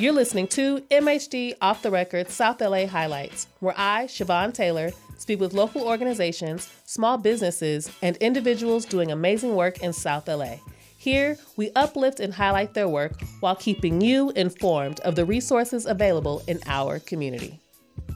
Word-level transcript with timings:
You're 0.00 0.14
listening 0.14 0.46
to 0.48 0.80
MHD 0.90 1.56
Off 1.60 1.82
the 1.82 1.90
Record 1.90 2.30
South 2.30 2.62
LA 2.62 2.86
Highlights, 2.86 3.48
where 3.58 3.74
I, 3.76 4.06
Chavonne 4.06 4.54
Taylor, 4.54 4.92
speak 5.18 5.40
with 5.40 5.52
local 5.52 5.82
organizations, 5.82 6.72
small 6.86 7.18
businesses, 7.18 7.90
and 8.00 8.16
individuals 8.16 8.86
doing 8.86 9.12
amazing 9.12 9.54
work 9.54 9.82
in 9.82 9.92
South 9.92 10.26
LA. 10.26 10.54
Here, 10.96 11.36
we 11.58 11.70
uplift 11.76 12.18
and 12.18 12.32
highlight 12.32 12.72
their 12.72 12.88
work 12.88 13.20
while 13.40 13.54
keeping 13.54 14.00
you 14.00 14.30
informed 14.30 15.00
of 15.00 15.16
the 15.16 15.26
resources 15.26 15.84
available 15.84 16.42
in 16.48 16.60
our 16.64 16.98
community. 16.98 17.60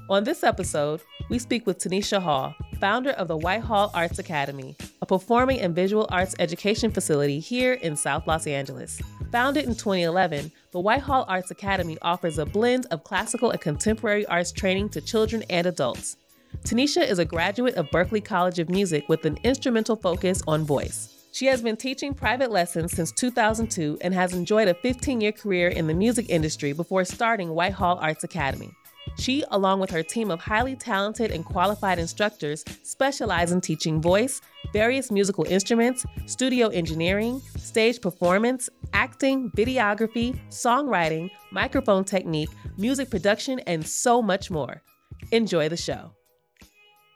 On 0.09 0.25
this 0.25 0.43
episode, 0.43 1.03
we 1.29 1.39
speak 1.39 1.67
with 1.67 1.81
Tanisha 1.81 2.23
Hall, 2.23 2.55
founder 2.81 3.11
of 3.11 3.29
the 3.29 3.37
White 3.37 3.63
Hall 3.63 3.91
Arts 3.93 4.19
Academy, 4.19 4.75
a 5.03 5.07
performing 5.07 5.61
and 5.61 5.75
visual 5.75 6.07
arts 6.11 6.35
education 6.39 6.91
facility 6.91 7.41
here 7.41 7.75
in 7.75 7.95
South 7.95 8.27
Los 8.27 8.47
Angeles. 8.47 9.03
Founded 9.33 9.65
in 9.65 9.75
2011, 9.75 10.51
the 10.75 10.81
White 10.81 11.03
Hall 11.03 11.25
Arts 11.29 11.53
Academy 11.53 11.97
offers 12.03 12.37
a 12.37 12.45
blend 12.45 12.87
of 12.91 13.05
classical 13.05 13.53
and 13.53 13.61
contemporary 13.61 14.27
arts 14.27 14.51
training 14.51 14.89
to 14.89 15.01
children 15.01 15.45
and 15.49 15.69
adults. 15.69 16.17
Tanisha 16.65 17.09
is 17.09 17.21
a 17.21 17.25
graduate 17.25 17.77
of 17.77 17.87
Berklee 17.91 18.25
College 18.25 18.59
of 18.59 18.69
Music 18.69 19.09
with 19.09 19.25
an 19.25 19.39
instrumental 19.45 19.95
focus 19.95 20.43
on 20.49 20.65
voice. 20.65 21.29
She 21.31 21.47
has 21.47 21.63
been 21.63 21.77
teaching 21.77 22.13
private 22.13 22.51
lessons 22.51 22.91
since 22.91 23.13
2002 23.13 23.99
and 24.01 24.13
has 24.15 24.33
enjoyed 24.33 24.67
a 24.67 24.75
15 24.75 25.21
year 25.21 25.31
career 25.31 25.69
in 25.69 25.87
the 25.87 25.95
music 25.95 26.29
industry 26.29 26.73
before 26.73 27.05
starting 27.05 27.51
White 27.51 27.75
Hall 27.75 27.97
Arts 28.03 28.25
Academy. 28.25 28.73
She, 29.19 29.45
along 29.51 29.81
with 29.81 29.91
her 29.91 30.03
team 30.03 30.31
of 30.31 30.41
highly 30.41 30.77
talented 30.77 31.31
and 31.31 31.45
qualified 31.45 31.99
instructors, 31.99 32.65
specialize 32.83 33.53
in 33.53 33.61
teaching 33.61 34.01
voice, 34.01 34.41
various 34.73 35.11
musical 35.11 35.45
instruments, 35.45 36.05
studio 36.27 36.69
engineering, 36.69 37.41
stage 37.57 38.01
performance, 38.01 38.69
acting, 38.93 39.51
videography, 39.53 40.39
songwriting, 40.49 41.31
microphone 41.53 42.05
technique, 42.05 42.51
music 42.77 43.11
production, 43.11 43.61
and 43.61 43.87
so 43.87 44.21
much 44.21 44.51
more. 44.51 44.83
Enjoy 45.31 45.69
the 45.69 45.77
show. 45.77 46.13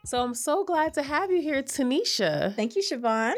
So 0.05 0.21
I'm 0.21 0.33
so 0.33 0.63
glad 0.63 0.93
to 0.93 1.03
have 1.03 1.31
you 1.31 1.41
here, 1.41 1.61
Tanisha. 1.61 2.55
Thank 2.55 2.75
you, 2.75 2.81
Chavonne 2.81 3.35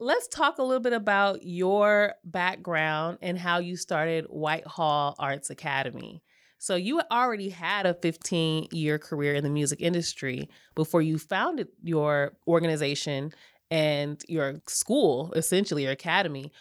let's 0.00 0.28
talk 0.28 0.58
a 0.58 0.62
little 0.62 0.82
bit 0.82 0.92
about 0.92 1.42
your 1.42 2.14
background 2.24 3.18
and 3.20 3.38
how 3.38 3.58
you 3.58 3.76
started 3.76 4.26
White 4.28 4.66
Hall 4.66 5.14
Arts 5.18 5.50
Academy. 5.50 6.22
So 6.58 6.74
you 6.74 7.00
already 7.10 7.50
had 7.50 7.86
a 7.86 7.94
15 7.94 8.68
year 8.72 8.98
career 8.98 9.34
in 9.34 9.44
the 9.44 9.50
music 9.50 9.80
industry 9.80 10.48
before 10.74 11.02
you 11.02 11.18
founded 11.18 11.68
your 11.82 12.36
organization 12.46 13.32
and 13.70 14.22
your 14.28 14.60
school, 14.66 15.32
essentially 15.36 15.84
your 15.84 15.92
academy. 15.92 16.52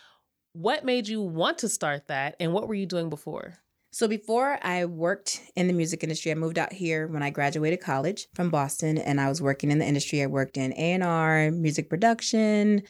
What 0.53 0.85
made 0.85 1.07
you 1.07 1.21
want 1.21 1.57
to 1.59 1.69
start 1.69 2.07
that 2.07 2.35
and 2.39 2.53
what 2.53 2.67
were 2.67 2.75
you 2.75 2.85
doing 2.85 3.09
before? 3.09 3.55
So 3.91 4.07
before 4.07 4.59
I 4.61 4.85
worked 4.85 5.41
in 5.55 5.67
the 5.67 5.73
music 5.73 6.03
industry, 6.03 6.31
I 6.31 6.35
moved 6.35 6.59
out 6.59 6.73
here 6.73 7.07
when 7.07 7.23
I 7.23 7.31
graduated 7.31 7.81
college 7.81 8.27
from 8.35 8.49
Boston 8.49 8.97
and 8.99 9.19
I 9.19 9.29
was 9.29 9.41
working 9.41 9.71
in 9.71 9.79
the 9.79 9.85
industry. 9.85 10.21
I 10.21 10.27
worked 10.27 10.57
in 10.57 10.73
A&R, 10.73 11.49
music 11.51 11.89
production, 11.89 12.83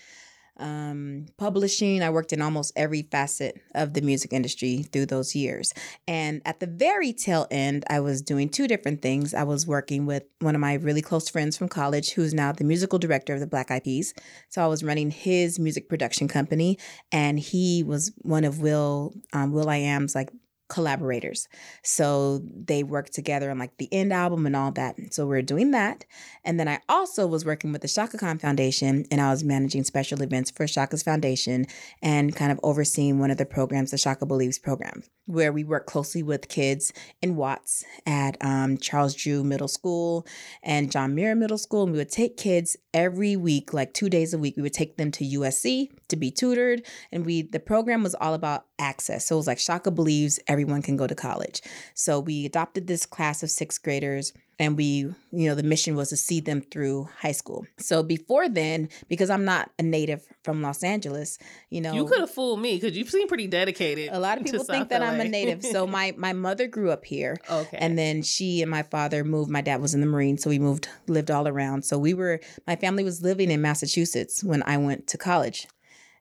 um, 0.60 1.26
publishing. 1.38 2.02
I 2.02 2.10
worked 2.10 2.34
in 2.34 2.42
almost 2.42 2.74
every 2.76 3.04
facet 3.04 3.60
of 3.76 3.94
the 3.94 4.02
music 4.02 4.34
industry 4.34 4.84
through 4.84 5.08
those 5.08 5.36
years. 5.36 5.74
And 6.08 6.42
at 6.46 6.60
the 6.60 6.68
very 6.68 7.14
tail 7.14 7.48
end, 7.52 7.86
I 7.90 8.00
was 8.00 8.22
doing 8.22 8.50
two 8.50 8.68
different 8.68 9.02
things. 9.02 9.34
I 9.34 9.44
was 9.44 9.68
working 9.68 10.06
with 10.06 10.24
one 10.40 10.56
of 10.56 10.62
my 10.62 10.74
really 10.76 11.02
close 11.02 11.30
friends 11.30 11.58
from 11.58 11.70
college, 11.70 12.12
who's 12.12 12.34
now 12.34 12.52
the 12.52 12.64
musical 12.64 13.00
director 13.00 13.34
of 13.34 13.40
the 13.40 13.48
Black 13.48 13.72
Eyed 13.72 13.84
Peas. 13.84 14.14
So 14.50 14.64
I 14.64 14.68
was 14.68 14.84
running 14.84 15.12
his 15.12 15.60
music 15.60 15.90
production 15.90 16.28
company, 16.28 16.78
and 17.12 17.40
he 17.40 17.84
was 17.84 18.12
one 18.20 18.44
of 18.44 18.60
Will 18.60 19.14
um, 19.34 19.52
will.i.am's 19.52 20.16
like 20.16 20.30
collaborators. 20.70 21.48
So 21.84 22.42
they 22.54 22.84
worked 22.84 23.14
together 23.14 23.50
on 23.50 23.58
like 23.58 23.78
the 23.78 23.86
E.N.D. 23.86 24.14
album 24.14 24.46
and 24.46 24.56
all 24.56 24.72
that. 24.72 24.96
So 25.12 25.26
we 25.26 25.38
are 25.38 25.42
doing 25.42 25.72
that. 25.72 26.06
And 26.44 26.60
then 26.60 26.68
I 26.68 26.80
also 26.90 27.26
was 27.26 27.46
working 27.46 27.72
with 27.72 27.82
the 27.82 27.88
Chaka 27.88 28.18
Khan 28.18 28.38
Foundation 28.38 29.06
and 29.12 29.22
I 29.22 29.30
was 29.30 29.44
managing 29.44 29.84
special 29.84 30.22
events 30.22 30.52
for 30.52 30.68
Chaka's 30.68 31.04
Foundation 31.04 31.66
and 32.02 32.36
kind 32.36 32.52
of 32.52 32.60
overseeing 32.64 33.20
one 33.20 33.32
of 33.32 33.38
the 33.38 33.46
programs, 33.46 33.92
the 33.92 33.98
Chaka 33.98 34.26
Believes 34.26 34.60
program, 34.60 35.04
where 35.26 35.52
we 35.52 35.64
work 35.64 35.86
closely 35.86 36.24
with 36.24 36.50
kids 36.50 36.92
in 37.22 37.36
Watts 37.36 37.86
at 38.06 38.38
um, 38.42 38.78
Charles 38.78 39.16
Drew 39.16 39.44
Middle 39.44 39.68
School 39.68 40.26
and 40.64 40.92
John 40.92 41.16
Muir 41.16 41.36
Middle 41.36 41.58
School. 41.58 41.84
And 41.84 41.92
we 41.92 41.98
would 41.98 42.12
take 42.12 42.38
kids 42.38 42.78
every 42.94 43.36
week, 43.36 43.74
like 43.74 43.94
two 43.94 44.10
days 44.10 44.34
a 44.34 44.38
week. 44.38 44.56
We 44.58 44.64
would 44.64 44.74
take 44.74 44.98
them 44.98 45.12
to 45.12 45.24
USC 45.24 45.90
to 46.10 46.16
be 46.16 46.32
tutored. 46.32 46.86
And 47.12 47.26
we 47.26 47.42
the 47.42 47.60
program 47.60 48.04
was 48.04 48.16
all 48.16 48.34
about 48.34 48.67
access. 48.80 49.26
So 49.26 49.36
it 49.36 49.40
was 49.40 49.48
like 49.48 49.58
Chaka 49.58 49.92
believes 49.92 50.40
everyone 50.48 50.82
can 50.82 50.98
go 50.98 51.08
to 51.08 51.16
college. 51.16 51.62
So 51.94 52.20
we 52.20 52.46
adopted 52.46 52.88
this 52.88 53.06
class 53.06 53.44
of 53.44 53.50
sixth 53.50 53.84
graders 53.84 54.34
and 54.60 54.76
we 54.76 55.14
you 55.32 55.48
know 55.50 55.56
the 55.56 55.64
mission 55.64 55.96
was 55.96 56.10
to 56.10 56.18
see 56.18 56.40
them 56.40 56.62
through 56.62 57.08
high 57.20 57.32
school 57.32 57.66
so 57.78 58.02
before 58.02 58.50
then 58.50 58.90
because 59.08 59.30
i'm 59.30 59.46
not 59.46 59.70
a 59.78 59.84
native 59.84 60.26
from 60.44 60.62
los 60.62 60.84
angeles 60.84 61.38
you 61.70 61.82
know 61.82 61.94
you 61.94 62.06
could 62.06 62.20
have 62.20 62.30
fooled 62.30 62.60
me 62.60 62.76
because 62.76 62.98
you 62.98 63.06
seem 63.06 63.28
pretty 63.28 63.48
dedicated 63.48 64.10
a 64.12 64.20
lot 64.20 64.38
of 64.38 64.44
people 64.44 64.64
think 64.64 64.90
that 64.90 65.02
LA. 65.02 65.08
i'm 65.08 65.22
a 65.22 65.26
native 65.28 65.64
so 65.64 65.86
my 65.86 66.14
my 66.18 66.34
mother 66.34 66.68
grew 66.68 66.92
up 66.92 67.06
here 67.06 67.38
okay 67.50 67.78
and 67.80 67.98
then 67.98 68.22
she 68.22 68.62
and 68.62 68.72
my 68.72 68.84
father 68.84 69.24
moved 69.24 69.50
my 69.50 69.62
dad 69.62 69.82
was 69.82 69.94
in 69.94 70.02
the 70.02 70.08
marine 70.08 70.38
so 70.38 70.50
we 70.50 70.60
moved 70.60 70.90
lived 71.08 71.32
all 71.32 71.48
around 71.48 71.84
so 71.84 71.98
we 71.98 72.14
were 72.14 72.40
my 72.66 72.76
family 72.76 73.04
was 73.04 73.22
living 73.22 73.52
in 73.52 73.62
massachusetts 73.62 74.44
when 74.44 74.64
i 74.64 74.78
went 74.78 75.08
to 75.08 75.18
college 75.18 75.68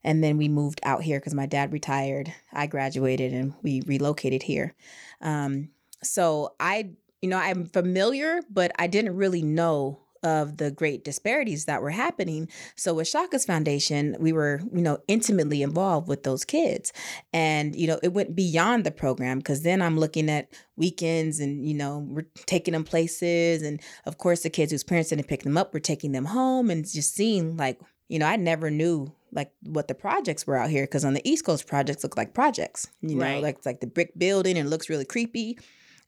and 0.07 0.23
then 0.23 0.39
we 0.39 0.49
moved 0.49 0.81
out 0.85 1.03
here 1.03 1.19
because 1.19 1.35
my 1.35 1.47
dad 1.47 1.73
retired. 1.73 2.33
I 2.53 2.69
graduated 2.69 3.33
and 3.33 3.53
we 3.63 3.83
relocated 3.87 4.45
here. 4.45 4.75
Um, 5.21 5.71
so 6.03 6.55
I, 6.61 6.93
you 7.21 7.29
know, 7.29 7.39
I'm 7.39 7.67
familiar, 7.67 8.41
but 8.49 8.71
I 8.79 8.87
didn't 8.87 9.17
really 9.17 9.43
know 9.43 10.01
of 10.23 10.59
the 10.59 10.71
great 10.71 11.05
disparities 11.05 11.65
that 11.65 11.83
were 11.83 11.91
happening. 11.91 12.49
So 12.77 12.95
with 12.95 13.11
Chaka's 13.11 13.45
Foundation, 13.45 14.17
we 14.21 14.33
were, 14.33 14.61
you 14.73 14.81
know, 14.81 14.99
intimately 15.09 15.61
involved 15.61 16.09
with 16.09 16.23
those 16.23 16.45
kids. 16.45 16.93
And, 17.33 17.75
you 17.75 17.89
know, 17.89 17.99
it 18.03 18.13
went 18.13 18.37
beyond 18.37 18.85
the 18.85 18.93
program 18.93 19.39
because 19.39 19.63
then 19.63 19.83
I'm 19.83 19.99
looking 19.99 20.31
at 20.31 20.53
weekends 20.77 21.41
and, 21.41 21.67
you 21.67 21.75
know, 21.75 21.99
we're 22.09 22.27
taking 22.47 22.73
them 22.73 22.85
places. 22.85 23.63
And 23.63 23.81
of 24.05 24.19
course, 24.19 24.43
the 24.43 24.51
kids 24.51 24.71
whose 24.71 24.85
parents 24.85 25.11
didn't 25.11 25.29
pick 25.29 25.43
them 25.43 25.59
up, 25.59 25.75
we're 25.75 25.81
taking 25.81 26.13
them 26.13 26.27
home 26.27 26.71
and 26.71 26.89
just 26.89 27.15
seeing 27.15 27.57
like, 27.57 27.81
you 28.09 28.21
know, 28.21 28.27
I 28.27 28.37
never 28.37 28.71
knew 28.71 29.13
like 29.33 29.51
what 29.63 29.89
the 29.89 29.95
projects 29.95 30.47
were 30.47 30.57
out 30.57 30.71
here 30.71 30.85
because 30.85 31.05
on 31.05 31.15
the 31.15 31.29
East 31.29 31.45
Coast 31.45 31.67
projects 31.67 32.03
look 32.03 32.17
like 32.17 32.35
projects, 32.35 32.89
you 33.01 33.17
know, 33.17 33.25
right. 33.25 33.43
like 33.43 33.65
like 33.67 33.81
the 33.81 33.87
brick 33.87 34.13
building 34.19 34.57
and 34.57 34.71
looks 34.71 34.89
really 34.89 35.05
creepy. 35.05 35.59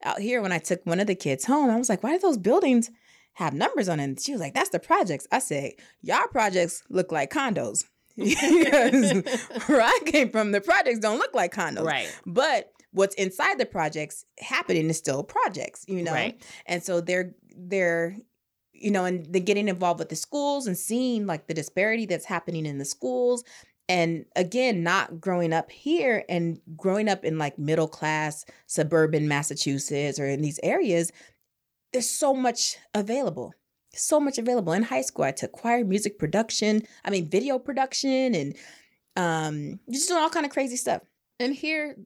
Out 0.05 0.21
here, 0.21 0.41
when 0.41 0.53
I 0.53 0.59
took 0.59 0.84
one 0.87 1.01
of 1.01 1.09
the 1.09 1.17
kids 1.17 1.45
home, 1.45 1.71
I 1.71 1.77
was 1.77 1.89
like, 1.89 2.05
why 2.05 2.12
do 2.12 2.19
those 2.21 2.39
buildings 2.39 2.89
have 3.34 3.53
numbers 3.53 3.89
on 3.89 3.99
them? 3.99 4.17
she 4.17 4.31
was 4.31 4.41
like, 4.41 4.55
that's 4.55 4.71
the 4.71 4.79
projects. 4.79 5.27
I 5.33 5.41
said, 5.41 5.73
y'all 6.03 6.29
projects 6.31 6.84
look 6.89 7.11
like 7.11 7.33
condos. 7.33 7.84
because 8.17 9.23
where 9.67 9.81
I 9.83 9.99
came 10.06 10.31
from, 10.31 10.53
the 10.53 10.61
projects 10.61 11.00
don't 11.00 11.19
look 11.19 11.35
like 11.35 11.53
condos. 11.53 11.85
Right. 11.85 12.09
But 12.27 12.73
what's 12.93 13.15
inside 13.17 13.59
the 13.59 13.67
projects 13.67 14.25
happening 14.39 14.89
is 14.89 14.99
still 14.99 15.23
projects, 15.23 15.85
you 15.89 16.03
know? 16.03 16.12
Right. 16.12 16.43
And 16.67 16.83
so 16.83 17.00
they're 17.00 17.35
they're 17.56 18.17
you 18.81 18.91
know, 18.91 19.05
and 19.05 19.27
then 19.33 19.44
getting 19.44 19.69
involved 19.69 19.99
with 19.99 20.09
the 20.09 20.16
schools 20.16 20.66
and 20.66 20.77
seeing 20.77 21.27
like 21.27 21.47
the 21.47 21.55
disparity 21.55 22.06
that's 22.06 22.25
happening 22.25 22.66
in 22.66 22.78
the 22.78 22.84
schools. 22.84 23.44
And 23.89 24.27
again, 24.37 24.83
not 24.83 25.21
growing 25.21 25.53
up 25.53 25.71
here 25.71 26.25
and 26.28 26.61
growing 26.77 27.09
up 27.09 27.25
in 27.25 27.38
like 27.38 27.59
middle 27.59 27.88
class 27.88 28.44
suburban 28.67 29.28
Massachusetts 29.28 30.21
or 30.21 30.27
in 30.27 30.43
these 30.43 30.61
areas, 30.62 31.11
there's 31.93 32.11
so 32.11 32.34
much 32.34 32.77
available. 32.94 33.55
So 33.94 34.21
much 34.21 34.37
available. 34.37 34.75
In 34.75 34.83
high 34.83 35.00
school, 35.00 35.25
I 35.25 35.33
took 35.33 35.53
choir 35.53 35.84
music 35.84 36.19
production, 36.19 36.83
I 37.05 37.11
mean 37.11 37.28
video 37.28 37.59
production 37.59 38.34
and 38.34 38.56
um 39.17 39.81
just 39.91 40.09
doing 40.09 40.21
all 40.21 40.31
kind 40.31 40.44
of 40.47 40.53
crazy 40.53 40.77
stuff. 40.77 41.03
And 41.41 41.55
here, 41.55 41.97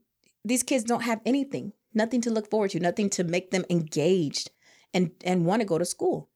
these 0.44 0.62
kids 0.62 0.84
don't 0.84 1.02
have 1.02 1.20
anything, 1.26 1.72
nothing 1.94 2.20
to 2.22 2.30
look 2.30 2.48
forward 2.48 2.70
to, 2.70 2.80
nothing 2.80 3.10
to 3.10 3.24
make 3.24 3.50
them 3.50 3.64
engaged 3.68 4.50
and 4.94 5.10
and 5.24 5.46
want 5.46 5.60
to 5.60 5.66
go 5.66 5.78
to 5.78 5.84
school. 5.84 6.28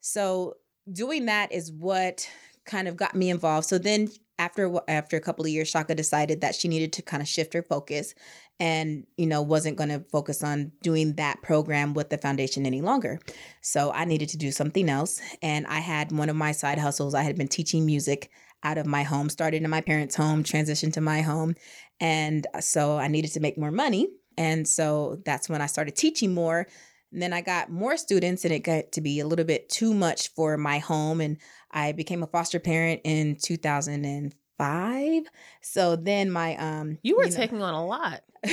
So 0.00 0.54
doing 0.90 1.26
that 1.26 1.52
is 1.52 1.70
what 1.72 2.28
kind 2.64 2.88
of 2.88 2.96
got 2.96 3.14
me 3.14 3.30
involved. 3.30 3.66
So 3.68 3.78
then 3.78 4.08
after 4.38 4.72
after 4.88 5.16
a 5.16 5.20
couple 5.20 5.44
of 5.44 5.50
years 5.50 5.70
Chaka 5.70 5.94
decided 5.94 6.40
that 6.40 6.54
she 6.54 6.66
needed 6.66 6.92
to 6.94 7.02
kind 7.02 7.22
of 7.22 7.28
shift 7.28 7.52
her 7.52 7.62
focus 7.62 8.14
and 8.58 9.06
you 9.18 9.26
know 9.26 9.42
wasn't 9.42 9.76
going 9.76 9.90
to 9.90 10.00
focus 10.10 10.42
on 10.42 10.72
doing 10.82 11.14
that 11.16 11.42
program 11.42 11.92
with 11.92 12.08
the 12.08 12.18
foundation 12.18 12.64
any 12.64 12.80
longer. 12.80 13.20
So 13.60 13.92
I 13.92 14.04
needed 14.06 14.30
to 14.30 14.38
do 14.38 14.50
something 14.50 14.88
else 14.88 15.20
and 15.42 15.66
I 15.66 15.80
had 15.80 16.10
one 16.12 16.30
of 16.30 16.36
my 16.36 16.52
side 16.52 16.78
hustles. 16.78 17.14
I 17.14 17.22
had 17.22 17.36
been 17.36 17.48
teaching 17.48 17.84
music 17.84 18.30
out 18.62 18.78
of 18.78 18.86
my 18.86 19.02
home, 19.02 19.28
started 19.28 19.62
in 19.62 19.70
my 19.70 19.80
parents' 19.80 20.16
home, 20.16 20.44
transitioned 20.44 20.92
to 20.94 21.00
my 21.00 21.22
home. 21.22 21.54
And 21.98 22.46
uh, 22.54 22.60
so 22.60 22.98
I 22.98 23.08
needed 23.08 23.32
to 23.32 23.40
make 23.40 23.58
more 23.58 23.70
money. 23.70 24.08
And 24.36 24.66
so 24.66 25.20
that's 25.24 25.48
when 25.48 25.60
I 25.60 25.66
started 25.66 25.96
teaching 25.96 26.34
more 26.34 26.66
and 27.12 27.20
then 27.20 27.32
I 27.32 27.40
got 27.40 27.70
more 27.70 27.96
students, 27.96 28.44
and 28.44 28.54
it 28.54 28.60
got 28.60 28.92
to 28.92 29.00
be 29.00 29.20
a 29.20 29.26
little 29.26 29.44
bit 29.44 29.68
too 29.68 29.94
much 29.94 30.28
for 30.28 30.56
my 30.56 30.78
home. 30.78 31.20
And 31.20 31.38
I 31.70 31.92
became 31.92 32.22
a 32.22 32.26
foster 32.26 32.60
parent 32.60 33.00
in 33.04 33.36
2005. 33.36 35.22
So 35.62 35.96
then 35.96 36.30
my 36.30 36.56
um, 36.56 36.98
you 37.02 37.16
were 37.16 37.24
you 37.24 37.30
know, 37.30 37.36
taking 37.36 37.62
on 37.62 37.74
a 37.74 37.84
lot. 37.84 38.22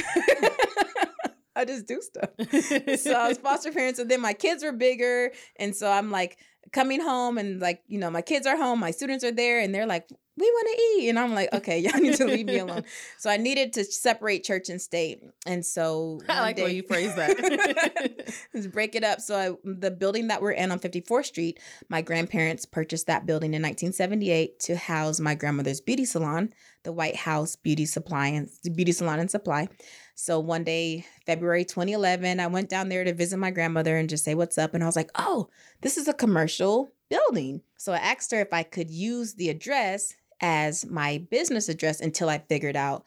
I 1.55 1.65
just 1.65 1.87
do 1.87 2.01
stuff. 2.01 2.29
so 2.99 3.13
I 3.13 3.27
was 3.27 3.37
foster 3.37 3.71
parents, 3.71 3.99
and 3.99 4.09
then 4.09 4.21
my 4.21 4.33
kids 4.33 4.63
were 4.63 4.71
bigger, 4.71 5.31
and 5.57 5.75
so 5.75 5.89
I'm 5.89 6.11
like 6.11 6.37
coming 6.71 7.01
home, 7.01 7.37
and 7.37 7.59
like 7.59 7.81
you 7.87 7.99
know, 7.99 8.09
my 8.09 8.21
kids 8.21 8.45
are 8.47 8.57
home, 8.57 8.79
my 8.79 8.91
students 8.91 9.23
are 9.23 9.31
there, 9.31 9.59
and 9.59 9.73
they're 9.73 9.87
like, 9.87 10.07
we 10.37 10.45
want 10.51 10.67
to 10.67 10.83
eat. 10.83 11.09
And 11.09 11.19
I'm 11.19 11.33
like, 11.33 11.51
okay, 11.51 11.79
y'all 11.79 11.99
need 11.99 12.15
to 12.15 12.25
leave 12.25 12.45
me 12.45 12.59
alone. 12.59 12.83
So 13.19 13.29
I 13.29 13.37
needed 13.37 13.73
to 13.73 13.83
separate 13.83 14.43
church 14.43 14.69
and 14.69 14.79
state. 14.81 15.23
And 15.45 15.65
so 15.65 16.21
I 16.29 16.41
like 16.41 16.55
day, 16.55 16.61
the 16.61 16.65
way 16.65 16.75
you 16.75 16.83
phrase 16.83 17.15
that. 17.15 18.35
let's 18.53 18.67
break 18.67 18.95
it 18.95 19.03
up. 19.03 19.21
So 19.21 19.35
I, 19.35 19.55
the 19.63 19.89
building 19.91 20.27
that 20.27 20.41
we're 20.41 20.51
in 20.51 20.71
on 20.71 20.79
54th 20.79 21.25
Street, 21.25 21.59
my 21.89 22.01
grandparents 22.01 22.65
purchased 22.65 23.07
that 23.07 23.25
building 23.25 23.53
in 23.53 23.61
1978 23.61 24.59
to 24.61 24.77
house 24.77 25.19
my 25.19 25.33
grandmother's 25.33 25.81
beauty 25.81 26.05
salon, 26.05 26.53
the 26.83 26.91
White 26.91 27.15
House 27.15 27.55
Beauty 27.55 27.85
Supply 27.85 28.27
and 28.27 28.49
Beauty 28.75 28.91
Salon 28.91 29.19
and 29.19 29.31
Supply. 29.31 29.67
So 30.15 30.39
one 30.39 30.63
day, 30.63 31.05
February 31.25 31.65
2011, 31.65 32.39
I 32.39 32.47
went 32.47 32.69
down 32.69 32.89
there 32.89 33.03
to 33.03 33.13
visit 33.13 33.37
my 33.37 33.51
grandmother 33.51 33.97
and 33.97 34.09
just 34.09 34.23
say 34.23 34.35
what's 34.35 34.57
up. 34.57 34.73
And 34.73 34.83
I 34.83 34.87
was 34.87 34.95
like, 34.95 35.11
oh, 35.15 35.49
this 35.81 35.97
is 35.97 36.07
a 36.07 36.13
commercial 36.13 36.91
building. 37.09 37.61
So 37.77 37.93
I 37.93 37.97
asked 37.97 38.31
her 38.31 38.41
if 38.41 38.53
I 38.53 38.63
could 38.63 38.89
use 38.89 39.33
the 39.33 39.49
address 39.49 40.13
as 40.41 40.85
my 40.85 41.25
business 41.29 41.69
address 41.69 41.99
until 41.99 42.29
I 42.29 42.39
figured 42.39 42.75
out 42.75 43.05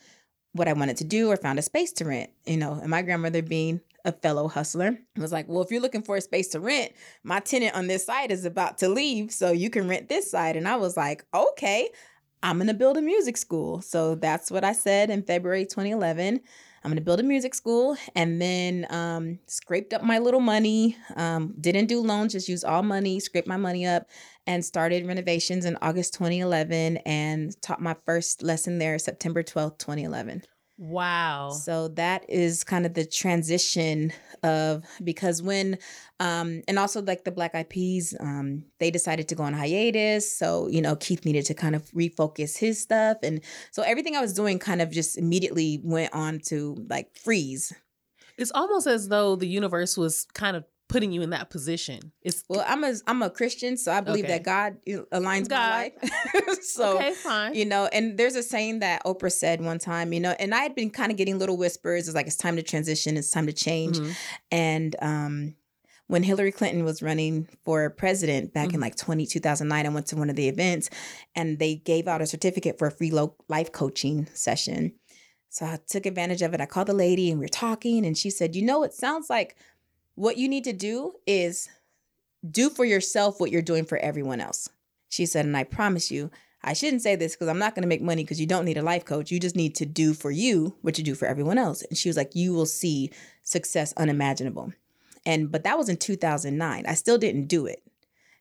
what 0.52 0.68
I 0.68 0.72
wanted 0.72 0.96
to 0.98 1.04
do 1.04 1.30
or 1.30 1.36
found 1.36 1.58
a 1.58 1.62
space 1.62 1.92
to 1.94 2.04
rent. 2.04 2.30
You 2.46 2.56
know, 2.56 2.72
and 2.72 2.90
my 2.90 3.02
grandmother 3.02 3.42
being 3.42 3.80
a 4.04 4.12
fellow 4.12 4.48
hustler 4.48 4.98
was 5.16 5.32
like, 5.32 5.48
Well, 5.48 5.62
if 5.62 5.70
you're 5.70 5.82
looking 5.82 6.02
for 6.02 6.16
a 6.16 6.20
space 6.20 6.48
to 6.48 6.60
rent, 6.60 6.92
my 7.22 7.40
tenant 7.40 7.74
on 7.74 7.86
this 7.86 8.04
side 8.04 8.30
is 8.30 8.44
about 8.44 8.78
to 8.78 8.88
leave, 8.88 9.32
so 9.32 9.52
you 9.52 9.70
can 9.70 9.88
rent 9.88 10.08
this 10.08 10.30
side. 10.30 10.56
And 10.56 10.66
I 10.66 10.76
was 10.76 10.96
like, 10.96 11.24
Okay, 11.34 11.90
I'm 12.42 12.58
gonna 12.58 12.74
build 12.74 12.96
a 12.96 13.02
music 13.02 13.36
school. 13.36 13.80
So 13.80 14.14
that's 14.14 14.50
what 14.50 14.64
I 14.64 14.72
said 14.72 15.10
in 15.10 15.22
February 15.22 15.66
2011. 15.66 16.40
I'm 16.82 16.90
going 16.90 16.96
to 16.96 17.04
build 17.04 17.20
a 17.20 17.22
music 17.22 17.54
school 17.54 17.96
and 18.14 18.40
then 18.40 18.86
um, 18.88 19.38
scraped 19.46 19.92
up 19.92 20.02
my 20.02 20.18
little 20.18 20.40
money. 20.40 20.96
Um, 21.14 21.54
didn't 21.60 21.86
do 21.86 22.00
loans, 22.00 22.32
just 22.32 22.48
used 22.48 22.64
all 22.64 22.82
money, 22.82 23.20
scraped 23.20 23.46
my 23.46 23.58
money 23.58 23.86
up 23.86 24.08
and 24.46 24.64
started 24.64 25.06
renovations 25.06 25.66
in 25.66 25.76
August 25.82 26.14
2011 26.14 26.96
and 26.98 27.60
taught 27.60 27.82
my 27.82 27.94
first 28.06 28.42
lesson 28.42 28.78
there 28.78 28.98
September 28.98 29.42
12th, 29.42 29.76
2011. 29.78 30.42
Wow. 30.80 31.50
So 31.50 31.88
that 31.88 32.24
is 32.30 32.64
kind 32.64 32.86
of 32.86 32.94
the 32.94 33.04
transition 33.04 34.14
of 34.42 34.82
because 35.04 35.42
when 35.42 35.76
um 36.20 36.62
and 36.66 36.78
also 36.78 37.02
like 37.02 37.24
the 37.24 37.30
Black 37.30 37.52
Peas, 37.68 38.16
um, 38.18 38.64
they 38.78 38.90
decided 38.90 39.28
to 39.28 39.34
go 39.34 39.42
on 39.42 39.52
hiatus. 39.52 40.32
So, 40.32 40.68
you 40.68 40.80
know, 40.80 40.96
Keith 40.96 41.26
needed 41.26 41.44
to 41.46 41.54
kind 41.54 41.76
of 41.76 41.82
refocus 41.90 42.56
his 42.56 42.80
stuff. 42.80 43.18
And 43.22 43.42
so 43.72 43.82
everything 43.82 44.16
I 44.16 44.22
was 44.22 44.32
doing 44.32 44.58
kind 44.58 44.80
of 44.80 44.90
just 44.90 45.18
immediately 45.18 45.82
went 45.84 46.14
on 46.14 46.40
to 46.46 46.82
like 46.88 47.14
freeze. 47.14 47.74
It's 48.38 48.52
almost 48.52 48.86
as 48.86 49.08
though 49.08 49.36
the 49.36 49.46
universe 49.46 49.98
was 49.98 50.26
kind 50.32 50.56
of 50.56 50.64
putting 50.90 51.12
you 51.12 51.22
in 51.22 51.30
that 51.30 51.50
position. 51.50 52.12
It's 52.20 52.44
well, 52.48 52.64
I'm 52.66 52.82
a 52.82 52.94
I'm 53.06 53.22
a 53.22 53.30
Christian, 53.30 53.76
so 53.76 53.92
I 53.92 54.00
believe 54.00 54.24
okay. 54.24 54.38
that 54.38 54.42
God 54.42 54.76
aligns 55.12 55.48
God. 55.48 55.50
my 55.50 55.70
life. 55.70 56.62
so 56.62 56.96
okay, 56.96 57.12
fine. 57.12 57.54
You 57.54 57.64
know, 57.64 57.88
and 57.92 58.18
there's 58.18 58.34
a 58.34 58.42
saying 58.42 58.80
that 58.80 59.04
Oprah 59.04 59.32
said 59.32 59.62
one 59.62 59.78
time, 59.78 60.12
you 60.12 60.20
know, 60.20 60.34
and 60.38 60.52
I 60.52 60.62
had 60.62 60.74
been 60.74 60.90
kind 60.90 61.12
of 61.12 61.16
getting 61.16 61.38
little 61.38 61.56
whispers. 61.56 62.08
It's 62.08 62.14
like 62.14 62.26
it's 62.26 62.36
time 62.36 62.56
to 62.56 62.62
transition, 62.62 63.16
it's 63.16 63.30
time 63.30 63.46
to 63.46 63.52
change. 63.52 63.98
Mm-hmm. 63.98 64.12
And 64.50 64.96
um 65.00 65.54
when 66.08 66.24
Hillary 66.24 66.50
Clinton 66.50 66.84
was 66.84 67.04
running 67.04 67.46
for 67.64 67.88
president 67.88 68.52
back 68.52 68.68
mm-hmm. 68.68 68.74
in 68.74 68.80
like 68.80 68.96
20, 68.96 69.26
2009, 69.26 69.86
I 69.86 69.88
went 69.90 70.06
to 70.08 70.16
one 70.16 70.28
of 70.28 70.34
the 70.34 70.48
events 70.48 70.90
and 71.36 71.60
they 71.60 71.76
gave 71.76 72.08
out 72.08 72.20
a 72.20 72.26
certificate 72.26 72.80
for 72.80 72.88
a 72.88 72.90
free 72.90 73.12
life 73.12 73.70
coaching 73.70 74.26
session. 74.34 74.94
So 75.50 75.66
I 75.66 75.78
took 75.88 76.06
advantage 76.06 76.42
of 76.42 76.54
it. 76.54 76.60
I 76.60 76.66
called 76.66 76.86
the 76.86 76.94
lady 76.94 77.28
and 77.28 77.38
we 77.38 77.44
were 77.44 77.48
talking, 77.48 78.06
and 78.06 78.16
she 78.16 78.30
said, 78.30 78.54
You 78.54 78.62
know, 78.62 78.84
it 78.84 78.94
sounds 78.94 79.28
like 79.28 79.56
what 80.20 80.36
you 80.36 80.50
need 80.50 80.64
to 80.64 80.72
do 80.74 81.14
is 81.26 81.70
do 82.48 82.68
for 82.68 82.84
yourself 82.84 83.40
what 83.40 83.50
you're 83.50 83.62
doing 83.62 83.86
for 83.86 83.96
everyone 83.96 84.38
else. 84.38 84.68
She 85.08 85.24
said, 85.24 85.46
and 85.46 85.56
I 85.56 85.64
promise 85.64 86.10
you, 86.10 86.30
I 86.62 86.74
shouldn't 86.74 87.00
say 87.00 87.16
this 87.16 87.34
because 87.34 87.48
I'm 87.48 87.58
not 87.58 87.74
going 87.74 87.84
to 87.84 87.88
make 87.88 88.02
money 88.02 88.22
because 88.22 88.38
you 88.38 88.46
don't 88.46 88.66
need 88.66 88.76
a 88.76 88.82
life 88.82 89.06
coach. 89.06 89.30
You 89.30 89.40
just 89.40 89.56
need 89.56 89.74
to 89.76 89.86
do 89.86 90.12
for 90.12 90.30
you 90.30 90.76
what 90.82 90.98
you 90.98 91.04
do 91.04 91.14
for 91.14 91.24
everyone 91.24 91.56
else. 91.56 91.80
And 91.82 91.96
she 91.96 92.10
was 92.10 92.18
like, 92.18 92.34
you 92.34 92.52
will 92.52 92.66
see 92.66 93.10
success 93.44 93.94
unimaginable. 93.96 94.74
And 95.24 95.50
but 95.50 95.64
that 95.64 95.78
was 95.78 95.88
in 95.88 95.96
2009. 95.96 96.84
I 96.86 96.94
still 96.94 97.16
didn't 97.16 97.46
do 97.46 97.64
it 97.64 97.82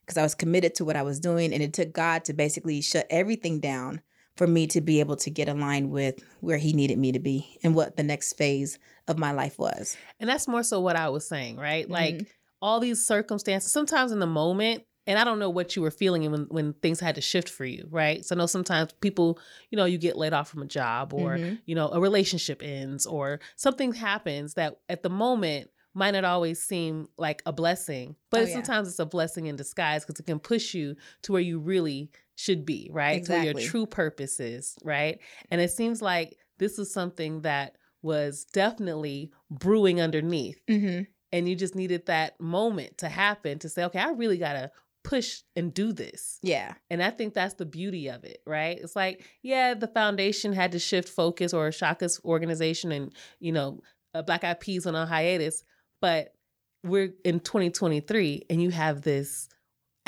because 0.04 0.18
I 0.18 0.22
was 0.22 0.34
committed 0.34 0.74
to 0.74 0.84
what 0.84 0.96
I 0.96 1.02
was 1.02 1.18
doing 1.18 1.54
and 1.54 1.62
it 1.62 1.72
took 1.72 1.94
God 1.94 2.26
to 2.26 2.34
basically 2.34 2.82
shut 2.82 3.06
everything 3.08 3.58
down 3.58 4.02
for 4.36 4.46
me 4.46 4.66
to 4.68 4.80
be 4.80 5.00
able 5.00 5.16
to 5.16 5.30
get 5.30 5.48
aligned 5.48 5.90
with 5.90 6.22
where 6.40 6.58
he 6.58 6.72
needed 6.72 6.98
me 6.98 7.12
to 7.12 7.18
be 7.18 7.58
and 7.62 7.74
what 7.74 7.96
the 7.96 8.02
next 8.02 8.34
phase 8.34 8.78
of 9.08 9.18
my 9.18 9.32
life 9.32 9.58
was. 9.58 9.96
And 10.18 10.28
that's 10.28 10.48
more 10.48 10.62
so 10.62 10.80
what 10.80 10.96
I 10.96 11.08
was 11.10 11.28
saying, 11.28 11.56
right? 11.56 11.84
Mm-hmm. 11.84 11.92
Like 11.92 12.34
all 12.62 12.80
these 12.80 13.04
circumstances, 13.04 13.72
sometimes 13.72 14.12
in 14.12 14.18
the 14.18 14.26
moment, 14.26 14.84
and 15.06 15.18
I 15.18 15.24
don't 15.24 15.38
know 15.38 15.50
what 15.50 15.74
you 15.74 15.82
were 15.82 15.90
feeling 15.90 16.30
when, 16.30 16.42
when 16.50 16.72
things 16.74 17.00
had 17.00 17.16
to 17.16 17.20
shift 17.20 17.48
for 17.48 17.64
you, 17.64 17.88
right? 17.90 18.24
So 18.24 18.34
I 18.34 18.38
know 18.38 18.46
sometimes 18.46 18.92
people, 19.00 19.38
you 19.70 19.76
know, 19.76 19.84
you 19.84 19.98
get 19.98 20.16
laid 20.16 20.32
off 20.32 20.48
from 20.48 20.62
a 20.62 20.66
job 20.66 21.12
or, 21.12 21.36
mm-hmm. 21.36 21.56
you 21.66 21.74
know, 21.74 21.88
a 21.88 22.00
relationship 22.00 22.62
ends 22.62 23.06
or 23.06 23.40
something 23.56 23.92
happens 23.92 24.54
that 24.54 24.78
at 24.88 25.02
the 25.02 25.10
moment 25.10 25.70
might 25.94 26.12
not 26.12 26.24
always 26.24 26.62
seem 26.62 27.08
like 27.18 27.42
a 27.46 27.52
blessing, 27.52 28.14
but 28.30 28.42
oh, 28.42 28.44
yeah. 28.44 28.52
sometimes 28.52 28.88
it's 28.88 28.98
a 28.98 29.06
blessing 29.06 29.46
in 29.46 29.56
disguise 29.56 30.04
because 30.04 30.20
it 30.20 30.26
can 30.26 30.38
push 30.38 30.74
you 30.74 30.94
to 31.22 31.32
where 31.32 31.40
you 31.40 31.58
really 31.58 32.10
should 32.40 32.64
be, 32.64 32.88
right? 32.92 33.18
Exactly. 33.18 33.52
To 33.52 33.60
your 33.60 33.70
true 33.70 33.86
purpose 33.86 34.40
is, 34.40 34.76
right? 34.82 35.18
And 35.50 35.60
it 35.60 35.70
seems 35.70 36.00
like 36.00 36.36
this 36.58 36.78
is 36.78 36.92
something 36.92 37.42
that 37.42 37.76
was 38.02 38.46
definitely 38.52 39.30
brewing 39.50 40.00
underneath. 40.00 40.58
Mm-hmm. 40.66 41.02
And 41.32 41.48
you 41.48 41.54
just 41.54 41.74
needed 41.74 42.06
that 42.06 42.40
moment 42.40 42.98
to 42.98 43.08
happen 43.08 43.58
to 43.58 43.68
say, 43.68 43.84
okay, 43.84 43.98
I 43.98 44.10
really 44.10 44.38
got 44.38 44.54
to 44.54 44.70
push 45.04 45.42
and 45.54 45.72
do 45.72 45.92
this. 45.92 46.38
Yeah. 46.42 46.74
And 46.88 47.02
I 47.02 47.10
think 47.10 47.34
that's 47.34 47.54
the 47.54 47.66
beauty 47.66 48.08
of 48.08 48.24
it, 48.24 48.40
right? 48.46 48.78
It's 48.80 48.96
like, 48.96 49.24
yeah, 49.42 49.74
the 49.74 49.86
foundation 49.88 50.52
had 50.52 50.72
to 50.72 50.78
shift 50.78 51.08
focus 51.08 51.52
or 51.52 51.70
Chaka's 51.70 52.20
organization 52.24 52.90
and, 52.90 53.12
you 53.38 53.52
know, 53.52 53.80
Black 54.26 54.44
Eyed 54.44 54.60
Peas 54.60 54.86
on 54.86 54.94
a 54.94 55.06
hiatus, 55.06 55.62
but 56.00 56.34
we're 56.82 57.12
in 57.24 57.40
2023 57.40 58.46
and 58.50 58.62
you 58.62 58.70
have 58.70 59.02
this 59.02 59.48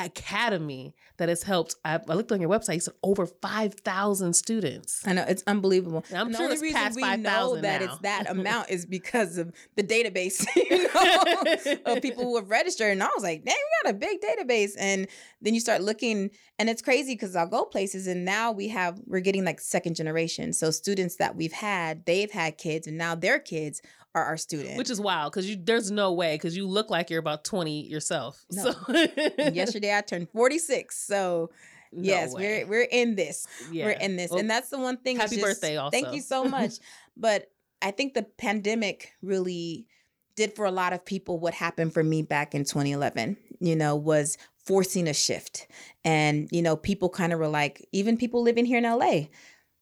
academy 0.05 0.95
that 1.17 1.29
has 1.29 1.43
helped. 1.43 1.75
I, 1.85 1.99
I 2.07 2.13
looked 2.13 2.31
on 2.31 2.41
your 2.41 2.49
website; 2.49 2.77
it's 2.77 2.89
over 3.03 3.25
five 3.25 3.75
thousand 3.75 4.33
students. 4.33 5.05
I 5.05 5.13
know 5.13 5.25
it's 5.27 5.43
unbelievable. 5.47 6.03
And 6.09 6.17
I'm 6.17 6.27
and 6.27 6.35
sure 6.35 6.47
the 6.47 6.53
only 6.55 6.61
reason 6.61 6.95
we 6.95 7.01
5, 7.01 7.19
know 7.19 7.55
that 7.61 7.81
now. 7.81 7.85
it's 7.85 7.97
that 7.99 8.29
amount 8.29 8.69
is 8.69 8.85
because 8.85 9.37
of 9.37 9.53
the 9.75 9.83
database, 9.83 10.45
you 10.55 10.83
know, 10.93 11.93
of 11.93 12.01
people 12.01 12.23
who 12.23 12.35
have 12.37 12.49
registered. 12.49 12.91
And 12.91 13.03
I 13.03 13.09
was 13.13 13.23
like, 13.23 13.45
"Dang, 13.45 13.55
we 13.55 13.91
got 13.91 13.95
a 13.95 13.97
big 13.97 14.19
database." 14.21 14.71
And 14.77 15.07
then 15.41 15.53
you 15.53 15.59
start 15.59 15.81
looking, 15.81 16.31
and 16.59 16.69
it's 16.69 16.81
crazy 16.81 17.13
because 17.13 17.35
I'll 17.35 17.47
go 17.47 17.65
places, 17.65 18.07
and 18.07 18.25
now 18.25 18.51
we 18.51 18.69
have 18.69 18.99
we're 19.05 19.19
getting 19.19 19.45
like 19.45 19.59
second 19.59 19.95
generation. 19.95 20.53
So 20.53 20.71
students 20.71 21.17
that 21.17 21.35
we've 21.35 21.53
had, 21.53 22.05
they've 22.05 22.31
had 22.31 22.57
kids, 22.57 22.87
and 22.87 22.97
now 22.97 23.15
their 23.15 23.39
kids 23.39 23.81
are 24.15 24.23
our 24.23 24.37
students. 24.37 24.77
Which 24.77 24.89
is 24.89 25.01
wild 25.01 25.31
because 25.31 25.49
you 25.49 25.57
there's 25.61 25.89
no 25.89 26.13
way 26.13 26.35
because 26.35 26.55
you 26.55 26.67
look 26.67 26.89
like 26.89 27.09
you're 27.09 27.19
about 27.19 27.43
20 27.43 27.87
yourself. 27.87 28.45
No. 28.51 28.71
So 28.71 28.93
yesterday 29.51 29.89
I 29.93 30.01
turned 30.01 30.29
46. 30.29 30.97
So 30.97 31.49
no 31.91 32.01
yes, 32.01 32.33
way. 32.33 32.63
we're 32.63 32.69
we're 32.69 32.87
in 32.91 33.15
this. 33.15 33.47
Yeah. 33.71 33.85
We're 33.85 33.91
in 33.91 34.15
this. 34.15 34.31
Well, 34.31 34.39
and 34.39 34.49
that's 34.49 34.69
the 34.69 34.79
one 34.79 34.97
thing. 34.97 35.17
Happy 35.17 35.35
just, 35.35 35.41
birthday 35.41 35.77
also. 35.77 35.91
Thank 35.91 36.13
you 36.13 36.21
so 36.21 36.43
much. 36.45 36.73
but 37.15 37.51
I 37.81 37.91
think 37.91 38.13
the 38.13 38.23
pandemic 38.23 39.13
really 39.21 39.85
did 40.35 40.55
for 40.55 40.65
a 40.65 40.71
lot 40.71 40.93
of 40.93 41.05
people 41.05 41.39
what 41.39 41.53
happened 41.53 41.93
for 41.93 42.03
me 42.03 42.21
back 42.21 42.55
in 42.55 42.63
2011, 42.63 43.37
you 43.59 43.75
know, 43.75 43.95
was 43.95 44.37
forcing 44.65 45.07
a 45.07 45.13
shift. 45.13 45.67
And, 46.03 46.49
you 46.51 46.61
know, 46.61 46.75
people 46.75 47.09
kind 47.09 47.33
of 47.33 47.39
were 47.39 47.47
like, 47.47 47.87
even 47.91 48.17
people 48.17 48.41
living 48.41 48.65
here 48.65 48.77
in 48.77 48.83
LA, 48.83 49.27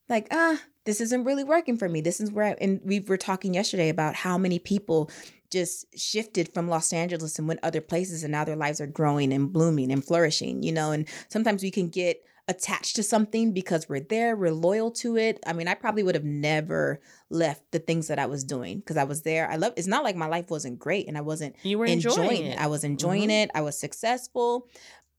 like, 0.10 0.27
ah, 0.32 0.60
this 0.86 1.00
isn't 1.00 1.24
really 1.24 1.44
working 1.44 1.77
for 1.77 1.88
me. 1.88 2.01
This 2.01 2.20
is 2.20 2.32
where, 2.32 2.48
I, 2.48 2.56
and 2.60 2.82
we 2.84 3.00
were 3.00 3.18
talking 3.18 3.53
yesterday 3.53 3.89
about 3.89 4.15
how 4.15 4.38
many 4.38 4.60
people 4.60 5.10
just 5.51 5.86
shifted 5.98 6.53
from 6.53 6.70
Los 6.70 6.93
Angeles 6.93 7.38
and 7.38 7.48
went 7.48 7.60
other 7.63 7.81
places, 7.81 8.24
and 8.24 8.31
now 8.31 8.43
their 8.43 8.55
lives 8.55 8.81
are 8.81 8.88
growing 8.88 9.34
and 9.34 9.51
blooming 9.51 9.91
and 9.91 10.03
flourishing, 10.03 10.63
you 10.63 10.72
know. 10.72 10.91
And 10.91 11.08
sometimes 11.29 11.63
we 11.63 11.72
can 11.72 11.89
get 11.89 12.24
attached 12.48 12.96
to 12.96 13.03
something 13.03 13.53
because 13.53 13.88
we're 13.88 14.01
there, 14.01 14.36
we're 14.36 14.51
loyal 14.51 14.91
to 14.91 15.17
it. 15.17 15.39
I 15.46 15.53
mean, 15.53 15.67
I 15.67 15.74
probably 15.74 16.03
would 16.03 16.15
have 16.15 16.24
never 16.24 17.00
left 17.29 17.72
the 17.72 17.79
things 17.79 18.08
that 18.08 18.20
I 18.20 18.25
was 18.25 18.43
doing 18.43 18.79
because 18.79 18.98
I 18.98 19.03
was 19.03 19.22
there. 19.24 19.50
I 19.50 19.55
love 19.55 19.74
it's 19.77 19.88
not 19.88 20.03
like 20.03 20.15
my 20.15 20.27
life 20.27 20.50
wasn't 20.50 20.79
great 20.79 21.08
and 21.08 21.17
I 21.17 21.22
wasn't 21.22 21.55
you 21.63 21.77
were 21.77 21.86
enjoying, 21.86 22.20
enjoying 22.20 22.46
it. 22.46 22.53
it. 22.53 22.60
I 22.60 22.67
was 22.67 22.84
enjoying 22.84 23.29
mm-hmm. 23.29 23.31
it. 23.31 23.51
I 23.55 23.62
was 23.62 23.79
successful, 23.79 24.67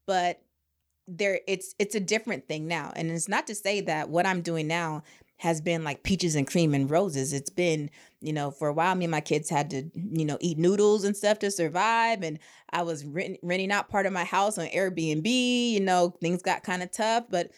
but 0.06 0.40
there 1.08 1.40
it's 1.48 1.74
it's 1.78 1.94
a 1.94 2.00
different 2.00 2.46
thing 2.48 2.68
now. 2.68 2.92
And 2.94 3.10
it's 3.10 3.28
not 3.28 3.46
to 3.48 3.54
say 3.54 3.80
that 3.82 4.08
what 4.08 4.26
I'm 4.26 4.42
doing 4.42 4.66
now 4.66 5.02
has 5.42 5.60
been 5.60 5.82
like 5.82 6.04
peaches 6.04 6.36
and 6.36 6.46
cream 6.46 6.72
and 6.72 6.88
roses. 6.88 7.32
It's 7.32 7.50
been, 7.50 7.90
you 8.20 8.32
know, 8.32 8.52
for 8.52 8.68
a 8.68 8.72
while, 8.72 8.94
me 8.94 9.06
and 9.06 9.10
my 9.10 9.20
kids 9.20 9.50
had 9.50 9.70
to, 9.70 9.90
you 9.92 10.24
know, 10.24 10.38
eat 10.40 10.56
noodles 10.56 11.02
and 11.02 11.16
stuff 11.16 11.40
to 11.40 11.50
survive. 11.50 12.22
And 12.22 12.38
I 12.70 12.82
was 12.82 13.04
rent- 13.04 13.40
renting 13.42 13.72
out 13.72 13.88
part 13.88 14.06
of 14.06 14.12
my 14.12 14.22
house 14.22 14.56
on 14.56 14.66
Airbnb. 14.68 15.26
You 15.26 15.80
know, 15.80 16.14
things 16.20 16.42
got 16.42 16.62
kind 16.62 16.80
of 16.80 16.92
tough, 16.92 17.24
but 17.28 17.50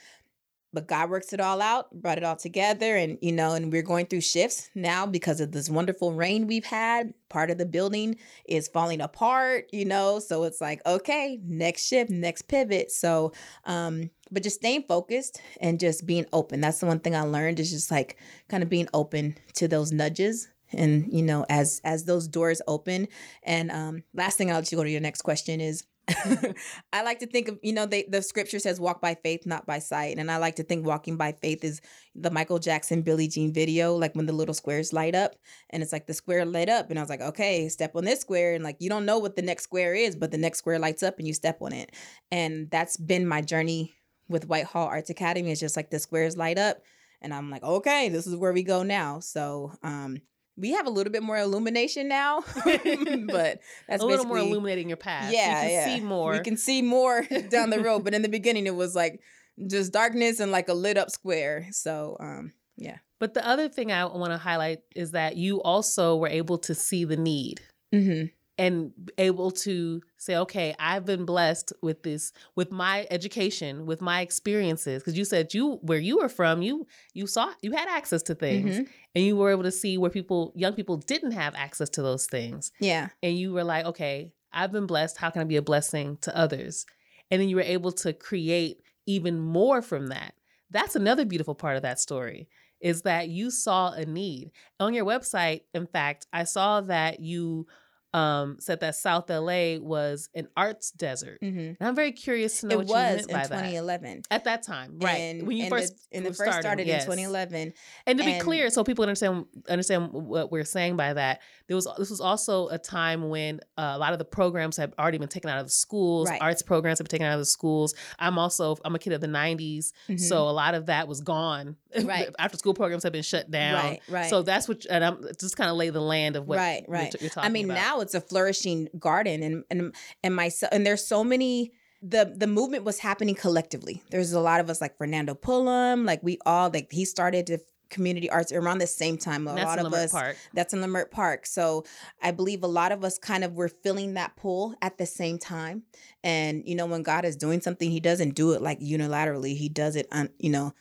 but 0.75 0.89
God 0.89 1.09
works 1.09 1.33
it 1.33 1.41
all 1.41 1.63
out, 1.63 1.91
brought 1.93 2.19
it 2.19 2.25
all 2.25 2.37
together. 2.37 2.97
And, 2.97 3.17
you 3.23 3.33
know, 3.33 3.53
and 3.53 3.73
we're 3.73 3.83
going 3.83 4.07
through 4.07 4.23
shifts 4.23 4.69
now 4.75 5.07
because 5.07 5.41
of 5.41 5.53
this 5.53 5.71
wonderful 5.71 6.13
rain 6.13 6.47
we've 6.47 6.65
had. 6.65 7.15
Part 7.29 7.51
of 7.51 7.59
the 7.59 7.67
building 7.67 8.17
is 8.47 8.69
falling 8.69 9.01
apart, 9.01 9.69
you 9.73 9.85
know, 9.85 10.19
so 10.19 10.43
it's 10.45 10.61
like, 10.61 10.81
okay, 10.85 11.41
next 11.45 11.87
shift, 11.87 12.11
next 12.11 12.43
pivot. 12.43 12.91
So, 12.91 13.33
um, 13.65 14.11
but 14.31 14.43
just 14.43 14.57
staying 14.57 14.85
focused 14.89 15.41
and 15.61 15.81
just 15.81 16.07
being 16.07 16.27
open. 16.33 16.61
That's 16.61 16.81
the 16.81 16.87
one 16.87 17.01
thing 17.01 17.15
I 17.15 17.23
learned 17.23 17.61
is 17.61 17.71
just 17.71 17.91
like 17.91 18.19
kind 18.49 18.63
of 18.63 18.69
being 18.69 18.89
open 18.93 19.39
to 19.55 19.69
those 19.69 19.93
nudges 19.93 20.49
and 20.73 21.07
you 21.13 21.23
know 21.23 21.47
as 21.49 21.81
as 21.85 22.05
those 22.05 22.27
doors 22.27 22.61
open 22.67 23.07
and 23.45 23.71
um 23.71 24.03
last 24.13 24.37
thing 24.37 24.51
i'll 24.51 24.57
let 24.57 24.73
you 24.73 24.79
go 24.79 24.83
to 24.83 24.91
your 24.91 25.01
next 25.01 25.23
question 25.23 25.61
is 25.61 25.85
I 26.93 27.03
like 27.03 27.21
to 27.21 27.27
think 27.27 27.49
of, 27.49 27.59
you 27.63 27.73
know, 27.73 27.87
they, 27.87 28.05
the 28.05 28.21
scripture 28.21 28.59
says 28.59 28.79
walk 28.79 29.01
by 29.01 29.15
faith, 29.15 29.47
not 29.47 29.67
by 29.67 29.79
sight. 29.79 30.19
And 30.19 30.31
I 30.31 30.37
like 30.37 30.57
to 30.57 30.63
think 30.63 30.87
walking 30.87 31.17
by 31.17 31.33
faith 31.33 31.65
is 31.65 31.81
the 32.15 32.31
Michael 32.31 32.59
Jackson 32.59 33.03
Billie 33.03 33.29
Jean 33.29 33.53
video, 33.53 33.97
like 33.97 34.15
when 34.15 34.27
the 34.27 34.33
little 34.33 34.55
squares 34.55 34.93
light 34.93 35.15
up 35.15 35.35
and 35.71 35.83
it's 35.83 35.93
like 35.93 36.07
the 36.07 36.15
square 36.15 36.45
lit 36.45 36.69
up. 36.69 36.91
And 36.91 36.99
I 36.99 37.03
was 37.03 37.09
like, 37.09 37.23
okay, 37.23 37.69
step 37.69 37.97
on 37.97 38.05
this 38.05 38.21
square. 38.21 38.55
And 38.55 38.63
like, 38.63 38.77
you 38.81 38.91
don't 38.91 39.07
know 39.07 39.19
what 39.19 39.37
the 39.37 39.43
next 39.43 39.65
square 39.65 39.95
is, 39.95 40.15
but 40.15 40.31
the 40.31 40.39
next 40.39 40.59
square 40.59 40.79
lights 40.79 41.03
up 41.03 41.19
and 41.19 41.27
you 41.27 41.33
step 41.33 41.63
on 41.63 41.73
it. 41.73 41.95
And 42.31 42.71
that's 42.71 42.97
been 42.99 43.27
my 43.27 43.41
journey 43.41 43.95
with 44.29 44.47
White 44.47 44.67
Hall 44.67 44.87
Arts 44.87 45.11
Academy. 45.11 45.53
It's 45.53 45.61
just 45.61 45.77
like 45.77 45.91
the 45.91 45.99
squares 45.99 46.37
light 46.37 46.59
up. 46.59 46.79
And 47.23 47.33
I'm 47.33 47.51
like, 47.51 47.63
okay, 47.63 48.11
this 48.11 48.27
is 48.27 48.37
where 48.37 48.53
we 48.53 48.63
go 48.63 48.83
now. 48.83 49.21
So, 49.21 49.73
um, 49.83 50.19
we 50.57 50.73
have 50.73 50.87
a 50.87 50.91
little 50.91 51.13
bit 51.13 51.23
more 51.23 51.37
illumination 51.37 52.09
now, 52.09 52.41
but 52.65 53.61
that's 53.89 54.03
a 54.03 54.07
little 54.07 54.25
more 54.25 54.39
illuminating 54.39 54.89
your 54.89 54.97
path. 54.97 55.33
Yeah, 55.33 55.63
you 55.63 55.69
can 55.69 55.71
yeah. 55.71 55.85
see 55.97 56.01
more. 56.01 56.33
We 56.33 56.41
can 56.41 56.57
see 56.57 56.83
more 56.83 57.23
down 57.49 57.71
the 57.71 57.81
road, 57.81 58.05
but 58.05 58.15
in 58.15 58.23
the 58.23 58.29
beginning, 58.29 58.67
it 58.67 58.75
was 58.75 58.95
like 58.95 59.21
just 59.69 59.93
darkness 59.93 60.41
and 60.41 60.53
like 60.53 60.69
a 60.69 60.75
lit 60.75 60.97
up 60.97 61.11
square. 61.11 61.69
So, 61.71 62.17
um, 62.21 62.53
yeah. 62.77 62.99
But 63.21 63.35
the 63.35 63.47
other 63.47 63.69
thing 63.69 63.93
I 63.93 64.05
want 64.05 64.33
to 64.33 64.39
highlight 64.39 64.81
is 64.95 65.13
that 65.13 65.37
you 65.37 65.63
also 65.63 66.17
were 66.17 66.29
able 66.29 66.59
to 66.59 66.75
see 66.75 67.05
the 67.05 67.17
need. 67.17 67.61
Mm-hmm 67.95 68.27
and 68.57 68.93
able 69.19 69.51
to 69.51 70.01
say 70.17 70.37
okay 70.37 70.75
i've 70.79 71.05
been 71.05 71.25
blessed 71.25 71.73
with 71.83 72.03
this 72.05 72.33
with 72.55 72.71
my 72.71 73.07
education 73.11 73.85
with 73.85 74.01
my 74.01 74.21
experiences 74.21 75.03
because 75.03 75.19
you 75.19 75.25
said 75.25 75.53
you 75.53 75.75
where 75.83 75.99
you 75.99 76.19
were 76.19 76.29
from 76.29 76.63
you 76.63 76.87
you 77.15 77.27
saw 77.27 77.51
you 77.63 77.73
had 77.73 77.89
access 77.89 78.23
to 78.23 78.35
things 78.35 78.77
mm-hmm. 78.77 78.85
and 79.15 79.25
you 79.25 79.37
were 79.37 79.51
able 79.51 79.65
to 79.65 79.73
see 79.73 79.99
where 79.99 80.11
people 80.11 80.53
young 80.55 80.73
people 80.73 80.97
didn't 80.97 81.33
have 81.33 81.55
access 81.57 81.91
to 81.91 82.03
those 82.03 82.27
things 82.27 82.71
yeah. 82.79 83.09
and 83.23 83.37
you 83.37 83.53
were 83.53 83.65
like 83.65 83.85
okay 83.85 84.33
i've 84.53 84.71
been 84.71 84.87
blessed 84.87 85.17
how 85.17 85.31
can 85.31 85.43
i 85.43 85.45
be 85.45 85.57
a 85.57 85.63
blessing 85.63 86.17
to 86.23 86.37
others? 86.37 86.87
And 87.31 87.41
then 87.41 87.49
you 87.49 87.57
were 87.57 87.63
able 87.63 87.93
to 87.93 88.13
create 88.13 88.83
even 89.07 89.41
more 89.41 89.83
from 89.83 90.09
that. 90.09 90.35
That's 90.71 90.97
another 90.97 91.25
beautiful 91.25 91.55
part 91.55 91.77
of 91.77 91.83
that 91.83 91.99
story 91.99 92.49
is 92.81 93.03
that 93.03 93.29
you 93.29 93.51
saw 93.51 93.93
a 93.93 94.05
need. 94.05 94.51
On 94.79 94.93
your 94.93 95.05
website 95.05 95.63
in 95.73 95.87
fact 95.87 96.27
i 96.33 96.45
saw 96.45 96.81
that 96.83 97.21
you 97.21 97.67
um, 98.15 98.59
said 98.61 98.79
that 98.81 98.95
South 98.95 99.29
LA 99.29 99.77
was 99.79 100.31
an 100.37 100.47
arts 100.57 100.93
desert. 100.93 101.41
Mm-hmm. 101.43 101.59
And 101.59 101.77
I'm 101.81 101.97
very 101.97 102.13
curious 102.13 102.61
to 102.61 102.69
know 102.69 102.81
it 102.81 102.87
what 102.87 102.89
was 102.89 103.11
you 103.11 103.17
meant 103.17 103.31
in 103.31 103.35
by 103.35 103.43
2011. 103.43 104.23
That. 104.31 104.35
At 104.35 104.45
that 104.45 104.63
time, 104.63 105.01
right? 105.01 105.15
And, 105.15 105.47
when 105.47 105.57
you 105.57 105.69
first 105.69 105.95
the, 106.11 106.19
and 106.19 106.27
the 106.27 106.33
started, 106.33 106.53
first 106.53 106.63
started 106.63 106.87
yes. 106.87 107.03
in 107.03 107.07
2011. 107.07 107.75
And 108.07 108.19
to 108.19 108.25
be 108.25 108.39
clear, 108.39 108.71
so 108.71 108.85
people 108.85 109.03
understand 109.03 109.47
understand 109.69 110.13
what 110.13 110.53
we're 110.53 110.65
saying 110.65 110.97
by 110.97 111.13
that, 111.13 111.41
there 111.67 111.75
was 111.75 111.89
this 111.99 112.11
was 112.11 112.21
also 112.21 112.69
a 112.69 112.79
time 112.79 113.29
when 113.31 113.59
uh, 113.77 113.93
a 113.97 113.99
lot 113.99 114.13
of 114.13 114.21
the 114.21 114.25
programs 114.25 114.77
had 114.77 114.95
already 114.97 115.19
been 115.19 115.29
taken 115.29 115.51
out 115.51 115.59
of 115.59 115.67
the 115.67 115.73
schools. 115.73 116.31
Right. 116.31 116.41
Arts 116.41 116.63
programs 116.63 117.01
have 117.01 117.07
been 117.07 117.19
taken 117.19 117.27
out 117.27 117.35
of 117.35 117.41
the 117.41 117.45
schools. 117.45 117.97
I'm 118.21 118.39
also 118.39 118.77
I'm 118.85 118.95
a 118.95 118.99
kid 119.01 119.13
of 119.13 119.21
the 119.21 119.27
90s, 119.27 119.93
mm-hmm. 120.09 120.17
so 120.19 120.49
a 120.49 120.53
lot 120.53 120.75
of 120.75 120.87
that 120.87 121.09
was 121.09 121.21
gone. 121.21 121.77
Right. 122.05 122.29
After 122.39 122.59
school 122.59 122.75
programs 122.75 123.05
have 123.05 123.13
been 123.13 123.23
shut 123.23 123.51
down. 123.51 123.83
Right. 123.83 124.03
Right. 124.09 124.31
So 124.31 124.43
that's 124.43 124.69
what, 124.69 124.85
and 124.91 125.05
I'm 125.05 125.25
just 125.39 125.57
kind 125.57 125.71
of 125.71 125.77
lay 125.77 125.91
the 125.91 126.01
land 126.01 126.37
of 126.37 126.47
what. 126.47 126.59
Right. 126.59 126.85
Right. 126.89 127.15
You're, 127.15 127.23
you're 127.23 127.31
talking 127.31 127.49
I 127.49 127.53
mean, 127.53 127.67
about. 127.67 127.75
now 127.75 128.01
it's 128.05 128.15
a 128.15 128.21
flourishing 128.21 128.89
garden, 128.99 129.43
and 129.43 129.65
and 129.71 129.95
and 130.23 130.37
my 130.37 130.51
and 130.71 130.87
there's 130.87 131.07
so 131.07 131.25
many 131.25 131.73
the 132.03 132.33
the 132.37 132.47
movement 132.47 132.85
was 132.85 132.99
happening 132.99 133.35
collectively. 133.35 134.03
There's 134.11 134.33
a 134.33 134.41
lot 134.41 134.61
of 134.61 134.69
us 134.71 134.81
like 134.81 134.97
Fernando 134.99 135.35
Pullum, 135.35 136.07
like 136.07 136.23
we 136.23 136.39
all 136.45 136.71
like 136.73 136.93
he 136.93 137.05
started 137.05 137.47
to 137.49 137.59
community 137.91 138.29
arts 138.29 138.53
around 138.53 138.79
the 138.79 138.87
same 138.87 139.17
time. 139.17 139.47
A 139.47 139.55
that's 139.55 139.65
lot 139.65 139.79
of 139.79 139.93
us 139.95 140.11
Park. 140.11 140.37
that's 140.53 140.75
in 140.75 140.81
Leimert 140.81 141.11
Park. 141.11 141.47
So 141.47 141.85
I 142.21 142.33
believe 142.33 142.63
a 142.63 142.69
lot 142.69 142.93
of 142.93 143.05
us 143.05 143.19
kind 143.19 143.45
of 143.45 143.55
were 143.55 143.69
feeling 143.69 144.15
that 144.15 144.37
pull 144.37 144.75
at 144.83 144.99
the 144.99 145.07
same 145.07 145.39
time. 145.39 145.85
And 146.23 146.63
you 146.67 146.75
know, 146.75 146.87
when 146.87 147.03
God 147.03 147.25
is 147.25 147.37
doing 147.37 147.61
something, 147.61 147.91
He 147.91 148.01
doesn't 148.01 148.35
do 148.35 148.53
it 148.53 148.63
like 148.63 148.81
unilaterally. 148.81 149.57
He 149.57 149.69
does 149.69 149.97
it 149.97 150.07
on 150.13 150.29
you 150.39 150.51
know 150.51 150.75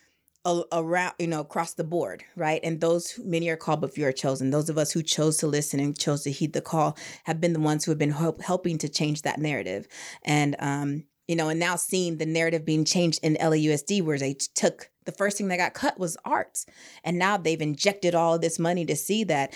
around 0.45 1.13
you 1.19 1.27
know 1.27 1.39
across 1.39 1.73
the 1.73 1.83
board 1.83 2.23
right? 2.35 2.59
And 2.63 2.81
those 2.81 3.19
many 3.23 3.49
are 3.49 3.55
called 3.55 3.81
but 3.81 3.93
few 3.93 4.05
are 4.05 4.11
chosen. 4.11 4.49
Those 4.49 4.69
of 4.69 4.77
us 4.77 4.91
who 4.91 5.01
chose 5.01 5.37
to 5.37 5.47
listen 5.47 5.79
and 5.79 5.97
chose 5.97 6.23
to 6.23 6.31
heed 6.31 6.53
the 6.53 6.61
call 6.61 6.97
have 7.23 7.39
been 7.39 7.53
the 7.53 7.59
ones 7.59 7.85
who 7.85 7.91
have 7.91 7.97
been 7.97 8.11
help, 8.11 8.41
helping 8.41 8.77
to 8.79 8.89
change 8.89 9.21
that 9.21 9.39
narrative. 9.39 9.87
And 10.23 10.55
um 10.59 11.03
you 11.27 11.35
know 11.35 11.49
and 11.49 11.59
now 11.59 11.75
seeing 11.75 12.17
the 12.17 12.25
narrative 12.25 12.65
being 12.65 12.85
changed 12.85 13.19
in 13.23 13.35
LAUSD 13.35 14.03
where 14.03 14.19
they 14.19 14.33
took 14.33 14.89
the 15.05 15.11
first 15.11 15.37
thing 15.37 15.47
that 15.49 15.57
got 15.57 15.73
cut 15.73 15.99
was 15.99 16.17
arts. 16.25 16.65
And 17.03 17.17
now 17.17 17.37
they've 17.37 17.61
injected 17.61 18.15
all 18.15 18.37
this 18.37 18.59
money 18.59 18.85
to 18.85 18.95
see 18.95 19.23
that 19.25 19.55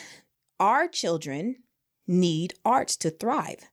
our 0.59 0.87
children 0.87 1.57
need 2.07 2.53
arts 2.63 2.95
to 2.97 3.09
thrive 3.09 3.69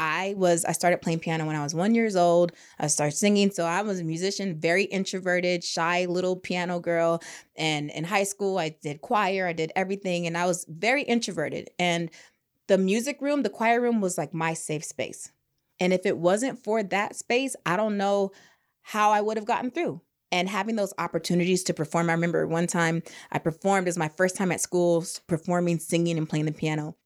I 0.00 0.34
was 0.38 0.64
I 0.64 0.72
started 0.72 1.02
playing 1.02 1.20
piano 1.20 1.44
when 1.46 1.54
I 1.54 1.62
was 1.62 1.74
one 1.74 1.94
years 1.94 2.16
old. 2.16 2.52
I 2.78 2.86
started 2.86 3.14
singing, 3.14 3.50
so 3.50 3.66
I 3.66 3.82
was 3.82 4.00
a 4.00 4.04
musician, 4.04 4.58
very 4.58 4.84
introverted, 4.84 5.62
shy 5.62 6.06
little 6.06 6.36
piano 6.36 6.80
girl. 6.80 7.22
And 7.54 7.90
in 7.90 8.04
high 8.04 8.24
school, 8.24 8.58
I 8.58 8.70
did 8.70 9.02
choir, 9.02 9.46
I 9.46 9.52
did 9.52 9.72
everything, 9.76 10.26
and 10.26 10.38
I 10.38 10.46
was 10.46 10.64
very 10.68 11.02
introverted. 11.02 11.68
And 11.78 12.10
the 12.66 12.78
music 12.78 13.20
room, 13.20 13.42
the 13.42 13.50
choir 13.50 13.80
room, 13.80 14.00
was 14.00 14.16
like 14.16 14.32
my 14.32 14.54
safe 14.54 14.84
space. 14.84 15.30
And 15.78 15.92
if 15.92 16.06
it 16.06 16.16
wasn't 16.16 16.64
for 16.64 16.82
that 16.82 17.14
space, 17.14 17.54
I 17.66 17.76
don't 17.76 17.98
know 17.98 18.32
how 18.82 19.10
I 19.10 19.20
would 19.20 19.36
have 19.36 19.46
gotten 19.46 19.70
through. 19.70 20.00
And 20.32 20.48
having 20.48 20.76
those 20.76 20.94
opportunities 20.96 21.64
to 21.64 21.74
perform, 21.74 22.08
I 22.08 22.14
remember 22.14 22.46
one 22.46 22.68
time 22.68 23.02
I 23.32 23.38
performed 23.38 23.88
as 23.88 23.98
my 23.98 24.08
first 24.08 24.36
time 24.36 24.52
at 24.52 24.60
school, 24.62 25.04
performing, 25.26 25.78
singing, 25.78 26.16
and 26.16 26.28
playing 26.28 26.46
the 26.46 26.52
piano. 26.52 26.96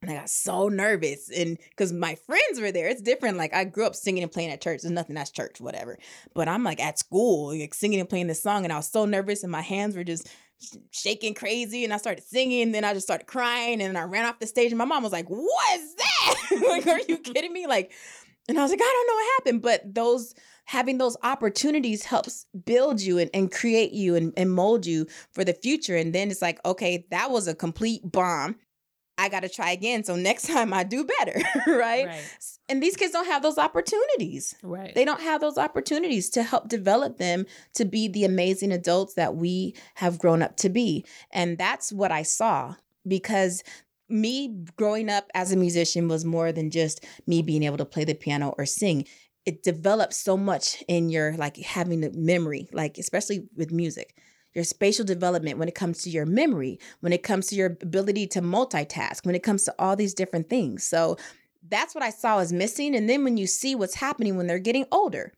And 0.00 0.10
I 0.10 0.14
got 0.14 0.30
so 0.30 0.68
nervous. 0.68 1.28
And 1.30 1.58
because 1.70 1.92
my 1.92 2.14
friends 2.14 2.60
were 2.60 2.70
there, 2.70 2.88
it's 2.88 3.02
different. 3.02 3.36
Like 3.36 3.52
I 3.52 3.64
grew 3.64 3.84
up 3.84 3.96
singing 3.96 4.22
and 4.22 4.30
playing 4.30 4.50
at 4.50 4.60
church. 4.60 4.82
There's 4.82 4.92
nothing 4.92 5.16
that's 5.16 5.30
church, 5.30 5.60
whatever. 5.60 5.98
But 6.34 6.48
I'm 6.48 6.62
like 6.62 6.80
at 6.80 6.98
school, 6.98 7.56
like 7.58 7.74
singing 7.74 7.98
and 7.98 8.08
playing 8.08 8.28
this 8.28 8.42
song. 8.42 8.64
And 8.64 8.72
I 8.72 8.76
was 8.76 8.88
so 8.88 9.04
nervous 9.04 9.42
and 9.42 9.50
my 9.50 9.60
hands 9.60 9.96
were 9.96 10.04
just 10.04 10.28
shaking 10.92 11.34
crazy. 11.34 11.82
And 11.82 11.92
I 11.92 11.96
started 11.96 12.22
singing. 12.22 12.62
And 12.62 12.74
then 12.74 12.84
I 12.84 12.94
just 12.94 13.06
started 13.06 13.26
crying. 13.26 13.82
And 13.82 13.98
I 13.98 14.02
ran 14.02 14.24
off 14.24 14.38
the 14.38 14.46
stage. 14.46 14.70
And 14.70 14.78
my 14.78 14.84
mom 14.84 15.02
was 15.02 15.12
like, 15.12 15.26
What 15.26 15.80
is 15.80 15.94
that? 15.96 16.34
like, 16.68 16.86
are 16.86 17.00
you 17.08 17.18
kidding 17.18 17.52
me? 17.52 17.66
Like, 17.66 17.92
and 18.48 18.58
I 18.58 18.62
was 18.62 18.70
like, 18.70 18.80
I 18.80 18.84
don't 18.84 19.06
know 19.08 19.14
what 19.14 19.34
happened. 19.38 19.62
But 19.62 19.94
those 19.94 20.34
having 20.64 20.98
those 20.98 21.16
opportunities 21.22 22.04
helps 22.04 22.46
build 22.64 23.00
you 23.00 23.18
and, 23.18 23.30
and 23.32 23.50
create 23.50 23.92
you 23.92 24.14
and, 24.14 24.32
and 24.36 24.52
mold 24.52 24.86
you 24.86 25.06
for 25.32 25.42
the 25.42 25.54
future. 25.54 25.96
And 25.96 26.14
then 26.14 26.30
it's 26.30 26.42
like, 26.42 26.64
okay, 26.64 27.06
that 27.10 27.30
was 27.30 27.48
a 27.48 27.54
complete 27.54 28.02
bomb. 28.04 28.56
I 29.18 29.28
got 29.28 29.40
to 29.40 29.48
try 29.48 29.72
again. 29.72 30.04
So 30.04 30.14
next 30.16 30.46
time 30.46 30.72
I 30.72 30.84
do 30.84 31.04
better, 31.04 31.40
right? 31.66 32.06
Right. 32.06 32.24
And 32.68 32.82
these 32.82 32.96
kids 32.96 33.12
don't 33.12 33.26
have 33.26 33.42
those 33.42 33.58
opportunities. 33.58 34.54
Right. 34.62 34.94
They 34.94 35.04
don't 35.04 35.20
have 35.20 35.40
those 35.40 35.58
opportunities 35.58 36.30
to 36.30 36.42
help 36.42 36.68
develop 36.68 37.18
them 37.18 37.44
to 37.74 37.84
be 37.84 38.08
the 38.08 38.24
amazing 38.24 38.72
adults 38.72 39.14
that 39.14 39.34
we 39.34 39.74
have 39.96 40.18
grown 40.18 40.42
up 40.42 40.56
to 40.58 40.68
be. 40.68 41.04
And 41.32 41.58
that's 41.58 41.92
what 41.92 42.12
I 42.12 42.22
saw 42.22 42.76
because 43.06 43.62
me 44.08 44.64
growing 44.76 45.10
up 45.10 45.30
as 45.34 45.52
a 45.52 45.56
musician 45.56 46.08
was 46.08 46.24
more 46.24 46.52
than 46.52 46.70
just 46.70 47.04
me 47.26 47.42
being 47.42 47.62
able 47.62 47.76
to 47.76 47.84
play 47.84 48.04
the 48.04 48.14
piano 48.14 48.54
or 48.56 48.64
sing. 48.64 49.04
It 49.44 49.62
develops 49.62 50.16
so 50.16 50.36
much 50.36 50.82
in 50.88 51.08
your 51.08 51.34
like 51.36 51.56
having 51.56 52.00
the 52.02 52.12
memory, 52.12 52.68
like 52.72 52.98
especially 52.98 53.48
with 53.56 53.72
music 53.72 54.14
your 54.58 54.64
spatial 54.64 55.04
development, 55.04 55.56
when 55.56 55.68
it 55.68 55.76
comes 55.76 56.02
to 56.02 56.10
your 56.10 56.26
memory, 56.26 56.80
when 56.98 57.12
it 57.12 57.22
comes 57.22 57.46
to 57.46 57.54
your 57.54 57.78
ability 57.80 58.26
to 58.26 58.42
multitask, 58.42 59.24
when 59.24 59.36
it 59.36 59.44
comes 59.44 59.62
to 59.62 59.74
all 59.78 59.94
these 59.94 60.14
different 60.14 60.50
things. 60.50 60.82
So 60.82 61.16
that's 61.68 61.94
what 61.94 62.02
I 62.02 62.10
saw 62.10 62.40
as 62.40 62.52
missing. 62.52 62.96
And 62.96 63.08
then 63.08 63.22
when 63.22 63.36
you 63.36 63.46
see 63.46 63.76
what's 63.76 63.94
happening 63.94 64.36
when 64.36 64.48
they're 64.48 64.58
getting 64.58 64.86
older, 64.90 65.32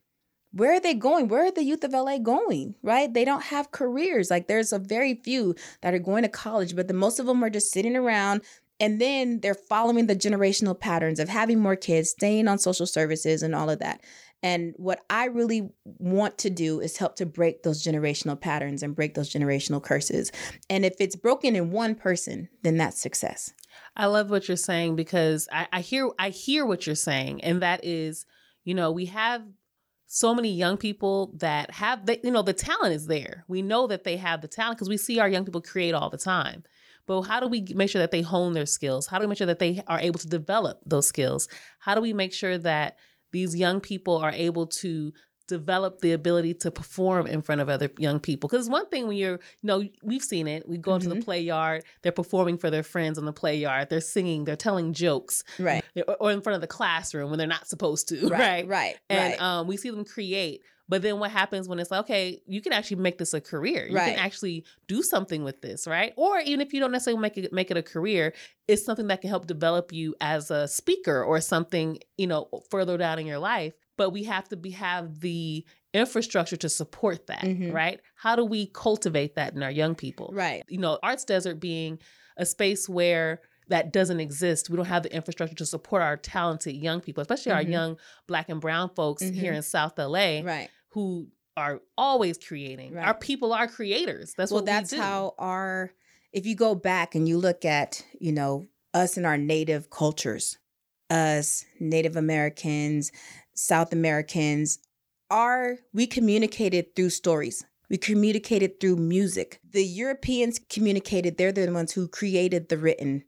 where 0.53 0.73
are 0.73 0.79
they 0.79 0.95
going? 0.95 1.27
Where 1.27 1.45
are 1.45 1.51
the 1.51 1.63
youth 1.63 1.83
of 1.83 1.93
LA 1.93 2.17
going? 2.17 2.73
Right? 2.81 3.13
They 3.13 3.23
don't 3.23 3.43
have 3.43 3.71
careers. 3.71 4.31
Like 4.31 4.47
there's 4.47 4.73
a 4.73 4.79
very 4.79 5.13
few 5.13 5.55
that 5.81 5.93
are 5.93 5.99
going 5.99 6.23
to 6.23 6.29
college, 6.29 6.75
but 6.75 6.87
the 6.87 6.93
most 6.95 7.19
of 7.19 7.27
them 7.27 7.43
are 7.43 7.49
just 7.51 7.71
sitting 7.71 7.95
around 7.95 8.41
and 8.81 8.99
then 8.99 9.41
they're 9.41 9.53
following 9.53 10.07
the 10.07 10.15
generational 10.15 10.77
patterns 10.77 11.19
of 11.19 11.29
having 11.29 11.59
more 11.59 11.75
kids, 11.75 12.09
staying 12.09 12.47
on 12.47 12.57
social 12.57 12.87
services 12.87 13.43
and 13.43 13.53
all 13.53 13.69
of 13.69 13.77
that. 13.77 14.01
And 14.43 14.73
what 14.77 15.01
I 15.09 15.25
really 15.25 15.69
want 15.83 16.39
to 16.39 16.49
do 16.49 16.79
is 16.79 16.97
help 16.97 17.15
to 17.17 17.25
break 17.25 17.63
those 17.63 17.83
generational 17.83 18.39
patterns 18.39 18.81
and 18.81 18.95
break 18.95 19.13
those 19.13 19.31
generational 19.31 19.81
curses. 19.81 20.31
And 20.69 20.83
if 20.83 20.95
it's 20.99 21.15
broken 21.15 21.55
in 21.55 21.71
one 21.71 21.95
person, 21.95 22.49
then 22.63 22.77
that's 22.77 22.99
success. 23.01 23.53
I 23.95 24.07
love 24.07 24.29
what 24.29 24.47
you're 24.47 24.57
saying 24.57 24.95
because 24.95 25.47
I, 25.51 25.67
I 25.71 25.81
hear 25.81 26.09
I 26.17 26.29
hear 26.29 26.65
what 26.65 26.85
you're 26.85 26.95
saying, 26.95 27.43
and 27.43 27.61
that 27.61 27.85
is, 27.85 28.25
you 28.63 28.73
know, 28.73 28.91
we 28.91 29.05
have 29.05 29.43
so 30.07 30.35
many 30.35 30.51
young 30.51 30.75
people 30.75 31.33
that 31.37 31.71
have 31.71 32.05
the, 32.05 32.19
you 32.23 32.31
know 32.31 32.41
the 32.41 32.53
talent 32.53 32.93
is 32.93 33.07
there. 33.07 33.45
We 33.47 33.61
know 33.61 33.87
that 33.87 34.03
they 34.03 34.17
have 34.17 34.41
the 34.41 34.47
talent 34.47 34.77
because 34.77 34.89
we 34.89 34.97
see 34.97 35.19
our 35.19 35.29
young 35.29 35.45
people 35.45 35.61
create 35.61 35.93
all 35.93 36.09
the 36.09 36.17
time. 36.17 36.63
But 37.07 37.23
how 37.23 37.39
do 37.39 37.47
we 37.47 37.65
make 37.73 37.89
sure 37.89 38.01
that 38.01 38.11
they 38.11 38.21
hone 38.21 38.53
their 38.53 38.65
skills? 38.65 39.07
How 39.07 39.17
do 39.17 39.23
we 39.23 39.27
make 39.27 39.37
sure 39.37 39.47
that 39.47 39.59
they 39.59 39.81
are 39.87 39.99
able 39.99 40.19
to 40.19 40.27
develop 40.27 40.79
those 40.85 41.07
skills? 41.07 41.47
How 41.79 41.95
do 41.95 42.01
we 42.01 42.13
make 42.13 42.33
sure 42.33 42.57
that 42.59 42.97
these 43.31 43.55
young 43.55 43.79
people 43.79 44.17
are 44.17 44.31
able 44.31 44.67
to 44.67 45.13
develop 45.51 45.99
the 45.99 46.13
ability 46.13 46.53
to 46.53 46.71
perform 46.71 47.27
in 47.27 47.41
front 47.41 47.59
of 47.59 47.67
other 47.67 47.91
young 47.97 48.21
people. 48.21 48.47
Because 48.47 48.69
one 48.69 48.87
thing 48.87 49.05
when 49.05 49.17
you're, 49.17 49.33
you 49.33 49.39
know, 49.63 49.83
we've 50.01 50.21
seen 50.21 50.47
it. 50.47 50.67
We 50.67 50.77
go 50.77 50.95
into 50.95 51.09
mm-hmm. 51.09 51.19
the 51.19 51.25
play 51.25 51.41
yard, 51.41 51.83
they're 52.01 52.13
performing 52.13 52.57
for 52.57 52.69
their 52.69 52.83
friends 52.83 53.17
on 53.17 53.25
the 53.25 53.33
play 53.33 53.57
yard, 53.57 53.89
they're 53.89 53.99
singing, 53.99 54.45
they're 54.45 54.55
telling 54.55 54.93
jokes, 54.93 55.43
right, 55.59 55.83
or, 56.19 56.31
in 56.31 56.39
front 56.41 56.55
of 56.55 56.61
the 56.61 56.67
classroom 56.67 57.29
when 57.29 57.37
they're 57.37 57.47
not 57.47 57.67
supposed 57.67 58.07
to, 58.09 58.27
right, 58.29 58.39
right, 58.39 58.67
right. 58.67 58.95
And 59.09 59.31
right. 59.33 59.41
Um, 59.41 59.67
we 59.67 59.75
see 59.75 59.89
them 59.89 60.05
create. 60.05 60.61
But 60.91 61.03
then 61.03 61.19
what 61.19 61.31
happens 61.31 61.69
when 61.69 61.79
it's 61.79 61.89
like, 61.89 62.01
okay, 62.01 62.41
you 62.45 62.61
can 62.61 62.73
actually 62.73 62.97
make 62.97 63.17
this 63.17 63.33
a 63.33 63.39
career. 63.39 63.87
You 63.87 63.95
right. 63.95 64.13
can 64.13 64.19
actually 64.19 64.65
do 64.87 65.01
something 65.01 65.45
with 65.45 65.61
this, 65.61 65.87
right? 65.87 66.11
Or 66.17 66.39
even 66.39 66.59
if 66.59 66.73
you 66.73 66.81
don't 66.81 66.91
necessarily 66.91 67.21
make 67.21 67.37
it 67.37 67.53
make 67.53 67.71
it 67.71 67.77
a 67.77 67.81
career, 67.81 68.33
it's 68.67 68.83
something 68.83 69.07
that 69.07 69.21
can 69.21 69.29
help 69.29 69.47
develop 69.47 69.93
you 69.93 70.15
as 70.19 70.51
a 70.51 70.67
speaker 70.67 71.23
or 71.23 71.39
something, 71.39 71.99
you 72.17 72.27
know, 72.27 72.49
further 72.69 72.97
down 72.97 73.19
in 73.19 73.25
your 73.25 73.39
life 73.39 73.73
but 73.97 74.09
we 74.09 74.23
have 74.23 74.49
to 74.49 74.57
be 74.57 74.71
have 74.71 75.19
the 75.19 75.63
infrastructure 75.93 76.57
to 76.57 76.67
support 76.67 77.27
that, 77.27 77.41
mm-hmm. 77.41 77.71
right? 77.71 77.99
How 78.15 78.35
do 78.35 78.43
we 78.43 78.65
cultivate 78.65 79.35
that 79.35 79.53
in 79.53 79.61
our 79.61 79.69
young 79.69 79.93
people? 79.93 80.31
Right. 80.33 80.63
You 80.67 80.79
know, 80.79 80.97
Arts 81.03 81.23
Desert 81.23 81.59
being 81.59 81.99
a 82.35 82.47
space 82.47 82.89
where 82.89 83.41
that 83.67 83.93
doesn't 83.93 84.19
exist. 84.19 84.69
We 84.69 84.77
don't 84.77 84.85
have 84.85 85.03
the 85.03 85.13
infrastructure 85.15 85.55
to 85.55 85.65
support 85.65 86.01
our 86.01 86.17
talented 86.17 86.75
young 86.75 87.01
people, 87.01 87.21
especially 87.21 87.51
mm-hmm. 87.51 87.57
our 87.57 87.71
young 87.71 87.97
black 88.27 88.49
and 88.49 88.59
brown 88.59 88.89
folks 88.95 89.23
mm-hmm. 89.23 89.39
here 89.39 89.53
in 89.53 89.61
South 89.61 89.97
LA. 89.97 90.41
Right. 90.41 90.69
Who 90.91 91.27
are 91.57 91.81
always 91.97 92.37
creating. 92.37 92.93
Right. 92.93 93.05
Our 93.05 93.13
people 93.13 93.53
are 93.53 93.67
creators. 93.67 94.33
That's 94.35 94.51
well, 94.51 94.61
what 94.61 94.65
that's 94.65 94.91
we 94.91 94.97
do. 94.97 95.03
how 95.03 95.35
our 95.37 95.91
if 96.31 96.45
you 96.45 96.55
go 96.55 96.75
back 96.75 97.13
and 97.13 97.27
you 97.27 97.37
look 97.37 97.65
at, 97.65 98.05
you 98.19 98.31
know, 98.31 98.67
us 98.93 99.17
and 99.17 99.25
our 99.25 99.37
native 99.37 99.89
cultures, 99.89 100.57
us 101.09 101.65
Native 101.79 102.15
Americans, 102.15 103.11
South 103.53 103.91
Americans, 103.91 104.79
are 105.29 105.77
we 105.93 106.07
communicated 106.07 106.95
through 106.95 107.09
stories. 107.09 107.65
We 107.89 107.97
communicated 107.97 108.79
through 108.79 108.95
music. 108.95 109.59
The 109.69 109.83
Europeans 109.83 110.59
communicated, 110.69 111.37
they're 111.37 111.51
the 111.51 111.69
ones 111.73 111.91
who 111.91 112.07
created 112.07 112.69
the 112.69 112.77
written 112.77 113.25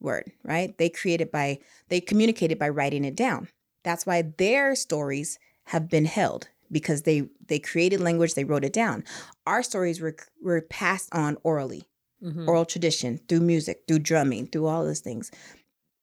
word, 0.00 0.32
right? 0.42 0.76
They 0.78 0.88
created 0.88 1.30
by 1.30 1.58
they 1.88 2.00
communicated 2.00 2.58
by 2.58 2.70
writing 2.70 3.04
it 3.04 3.14
down. 3.14 3.48
That's 3.84 4.06
why 4.06 4.22
their 4.22 4.74
stories 4.74 5.38
have 5.64 5.88
been 5.90 6.06
held 6.06 6.48
because 6.70 7.02
they 7.02 7.28
they 7.46 7.58
created 7.58 8.00
language, 8.00 8.34
they 8.34 8.44
wrote 8.44 8.64
it 8.64 8.72
down. 8.72 9.04
Our 9.46 9.62
stories 9.62 10.00
were 10.00 10.16
were 10.42 10.62
passed 10.62 11.14
on 11.14 11.36
orally. 11.42 11.84
Mm-hmm. 12.22 12.48
Oral 12.48 12.64
tradition 12.64 13.20
through 13.28 13.40
music, 13.40 13.82
through 13.86 13.98
drumming, 13.98 14.46
through 14.46 14.66
all 14.66 14.84
those 14.84 15.00
things. 15.00 15.30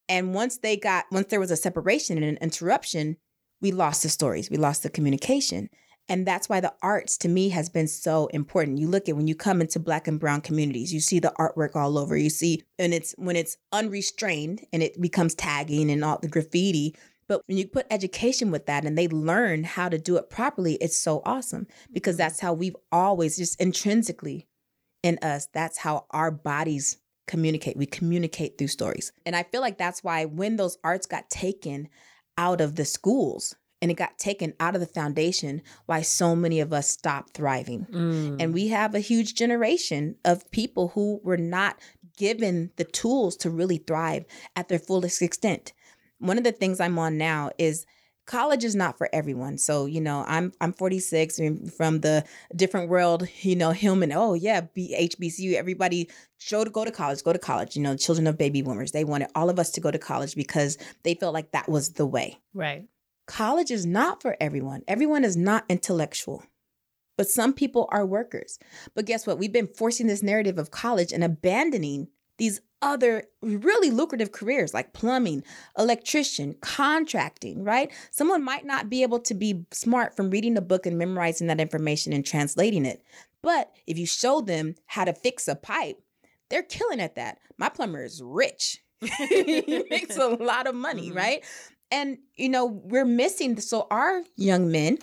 And 0.07 0.33
once 0.33 0.57
they 0.57 0.77
got 0.77 1.05
once 1.11 1.27
there 1.27 1.39
was 1.39 1.51
a 1.51 1.57
separation 1.57 2.17
and 2.17 2.25
an 2.25 2.37
interruption, 2.37 3.17
we 3.61 3.71
lost 3.71 4.03
the 4.03 4.09
stories, 4.09 4.49
we 4.49 4.57
lost 4.57 4.83
the 4.83 4.89
communication. 4.89 5.69
And 6.09 6.27
that's 6.27 6.49
why 6.49 6.59
the 6.59 6.73
arts 6.81 7.17
to 7.19 7.29
me 7.29 7.49
has 7.49 7.69
been 7.69 7.87
so 7.87 8.27
important. 8.27 8.77
You 8.77 8.89
look 8.89 9.07
at 9.07 9.15
when 9.15 9.27
you 9.27 9.35
come 9.35 9.61
into 9.61 9.79
black 9.79 10.07
and 10.07 10.19
brown 10.19 10.41
communities, 10.41 10.93
you 10.93 10.99
see 10.99 11.19
the 11.19 11.33
artwork 11.39 11.75
all 11.75 11.97
over. 11.97 12.17
You 12.17 12.29
see, 12.29 12.61
and 12.77 12.93
it's 12.93 13.15
when 13.17 13.37
it's 13.37 13.55
unrestrained 13.71 14.65
and 14.73 14.83
it 14.83 14.99
becomes 14.99 15.33
tagging 15.33 15.89
and 15.89 16.03
all 16.03 16.19
the 16.21 16.27
graffiti. 16.27 16.95
But 17.33 17.47
when 17.47 17.57
you 17.57 17.67
put 17.67 17.87
education 17.89 18.51
with 18.51 18.67
that 18.67 18.85
and 18.85 18.95
they 18.95 19.07
learn 19.07 19.63
how 19.63 19.89
to 19.89 19.97
do 19.97 20.17
it 20.17 20.29
properly, 20.29 20.75
it's 20.75 20.99
so 20.99 21.23
awesome 21.25 21.65
because 21.91 22.15
that's 22.15 22.39
how 22.39 22.53
we've 22.53 22.75
always 22.91 23.37
just 23.37 23.59
intrinsically 23.59 24.47
in 25.01 25.17
us, 25.23 25.47
that's 25.51 25.79
how 25.79 26.05
our 26.11 26.29
bodies 26.29 26.99
communicate. 27.27 27.75
We 27.75 27.87
communicate 27.87 28.59
through 28.59 28.67
stories. 28.67 29.11
And 29.25 29.35
I 29.35 29.41
feel 29.41 29.61
like 29.61 29.79
that's 29.79 30.03
why 30.03 30.25
when 30.25 30.57
those 30.57 30.77
arts 30.83 31.07
got 31.07 31.29
taken, 31.31 31.89
out 32.37 32.61
of 32.61 32.75
the 32.75 32.85
schools 32.85 33.55
and 33.81 33.91
it 33.91 33.95
got 33.95 34.17
taken 34.17 34.53
out 34.59 34.75
of 34.75 34.81
the 34.81 34.87
foundation 34.87 35.61
why 35.85 36.01
so 36.01 36.35
many 36.35 36.59
of 36.59 36.73
us 36.73 36.89
stopped 36.89 37.33
thriving 37.33 37.85
mm. 37.91 38.35
and 38.39 38.53
we 38.53 38.69
have 38.69 38.95
a 38.95 38.99
huge 38.99 39.35
generation 39.35 40.15
of 40.25 40.49
people 40.51 40.89
who 40.89 41.19
were 41.23 41.37
not 41.37 41.77
given 42.17 42.71
the 42.77 42.83
tools 42.83 43.35
to 43.35 43.49
really 43.49 43.77
thrive 43.77 44.25
at 44.55 44.67
their 44.67 44.79
fullest 44.79 45.21
extent 45.21 45.73
one 46.23 46.37
of 46.37 46.43
the 46.43 46.51
things 46.51 46.79
i'm 46.79 46.97
on 46.97 47.17
now 47.17 47.51
is 47.57 47.85
college 48.25 48.63
is 48.63 48.75
not 48.75 48.97
for 48.97 49.09
everyone. 49.11 49.57
So 49.57 49.85
you 49.85 50.01
know 50.01 50.23
i'm 50.27 50.53
i'm 50.61 50.73
46 50.73 51.39
from 51.75 52.01
the 52.01 52.23
different 52.55 52.89
world 52.89 53.27
you 53.41 53.55
know 53.55 53.71
Hillman 53.71 54.11
oh 54.13 54.33
yeah 54.33 54.61
hbcu 54.61 55.53
everybody 55.53 56.09
show 56.37 56.63
to 56.63 56.69
go 56.69 56.85
to 56.85 56.91
college 56.91 57.23
go 57.23 57.33
to 57.33 57.39
college 57.39 57.75
you 57.75 57.81
know 57.81 57.95
children 57.95 58.27
of 58.27 58.37
baby 58.37 58.61
boomers 58.61 58.91
they 58.91 59.03
wanted 59.03 59.29
all 59.35 59.49
of 59.49 59.59
us 59.59 59.71
to 59.71 59.81
go 59.81 59.91
to 59.91 59.99
college 59.99 60.35
because 60.35 60.77
they 61.03 61.15
felt 61.15 61.33
like 61.33 61.51
that 61.51 61.69
was 61.69 61.93
the 61.93 62.05
way. 62.05 62.39
Right. 62.53 62.85
College 63.25 63.71
is 63.71 63.85
not 63.85 64.21
for 64.21 64.35
everyone. 64.41 64.83
Everyone 64.87 65.23
is 65.23 65.37
not 65.37 65.65
intellectual 65.69 66.43
but 67.15 67.29
some 67.29 67.53
people 67.53 67.87
are 67.91 68.05
workers. 68.05 68.57
But 68.95 69.05
guess 69.05 69.27
what? 69.27 69.37
We've 69.37 69.53
been 69.53 69.67
forcing 69.67 70.07
this 70.07 70.23
narrative 70.23 70.57
of 70.57 70.71
college 70.71 71.13
and 71.13 71.23
abandoning 71.23 72.07
these 72.39 72.59
other 72.83 73.23
really 73.41 73.89
lucrative 73.89 74.31
careers 74.31 74.73
like 74.73 74.93
plumbing, 74.93 75.43
electrician, 75.77 76.55
contracting, 76.61 77.63
right? 77.63 77.91
Someone 78.11 78.43
might 78.43 78.65
not 78.65 78.89
be 78.89 79.01
able 79.01 79.19
to 79.21 79.33
be 79.33 79.65
smart 79.71 80.15
from 80.15 80.29
reading 80.29 80.57
a 80.57 80.61
book 80.61 80.85
and 80.85 80.97
memorizing 80.97 81.47
that 81.47 81.61
information 81.61 82.13
and 82.13 82.25
translating 82.25 82.85
it. 82.85 83.01
But 83.41 83.71
if 83.87 83.97
you 83.97 84.05
show 84.05 84.41
them 84.41 84.75
how 84.85 85.05
to 85.05 85.13
fix 85.13 85.47
a 85.47 85.55
pipe, 85.55 85.97
they're 86.49 86.63
killing 86.63 86.99
at 86.99 87.15
that. 87.15 87.39
My 87.57 87.69
plumber 87.69 88.03
is 88.03 88.21
rich. 88.23 88.83
he 89.17 89.83
makes 89.89 90.17
a 90.17 90.27
lot 90.27 90.67
of 90.67 90.75
money, 90.75 91.07
mm-hmm. 91.07 91.17
right? 91.17 91.43
And 91.91 92.17
you 92.35 92.49
know, 92.49 92.65
we're 92.65 93.05
missing 93.05 93.59
so 93.59 93.87
our 93.91 94.23
young 94.35 94.71
men 94.71 94.97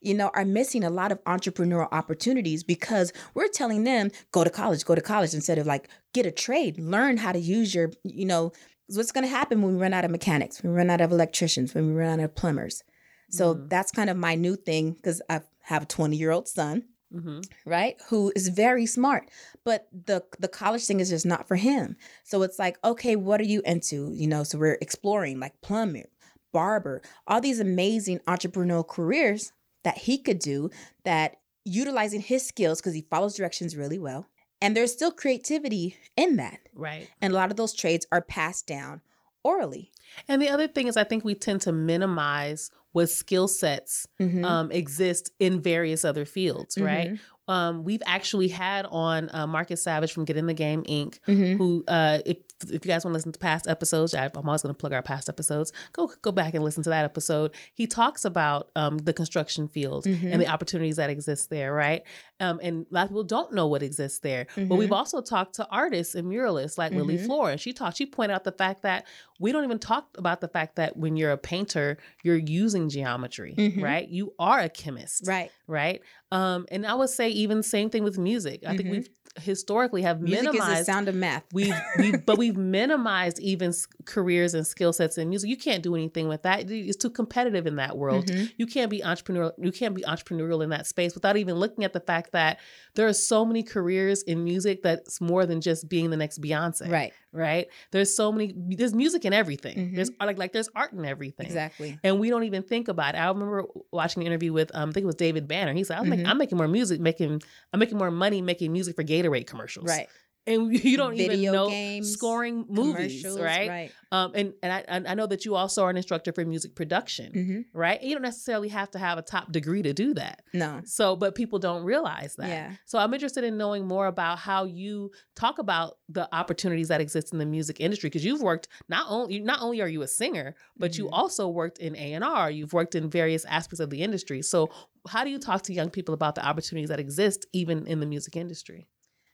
you 0.00 0.14
know, 0.14 0.30
are 0.34 0.44
missing 0.44 0.84
a 0.84 0.90
lot 0.90 1.12
of 1.12 1.22
entrepreneurial 1.24 1.88
opportunities 1.92 2.62
because 2.62 3.12
we're 3.34 3.48
telling 3.48 3.84
them 3.84 4.10
go 4.32 4.44
to 4.44 4.50
college, 4.50 4.84
go 4.84 4.94
to 4.94 5.00
college 5.00 5.34
instead 5.34 5.58
of 5.58 5.66
like 5.66 5.88
get 6.12 6.26
a 6.26 6.30
trade, 6.30 6.78
learn 6.78 7.16
how 7.16 7.32
to 7.32 7.38
use 7.38 7.74
your, 7.74 7.90
you 8.04 8.26
know, 8.26 8.52
what's 8.88 9.12
going 9.12 9.24
to 9.24 9.30
happen 9.30 9.62
when 9.62 9.74
we 9.74 9.80
run 9.80 9.92
out 9.92 10.04
of 10.04 10.10
mechanics, 10.10 10.62
when 10.62 10.72
we 10.72 10.78
run 10.78 10.90
out 10.90 11.00
of 11.00 11.12
electricians, 11.12 11.74
when 11.74 11.88
we 11.88 11.92
run 11.92 12.20
out 12.20 12.24
of 12.24 12.34
plumbers. 12.34 12.82
So 13.30 13.54
mm-hmm. 13.54 13.68
that's 13.68 13.92
kind 13.92 14.10
of 14.10 14.16
my 14.16 14.34
new 14.34 14.56
thing 14.56 14.92
because 14.92 15.20
I 15.28 15.42
have 15.62 15.82
a 15.82 15.86
20 15.86 16.16
year 16.16 16.30
old 16.30 16.48
son. 16.48 16.84
Mm-hmm. 17.14 17.40
Right, 17.64 17.96
who 18.10 18.30
is 18.36 18.48
very 18.48 18.84
smart, 18.84 19.30
but 19.64 19.88
the 19.90 20.22
the 20.40 20.46
college 20.46 20.84
thing 20.84 21.00
is 21.00 21.08
just 21.08 21.24
not 21.24 21.48
for 21.48 21.56
him. 21.56 21.96
So 22.22 22.42
it's 22.42 22.58
like, 22.58 22.76
okay, 22.84 23.16
what 23.16 23.40
are 23.40 23.44
you 23.44 23.62
into? 23.64 24.12
You 24.12 24.26
know, 24.26 24.42
so 24.42 24.58
we're 24.58 24.76
exploring 24.82 25.40
like 25.40 25.58
plumber, 25.62 26.10
barber, 26.52 27.00
all 27.26 27.40
these 27.40 27.60
amazing 27.60 28.18
entrepreneurial 28.28 28.86
careers 28.86 29.52
that 29.84 29.98
he 29.98 30.18
could 30.18 30.38
do 30.38 30.70
that 31.04 31.36
utilizing 31.64 32.20
his 32.20 32.46
skills 32.46 32.80
because 32.80 32.94
he 32.94 33.06
follows 33.10 33.36
directions 33.36 33.76
really 33.76 33.98
well. 33.98 34.26
And 34.60 34.76
there's 34.76 34.92
still 34.92 35.12
creativity 35.12 35.96
in 36.16 36.36
that. 36.36 36.58
Right. 36.74 37.08
And 37.20 37.32
a 37.32 37.36
lot 37.36 37.50
of 37.50 37.56
those 37.56 37.74
trades 37.74 38.06
are 38.10 38.22
passed 38.22 38.66
down 38.66 39.02
orally. 39.44 39.92
And 40.26 40.42
the 40.42 40.48
other 40.48 40.66
thing 40.66 40.88
is, 40.88 40.96
I 40.96 41.04
think 41.04 41.24
we 41.24 41.34
tend 41.34 41.60
to 41.62 41.72
minimize 41.72 42.70
what 42.92 43.08
skill 43.08 43.46
sets 43.46 44.08
mm-hmm. 44.20 44.44
um, 44.44 44.72
exist 44.72 45.30
in 45.38 45.60
various 45.60 46.04
other 46.04 46.24
fields, 46.24 46.74
mm-hmm. 46.74 46.84
right? 46.84 47.18
Um, 47.46 47.84
we've 47.84 48.02
actually 48.06 48.48
had 48.48 48.86
on 48.90 49.30
uh, 49.32 49.46
Marcus 49.46 49.82
Savage 49.82 50.12
from 50.12 50.24
Get 50.24 50.36
in 50.36 50.46
the 50.46 50.54
Game 50.54 50.82
Inc., 50.84 51.18
mm-hmm. 51.26 51.56
who, 51.56 51.84
uh, 51.86 52.18
if 52.26 52.38
if 52.64 52.84
you 52.84 52.90
guys 52.90 53.04
want 53.04 53.12
to 53.12 53.18
listen 53.18 53.32
to 53.32 53.38
past 53.38 53.66
episodes, 53.66 54.14
I'm 54.14 54.30
always 54.34 54.62
going 54.62 54.74
to 54.74 54.78
plug 54.78 54.92
our 54.92 55.02
past 55.02 55.28
episodes. 55.28 55.72
Go 55.92 56.10
go 56.22 56.32
back 56.32 56.54
and 56.54 56.64
listen 56.64 56.82
to 56.84 56.90
that 56.90 57.04
episode. 57.04 57.54
He 57.74 57.86
talks 57.86 58.24
about 58.24 58.70
um, 58.76 58.98
the 58.98 59.12
construction 59.12 59.68
field 59.68 60.04
mm-hmm. 60.04 60.32
and 60.32 60.40
the 60.40 60.48
opportunities 60.48 60.96
that 60.96 61.10
exist 61.10 61.50
there, 61.50 61.72
right? 61.72 62.02
Um, 62.40 62.60
and 62.62 62.86
a 62.90 62.94
lot 62.94 63.02
of 63.04 63.08
people 63.10 63.24
don't 63.24 63.52
know 63.52 63.66
what 63.66 63.82
exists 63.82 64.20
there. 64.20 64.46
Mm-hmm. 64.56 64.68
But 64.68 64.76
we've 64.76 64.92
also 64.92 65.20
talked 65.20 65.54
to 65.56 65.68
artists 65.70 66.14
and 66.14 66.26
muralists 66.28 66.78
like 66.78 66.90
mm-hmm. 66.90 67.00
Lily 67.00 67.18
Flora. 67.18 67.58
She 67.58 67.72
talked. 67.72 67.96
She 67.96 68.06
pointed 68.06 68.34
out 68.34 68.44
the 68.44 68.52
fact 68.52 68.82
that 68.82 69.06
we 69.38 69.52
don't 69.52 69.64
even 69.64 69.78
talk 69.78 70.08
about 70.16 70.40
the 70.40 70.48
fact 70.48 70.76
that 70.76 70.96
when 70.96 71.16
you're 71.16 71.32
a 71.32 71.38
painter, 71.38 71.98
you're 72.24 72.36
using 72.36 72.88
geometry, 72.88 73.54
mm-hmm. 73.56 73.82
right? 73.82 74.08
You 74.08 74.34
are 74.38 74.60
a 74.60 74.68
chemist, 74.68 75.26
right? 75.26 75.50
Right. 75.66 76.02
Um, 76.32 76.66
and 76.70 76.86
I 76.86 76.94
would 76.94 77.10
say 77.10 77.28
even 77.30 77.62
same 77.62 77.90
thing 77.90 78.04
with 78.04 78.18
music. 78.18 78.62
I 78.66 78.70
think 78.70 78.82
mm-hmm. 78.82 78.90
we've 78.90 79.08
historically 79.40 80.02
have 80.02 80.20
music 80.20 80.52
minimized 80.52 80.86
sound 80.86 81.08
of 81.08 81.14
math. 81.14 81.44
We've, 81.52 81.74
we 81.98 82.16
but 82.16 82.38
we've 82.38 82.56
minimized 82.56 83.38
even 83.40 83.72
careers 84.04 84.54
and 84.54 84.66
skill 84.66 84.92
sets 84.92 85.18
in 85.18 85.28
music. 85.28 85.50
You 85.50 85.56
can't 85.56 85.82
do 85.82 85.94
anything 85.94 86.28
with 86.28 86.42
that. 86.42 86.70
It's 86.70 86.96
too 86.96 87.10
competitive 87.10 87.66
in 87.66 87.76
that 87.76 87.96
world. 87.96 88.26
Mm-hmm. 88.26 88.46
You 88.56 88.66
can't 88.66 88.90
be 88.90 89.00
entrepreneurial. 89.00 89.52
You 89.58 89.72
can't 89.72 89.94
be 89.94 90.02
entrepreneurial 90.02 90.62
in 90.62 90.70
that 90.70 90.86
space 90.86 91.14
without 91.14 91.36
even 91.36 91.56
looking 91.56 91.84
at 91.84 91.92
the 91.92 92.00
fact 92.00 92.32
that 92.32 92.58
there 92.94 93.06
are 93.06 93.12
so 93.12 93.44
many 93.44 93.62
careers 93.62 94.22
in 94.22 94.44
music 94.44 94.82
that's 94.82 95.20
more 95.20 95.46
than 95.46 95.60
just 95.60 95.88
being 95.88 96.10
the 96.10 96.16
next 96.16 96.40
Beyonce. 96.40 96.90
Right. 96.90 97.12
Right? 97.32 97.66
There's 97.90 98.14
so 98.14 98.32
many. 98.32 98.54
There's 98.56 98.94
music 98.94 99.24
in 99.24 99.32
everything. 99.32 99.76
Mhm. 99.76 99.94
There's 99.96 100.10
like 100.20 100.38
like 100.38 100.52
there's 100.52 100.68
art 100.74 100.92
in 100.92 101.04
everything. 101.04 101.46
Exactly. 101.46 101.98
And 102.02 102.18
we 102.20 102.30
don't 102.30 102.44
even 102.44 102.62
think 102.62 102.88
about 102.88 103.14
it. 103.14 103.18
I 103.18 103.28
remember 103.28 103.64
watching 103.92 104.22
an 104.22 104.26
interview 104.26 104.52
with 104.52 104.70
um, 104.74 104.90
I 104.90 104.92
think 104.92 105.04
it 105.04 105.06
was 105.06 105.14
David 105.14 105.46
Banner. 105.48 105.72
He 105.72 105.84
said, 105.84 105.98
"I'm, 105.98 106.08
making, 106.08 106.26
Mhm. 106.26 106.30
I'm 106.30 106.38
making 106.38 106.58
more 106.58 106.68
music, 106.68 107.00
making 107.00 107.42
I'm 107.72 107.80
making 107.80 107.98
more 107.98 108.10
money 108.10 108.40
making 108.42 108.72
music 108.72 108.96
for 108.96 109.04
Gatorade 109.04 109.46
commercials." 109.46 109.88
Right. 109.88 110.08
And 110.48 110.72
you 110.84 110.96
don't 110.96 111.16
Video 111.16 111.36
even 111.36 111.52
know 111.52 111.68
games, 111.70 112.12
scoring 112.12 112.64
movies, 112.68 113.24
right? 113.38 113.68
Right. 113.68 113.92
Um, 114.10 114.32
and 114.34 114.54
and 114.62 114.72
I 114.72 115.10
I 115.10 115.14
know 115.14 115.26
that 115.26 115.44
you 115.44 115.54
also 115.54 115.84
are 115.84 115.90
an 115.90 115.96
instructor 115.96 116.32
for 116.32 116.44
music 116.44 116.74
production, 116.74 117.32
hmm 117.32 117.60
right? 117.78 118.02
You 118.02 118.14
don't 118.14 118.22
necessarily 118.22 118.68
have 118.68 118.90
to 118.92 118.98
have 118.98 119.18
a 119.18 119.22
top 119.22 119.52
degree 119.52 119.82
to 119.82 119.92
do 119.92 120.14
that. 120.14 120.42
No. 120.54 120.80
So, 120.84 121.14
but 121.16 121.34
people 121.34 121.58
don't 121.58 121.84
realize 121.84 122.34
that. 122.36 122.48
Yeah. 122.48 122.72
So 122.86 122.98
I'm 122.98 123.12
interested 123.12 123.44
in 123.44 123.56
knowing 123.58 123.86
more 123.86 124.06
about 124.06 124.38
how 124.38 124.64
you 124.64 125.10
talk 125.36 125.58
about 125.58 125.98
the 126.08 126.24
opportunities 126.34 126.88
that 126.88 127.00
exist 127.00 127.32
in 127.32 127.38
the 127.38 127.46
music 127.46 127.80
industry 127.80 128.08
because 128.08 128.24
you've 128.24 128.40
worked 128.40 128.68
not 128.88 129.06
only 129.10 129.40
not 129.40 129.60
only 129.60 129.82
are 129.82 129.88
you 129.88 130.02
a 130.02 130.08
singer, 130.08 130.54
but 130.78 130.96
you 130.98 131.04
Mhm. 131.06 131.10
also 131.12 131.48
worked 131.48 131.78
in 131.78 131.94
A&R, 131.94 132.50
you've 132.50 132.72
worked 132.72 132.94
in 132.94 133.10
various 133.10 133.44
aspects 133.44 133.80
of 133.80 133.90
the 133.90 134.00
industry. 134.02 134.40
So 134.42 134.70
how 135.08 135.24
do 135.24 135.30
you 135.30 135.38
talk 135.38 135.62
to 135.62 135.72
young 135.74 135.90
people 135.90 136.14
about 136.14 136.34
the 136.34 136.44
opportunities 136.46 136.88
that 136.88 137.00
exist 137.00 137.46
even 137.52 137.86
in 137.86 138.00
the 138.00 138.06
music 138.06 138.34
industry? 138.36 138.88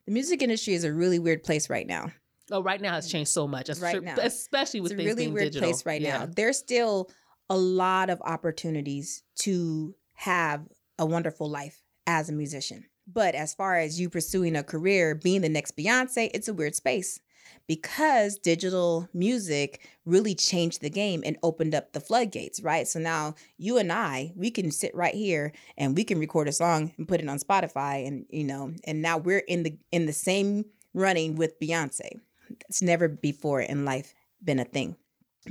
The 0.06 0.12
music 0.12 0.42
industry 0.42 0.74
is 0.74 0.84
a 0.84 0.92
really 0.92 1.18
weird 1.18 1.42
place 1.42 1.70
right 1.70 1.86
now. 1.86 2.12
Oh, 2.50 2.62
right 2.62 2.80
now 2.80 2.98
it's 2.98 3.10
changed 3.10 3.30
so 3.30 3.46
much, 3.48 3.70
Right 3.80 4.02
now. 4.02 4.16
especially 4.20 4.80
with 4.80 4.92
it's 4.92 5.00
a 5.00 5.04
really 5.04 5.28
weird 5.28 5.44
digital. 5.46 5.68
place 5.70 5.86
right 5.86 6.00
Yeah. 6.00 6.18
now. 6.18 6.26
There's 6.26 6.58
still 6.58 7.10
a 7.48 7.56
lot 7.56 8.10
of 8.10 8.20
opportunities 8.20 9.22
to 9.40 9.94
have 10.14 10.62
a 10.98 11.06
wonderful 11.06 11.48
life 11.48 11.80
as 12.06 12.28
a 12.28 12.32
musician. 12.32 12.84
But 13.06 13.34
as 13.34 13.54
far 13.54 13.76
as 13.78 13.98
you 13.98 14.10
pursuing 14.10 14.56
a 14.56 14.62
career, 14.62 15.14
being 15.14 15.40
the 15.40 15.48
next 15.48 15.76
Beyonce, 15.76 16.30
it's 16.34 16.48
a 16.48 16.54
weird 16.54 16.74
space 16.74 17.18
because 17.66 18.38
digital 18.38 19.08
music 19.14 19.86
really 20.04 20.34
changed 20.34 20.80
the 20.80 20.90
game 20.90 21.22
and 21.24 21.36
opened 21.42 21.74
up 21.74 21.92
the 21.92 22.00
floodgates, 22.00 22.62
right? 22.62 22.86
So 22.86 22.98
now 22.98 23.34
you 23.58 23.78
and 23.78 23.92
I, 23.92 24.32
we 24.36 24.50
can 24.50 24.70
sit 24.70 24.94
right 24.94 25.14
here 25.14 25.52
and 25.76 25.96
we 25.96 26.04
can 26.04 26.18
record 26.18 26.48
a 26.48 26.52
song 26.52 26.92
and 26.98 27.08
put 27.08 27.20
it 27.20 27.28
on 27.28 27.38
Spotify 27.38 28.06
and 28.06 28.26
you 28.30 28.44
know, 28.44 28.72
and 28.84 29.02
now 29.02 29.18
we're 29.18 29.38
in 29.38 29.62
the 29.62 29.76
in 29.92 30.06
the 30.06 30.12
same 30.12 30.64
running 30.92 31.36
with 31.36 31.58
Beyonce. 31.60 32.20
It's 32.68 32.82
never 32.82 33.08
before 33.08 33.60
in 33.60 33.84
life 33.84 34.14
been 34.42 34.58
a 34.60 34.64
thing. 34.64 34.96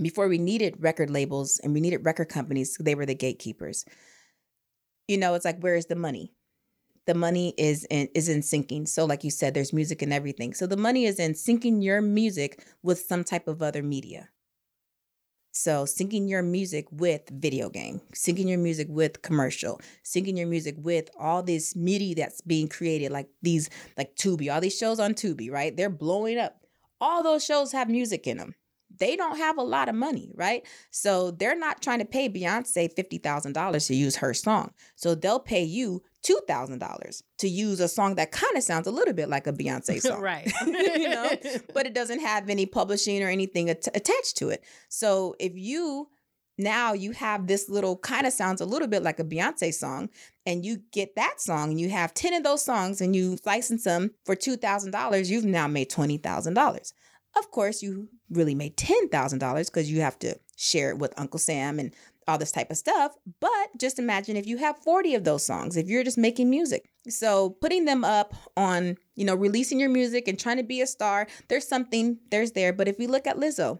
Before 0.02 0.28
we 0.28 0.38
needed 0.38 0.78
record 0.80 1.10
labels 1.10 1.60
and 1.64 1.74
we 1.74 1.82
needed 1.82 2.06
record 2.06 2.30
companies, 2.30 2.78
they 2.80 2.96
were 2.96 3.06
the 3.06 3.16
gatekeepers. 3.16 3.86
You 5.08 5.18
know, 5.18 5.34
it's 5.34 5.46
like 5.46 5.60
where 5.60 5.76
is 5.76 5.88
the 5.88 5.96
money? 5.96 6.34
The 7.06 7.14
money 7.14 7.54
is 7.58 7.86
in 7.90 8.08
is 8.16 8.30
in 8.30 8.42
syncing. 8.42 8.88
So, 8.88 9.06
like 9.06 9.24
you 9.24 9.32
said, 9.32 9.54
there's 9.54 9.74
music 9.74 10.02
and 10.02 10.14
everything. 10.14 10.54
So 10.54 10.68
the 10.68 10.78
money 10.78 11.06
is 11.06 11.20
in 11.20 11.34
syncing 11.34 11.84
your 11.84 12.02
music 12.02 12.64
with 12.82 13.00
some 13.00 13.24
type 13.24 13.48
of 13.48 13.62
other 13.62 13.84
media. 13.84 14.30
So 15.56 15.84
syncing 15.84 16.28
your 16.28 16.42
music 16.42 16.88
with 16.92 17.30
video 17.30 17.70
game, 17.70 18.02
syncing 18.16 18.50
your 18.50 18.58
music 18.58 18.88
with 18.90 19.22
commercial, 19.22 19.80
syncing 20.04 20.36
your 20.36 20.48
music 20.48 20.76
with 20.80 21.12
all 21.20 21.44
this 21.44 21.76
media 21.76 22.16
that's 22.16 22.42
being 22.42 22.68
created, 22.68 23.12
like 23.12 23.28
these, 23.44 23.70
like 23.96 24.16
Tubi, 24.16 24.52
all 24.52 24.60
these 24.60 24.76
shows 24.76 25.00
on 25.00 25.14
Tubi, 25.14 25.52
right? 25.52 25.78
They're 25.78 25.92
blowing 25.92 26.40
up. 26.40 26.66
All 27.00 27.22
those 27.22 27.46
shows 27.46 27.72
have 27.72 27.88
music 27.88 28.26
in 28.26 28.38
them. 28.38 28.56
They 28.98 29.16
don't 29.16 29.38
have 29.38 29.60
a 29.60 29.64
lot 29.64 29.90
of 29.90 29.96
money, 29.96 30.32
right? 30.34 30.66
So 30.90 31.30
they're 31.30 31.58
not 31.58 31.84
trying 31.84 32.00
to 32.00 32.06
pay 32.06 32.30
Beyonce 32.30 32.92
$50,000 32.92 33.88
to 33.88 33.96
use 33.96 34.16
her 34.16 34.34
song. 34.34 34.72
So 34.96 35.14
they'll 35.14 35.40
pay 35.40 35.64
you 35.64 36.02
$2,000 36.24 37.24
to 37.40 37.48
use 37.48 37.80
a 37.80 37.88
song 37.88 38.16
that 38.16 38.32
kind 38.32 38.56
of 38.56 38.64
sounds 38.64 38.88
a 38.88 38.92
little 38.92 39.14
bit 39.14 39.30
like 39.30 39.48
a 39.48 39.54
Beyonce 39.54 40.00
song. 40.02 40.22
right. 40.22 40.52
you 40.66 41.10
know, 41.10 41.30
but 41.74 41.86
it 41.86 41.94
doesn't 41.94 42.20
have 42.22 42.50
any 42.50 42.66
publishing 42.66 43.22
or 43.24 43.30
anything 43.30 43.70
at- 43.70 43.88
attached 43.96 44.38
to 44.38 44.50
it. 44.50 44.64
So 44.90 45.36
if 45.40 45.54
you 45.56 46.08
now 46.58 46.94
you 46.94 47.12
have 47.14 47.48
this 47.48 47.68
little 47.68 47.98
kind 47.98 48.28
of 48.28 48.34
sounds 48.34 48.62
a 48.62 48.66
little 48.66 48.88
bit 48.88 49.02
like 49.02 49.20
a 49.20 49.24
Beyonce 49.24 49.74
song, 49.74 50.10
and 50.46 50.64
you 50.64 50.82
get 50.92 51.16
that 51.16 51.42
song 51.42 51.72
and 51.72 51.82
you 51.82 51.90
have 51.90 52.14
10 52.14 52.34
of 52.34 52.44
those 52.44 52.64
songs 52.64 53.02
and 53.02 53.16
you 53.16 53.38
license 53.46 53.86
them 53.86 54.12
for 54.26 54.36
$2,000, 54.36 55.30
you've 55.30 55.46
now 55.46 55.68
made 55.68 55.90
$20,000. 55.90 56.94
Of 57.36 57.50
course, 57.50 57.82
you 57.82 58.10
really 58.30 58.54
made 58.54 58.78
$10,000 58.78 59.66
because 59.66 59.92
you 59.92 60.02
have 60.02 60.20
to 60.20 60.38
share 60.56 60.90
it 60.92 61.00
with 61.00 61.14
Uncle 61.18 61.40
Sam 61.40 61.80
and 61.80 61.92
all 62.28 62.38
this 62.38 62.52
type 62.52 62.72
of 62.72 62.78
stuff. 62.78 63.16
But 63.40 63.78
just 63.78 64.00
imagine 64.00 64.36
if 64.36 64.48
you 64.48 64.58
have 64.58 64.78
40 64.78 65.16
of 65.16 65.24
those 65.24 65.46
songs, 65.46 65.78
if 65.78 65.88
you're 65.88 66.04
just 66.04 66.18
making 66.18 66.50
music. 66.50 66.90
So 67.10 67.52
putting 67.62 67.86
them 67.86 68.04
up 68.04 68.34
on, 68.56 68.98
you 69.16 69.26
know, 69.26 69.36
releasing 69.36 69.80
your 69.80 69.90
music 69.90 70.28
and 70.28 70.40
trying 70.40 70.58
to 70.58 70.64
be 70.64 70.82
a 70.82 70.88
star, 70.88 71.28
there's 71.50 71.68
something, 71.68 72.20
there's 72.32 72.52
there. 72.52 72.74
But 72.74 72.88
if 72.88 72.98
we 72.98 73.08
look 73.08 73.28
at 73.28 73.38
Lizzo, 73.38 73.80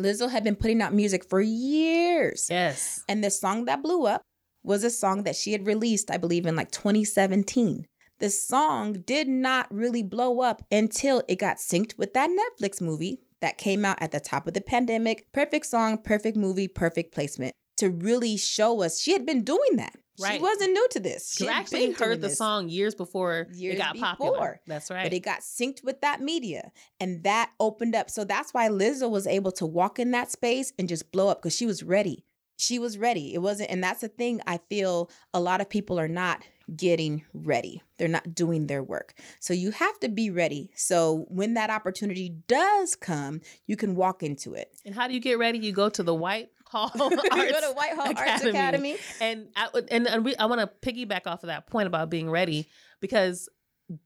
Lizzo 0.00 0.30
had 0.30 0.44
been 0.44 0.56
putting 0.56 0.80
out 0.80 0.94
music 0.94 1.28
for 1.28 1.40
years. 1.40 2.48
yes. 2.50 3.04
And 3.08 3.22
the 3.22 3.30
song 3.30 3.66
that 3.66 3.82
blew 3.82 4.06
up 4.06 4.22
was 4.62 4.84
a 4.84 4.90
song 4.90 5.24
that 5.24 5.36
she 5.36 5.52
had 5.52 5.66
released, 5.66 6.10
I 6.10 6.16
believe, 6.16 6.46
in 6.46 6.56
like 6.56 6.70
2017. 6.70 7.86
The 8.20 8.30
song 8.30 9.02
did 9.04 9.28
not 9.28 9.66
really 9.74 10.02
blow 10.02 10.40
up 10.40 10.62
until 10.70 11.22
it 11.28 11.40
got 11.40 11.56
synced 11.56 11.98
with 11.98 12.14
that 12.14 12.30
Netflix 12.30 12.80
movie 12.80 13.20
that 13.40 13.58
came 13.58 13.84
out 13.84 14.00
at 14.00 14.12
the 14.12 14.20
top 14.20 14.46
of 14.46 14.54
the 14.54 14.60
pandemic. 14.60 15.26
Perfect 15.32 15.66
song, 15.66 15.98
perfect 15.98 16.36
movie, 16.36 16.68
perfect 16.68 17.12
placement 17.12 17.54
to 17.78 17.90
really 17.90 18.36
show 18.36 18.82
us 18.82 19.00
she 19.00 19.12
had 19.12 19.26
been 19.26 19.44
doing 19.44 19.76
that. 19.76 19.94
Right. 20.20 20.34
She 20.34 20.40
wasn't 20.42 20.72
new 20.72 20.86
to 20.90 21.00
this. 21.00 21.34
She 21.34 21.48
actually 21.48 21.92
heard 21.92 22.20
the 22.20 22.28
this. 22.28 22.38
song 22.38 22.68
years 22.68 22.94
before 22.94 23.48
Years 23.54 23.76
it 23.76 23.78
got 23.78 23.94
before. 23.94 24.08
popular. 24.08 24.60
That's 24.66 24.90
right. 24.90 25.04
But 25.04 25.12
it 25.14 25.20
got 25.20 25.40
synced 25.40 25.82
with 25.82 26.02
that 26.02 26.20
media 26.20 26.70
and 27.00 27.24
that 27.24 27.50
opened 27.58 27.94
up. 27.94 28.10
So 28.10 28.22
that's 28.24 28.52
why 28.52 28.68
Lizzo 28.68 29.10
was 29.10 29.26
able 29.26 29.52
to 29.52 29.66
walk 29.66 29.98
in 29.98 30.10
that 30.10 30.30
space 30.30 30.72
and 30.78 30.86
just 30.88 31.10
blow 31.12 31.28
up 31.28 31.40
because 31.40 31.56
she 31.56 31.66
was 31.66 31.82
ready. 31.82 32.24
She 32.58 32.78
was 32.78 32.98
ready. 32.98 33.32
It 33.34 33.38
wasn't, 33.38 33.70
and 33.70 33.82
that's 33.82 34.02
the 34.02 34.08
thing 34.08 34.40
I 34.46 34.60
feel 34.68 35.10
a 35.32 35.40
lot 35.40 35.60
of 35.62 35.68
people 35.68 35.98
are 35.98 36.06
not 36.08 36.44
getting 36.76 37.24
ready. 37.34 37.82
They're 37.98 38.06
not 38.06 38.34
doing 38.34 38.66
their 38.66 38.82
work. 38.84 39.14
So 39.40 39.52
you 39.52 39.72
have 39.72 39.98
to 40.00 40.08
be 40.08 40.30
ready. 40.30 40.70
So 40.76 41.24
when 41.28 41.54
that 41.54 41.70
opportunity 41.70 42.36
does 42.46 42.94
come, 42.94 43.40
you 43.66 43.76
can 43.76 43.96
walk 43.96 44.22
into 44.22 44.52
it. 44.54 44.68
and 44.84 44.94
how 44.94 45.08
do 45.08 45.14
you 45.14 45.20
get 45.20 45.38
ready? 45.38 45.58
You 45.58 45.72
go 45.72 45.88
to 45.88 46.02
the 46.02 46.14
White 46.14 46.50
Hall 46.72 46.90
you 46.96 47.02
Arts 47.30 47.52
go 47.52 47.60
to 47.60 47.72
White 47.74 47.94
Hall 47.94 48.06
Arts 48.08 48.20
Academy. 48.44 48.50
Academy. 48.50 48.96
and 49.20 49.48
I, 49.54 49.68
and, 49.90 50.06
and 50.08 50.24
we, 50.24 50.34
I 50.36 50.46
want 50.46 50.60
to 50.60 50.66
piggyback 50.90 51.26
off 51.26 51.42
of 51.44 51.48
that 51.48 51.66
point 51.68 51.86
about 51.86 52.10
being 52.10 52.28
ready 52.30 52.66
because 53.00 53.48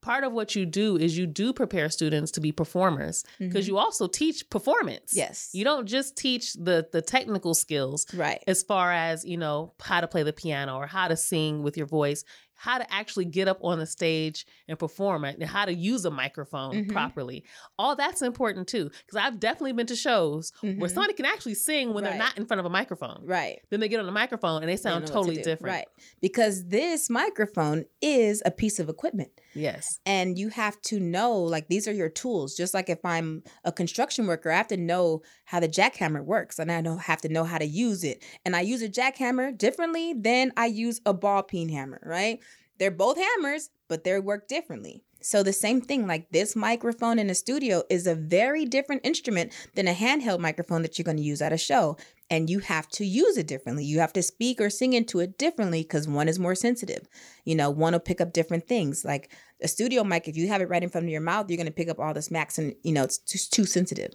part 0.01 0.25
of 0.25 0.33
what 0.33 0.53
you 0.53 0.65
do 0.65 0.97
is 0.97 1.17
you 1.17 1.25
do 1.25 1.53
prepare 1.53 1.89
students 1.89 2.31
to 2.31 2.41
be 2.41 2.51
performers 2.51 3.23
because 3.39 3.65
Mhm. 3.65 3.69
you 3.69 3.77
also 3.77 4.07
teach 4.07 4.49
performance. 4.49 5.13
Yes. 5.15 5.49
You 5.53 5.63
don't 5.63 5.85
just 5.87 6.17
teach 6.17 6.53
the 6.55 6.87
the 6.91 7.01
technical 7.01 7.53
skills 7.53 8.05
right. 8.13 8.43
as 8.47 8.63
far 8.63 8.91
as, 8.91 9.23
you 9.23 9.37
know, 9.37 9.73
how 9.81 10.01
to 10.01 10.07
play 10.07 10.23
the 10.23 10.33
piano 10.33 10.75
or 10.75 10.87
how 10.87 11.07
to 11.07 11.15
sing 11.15 11.63
with 11.63 11.77
your 11.77 11.85
voice, 11.87 12.25
how 12.57 12.77
to 12.77 12.93
actually 12.93 13.25
get 13.25 13.47
up 13.47 13.59
on 13.63 13.79
the 13.79 13.85
stage 13.85 14.45
and 14.67 14.77
perform 14.77 15.23
it, 15.25 15.37
and 15.39 15.47
how 15.49 15.63
to 15.65 15.73
use 15.73 16.03
a 16.05 16.11
microphone 16.11 16.73
Mhm. 16.85 16.91
properly. 16.91 17.45
All 17.79 17.95
that's 17.95 18.21
important 18.21 18.67
too 18.67 18.89
because 19.05 19.15
I've 19.15 19.39
definitely 19.39 19.73
been 19.73 19.87
to 19.87 19.95
shows 19.95 20.51
where 20.61 20.73
Mhm. 20.73 20.91
somebody 20.91 21.13
can 21.13 21.25
actually 21.25 21.53
sing 21.55 21.93
when 21.93 22.03
Right. 22.03 22.09
they're 22.11 22.19
not 22.19 22.37
in 22.37 22.45
front 22.45 22.59
of 22.59 22.65
a 22.65 22.69
microphone. 22.69 23.21
Right. 23.23 23.61
Then 23.69 23.79
they 23.79 23.87
get 23.87 23.99
on 23.99 24.05
the 24.05 24.11
microphone 24.11 24.63
and 24.63 24.69
they 24.69 24.73
They 24.75 24.81
sound 24.81 24.95
know 24.95 25.01
what 25.01 25.07
to 25.07 25.13
totally 25.13 25.35
different. 25.43 25.75
Right. 25.75 25.87
Because 26.21 26.65
this 26.67 27.09
microphone 27.09 27.85
is 28.01 28.41
a 28.45 28.51
piece 28.51 28.79
of 28.79 28.89
equipment. 28.89 29.31
Yes. 29.53 29.99
And 30.05 30.37
you 30.37 30.49
have 30.49 30.79
to 30.83 30.99
know, 30.99 31.39
like, 31.39 31.67
these 31.67 31.87
are 31.87 31.91
your 31.93 32.09
tools. 32.09 32.55
Just 32.55 32.73
like 32.73 32.89
if 32.89 33.03
I'm 33.03 33.43
a 33.63 33.71
construction 33.71 34.27
worker, 34.27 34.51
I 34.51 34.57
have 34.57 34.67
to 34.67 34.77
know 34.77 35.21
how 35.45 35.59
the 35.59 35.67
jackhammer 35.67 36.23
works 36.23 36.59
and 36.59 36.71
I 36.71 36.81
know 36.81 36.97
have 36.97 37.21
to 37.21 37.29
know 37.29 37.43
how 37.43 37.57
to 37.57 37.65
use 37.65 38.03
it. 38.03 38.23
And 38.45 38.55
I 38.55 38.61
use 38.61 38.81
a 38.81 38.89
jackhammer 38.89 39.57
differently 39.57 40.13
than 40.13 40.51
I 40.57 40.67
use 40.67 41.01
a 41.05 41.13
ball 41.13 41.43
peen 41.43 41.69
hammer, 41.69 42.01
right? 42.05 42.39
They're 42.79 42.91
both 42.91 43.17
hammers, 43.17 43.69
but 43.87 44.03
they 44.03 44.19
work 44.19 44.47
differently. 44.47 45.01
So 45.21 45.43
the 45.43 45.53
same 45.53 45.81
thing, 45.81 46.07
like 46.07 46.29
this 46.31 46.55
microphone 46.55 47.19
in 47.19 47.29
a 47.29 47.35
studio 47.35 47.83
is 47.89 48.07
a 48.07 48.15
very 48.15 48.65
different 48.65 49.05
instrument 49.05 49.51
than 49.75 49.87
a 49.87 49.93
handheld 49.93 50.39
microphone 50.39 50.83
that 50.83 50.97
you're 50.97 51.03
going 51.03 51.17
to 51.17 51.23
use 51.23 51.41
at 51.41 51.51
a 51.51 51.57
show. 51.57 51.97
And 52.29 52.49
you 52.49 52.59
have 52.59 52.87
to 52.89 53.05
use 53.05 53.37
it 53.37 53.47
differently. 53.47 53.85
You 53.85 53.99
have 53.99 54.13
to 54.13 54.21
speak 54.21 54.59
or 54.61 54.69
sing 54.69 54.93
into 54.93 55.19
it 55.19 55.37
differently 55.37 55.81
because 55.81 56.07
one 56.07 56.27
is 56.27 56.39
more 56.39 56.55
sensitive. 56.55 57.07
You 57.45 57.55
know, 57.55 57.69
one 57.69 57.93
will 57.93 57.99
pick 57.99 58.21
up 58.21 58.33
different 58.33 58.67
things. 58.67 59.05
Like 59.05 59.31
a 59.61 59.67
studio 59.67 60.03
mic, 60.03 60.27
if 60.27 60.37
you 60.37 60.47
have 60.49 60.61
it 60.61 60.69
right 60.69 60.83
in 60.83 60.89
front 60.89 61.07
of 61.07 61.11
your 61.11 61.21
mouth, 61.21 61.49
you're 61.49 61.57
going 61.57 61.67
to 61.67 61.73
pick 61.73 61.89
up 61.89 61.99
all 61.99 62.13
the 62.13 62.21
smacks 62.21 62.57
and, 62.57 62.75
you 62.83 62.91
know, 62.91 63.03
it's 63.03 63.17
just 63.17 63.53
too 63.53 63.65
sensitive. 63.65 64.13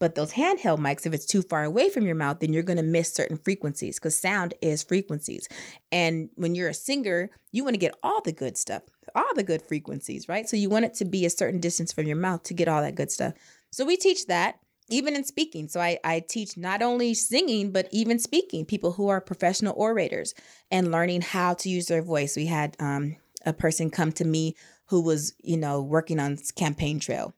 But 0.00 0.14
those 0.14 0.32
handheld 0.32 0.78
mics, 0.78 1.06
if 1.06 1.12
it's 1.12 1.26
too 1.26 1.42
far 1.42 1.62
away 1.62 1.90
from 1.90 2.06
your 2.06 2.14
mouth, 2.16 2.40
then 2.40 2.52
you're 2.52 2.62
going 2.64 2.78
to 2.78 2.82
miss 2.82 3.12
certain 3.12 3.36
frequencies 3.36 3.98
because 3.98 4.18
sound 4.18 4.54
is 4.62 4.82
frequencies. 4.82 5.46
And 5.92 6.30
when 6.34 6.54
you're 6.54 6.70
a 6.70 6.74
singer, 6.74 7.30
you 7.52 7.62
want 7.62 7.74
to 7.74 7.78
get 7.78 7.94
all 8.02 8.22
the 8.22 8.32
good 8.32 8.56
stuff, 8.56 8.82
all 9.14 9.34
the 9.34 9.44
good 9.44 9.62
frequencies, 9.62 10.28
right? 10.28 10.48
So 10.48 10.56
you 10.56 10.70
want 10.70 10.86
it 10.86 10.94
to 10.94 11.04
be 11.04 11.26
a 11.26 11.30
certain 11.30 11.60
distance 11.60 11.92
from 11.92 12.06
your 12.06 12.16
mouth 12.16 12.42
to 12.44 12.54
get 12.54 12.66
all 12.66 12.80
that 12.80 12.94
good 12.94 13.12
stuff. 13.12 13.34
So 13.70 13.84
we 13.84 13.96
teach 13.96 14.26
that 14.26 14.58
even 14.88 15.14
in 15.14 15.22
speaking. 15.22 15.68
So 15.68 15.80
I, 15.80 15.98
I 16.02 16.20
teach 16.20 16.56
not 16.56 16.82
only 16.82 17.14
singing, 17.14 17.70
but 17.70 17.86
even 17.92 18.18
speaking, 18.18 18.64
people 18.64 18.92
who 18.92 19.08
are 19.08 19.20
professional 19.20 19.74
orators 19.76 20.34
and 20.70 20.90
learning 20.90 21.20
how 21.20 21.54
to 21.54 21.68
use 21.68 21.86
their 21.86 22.02
voice. 22.02 22.36
We 22.36 22.46
had 22.46 22.76
um, 22.80 23.16
a 23.46 23.52
person 23.52 23.90
come 23.90 24.12
to 24.12 24.24
me 24.24 24.56
who 24.86 25.00
was, 25.02 25.34
you 25.42 25.56
know, 25.56 25.80
working 25.80 26.18
on 26.18 26.38
campaign 26.56 26.98
trail 26.98 27.34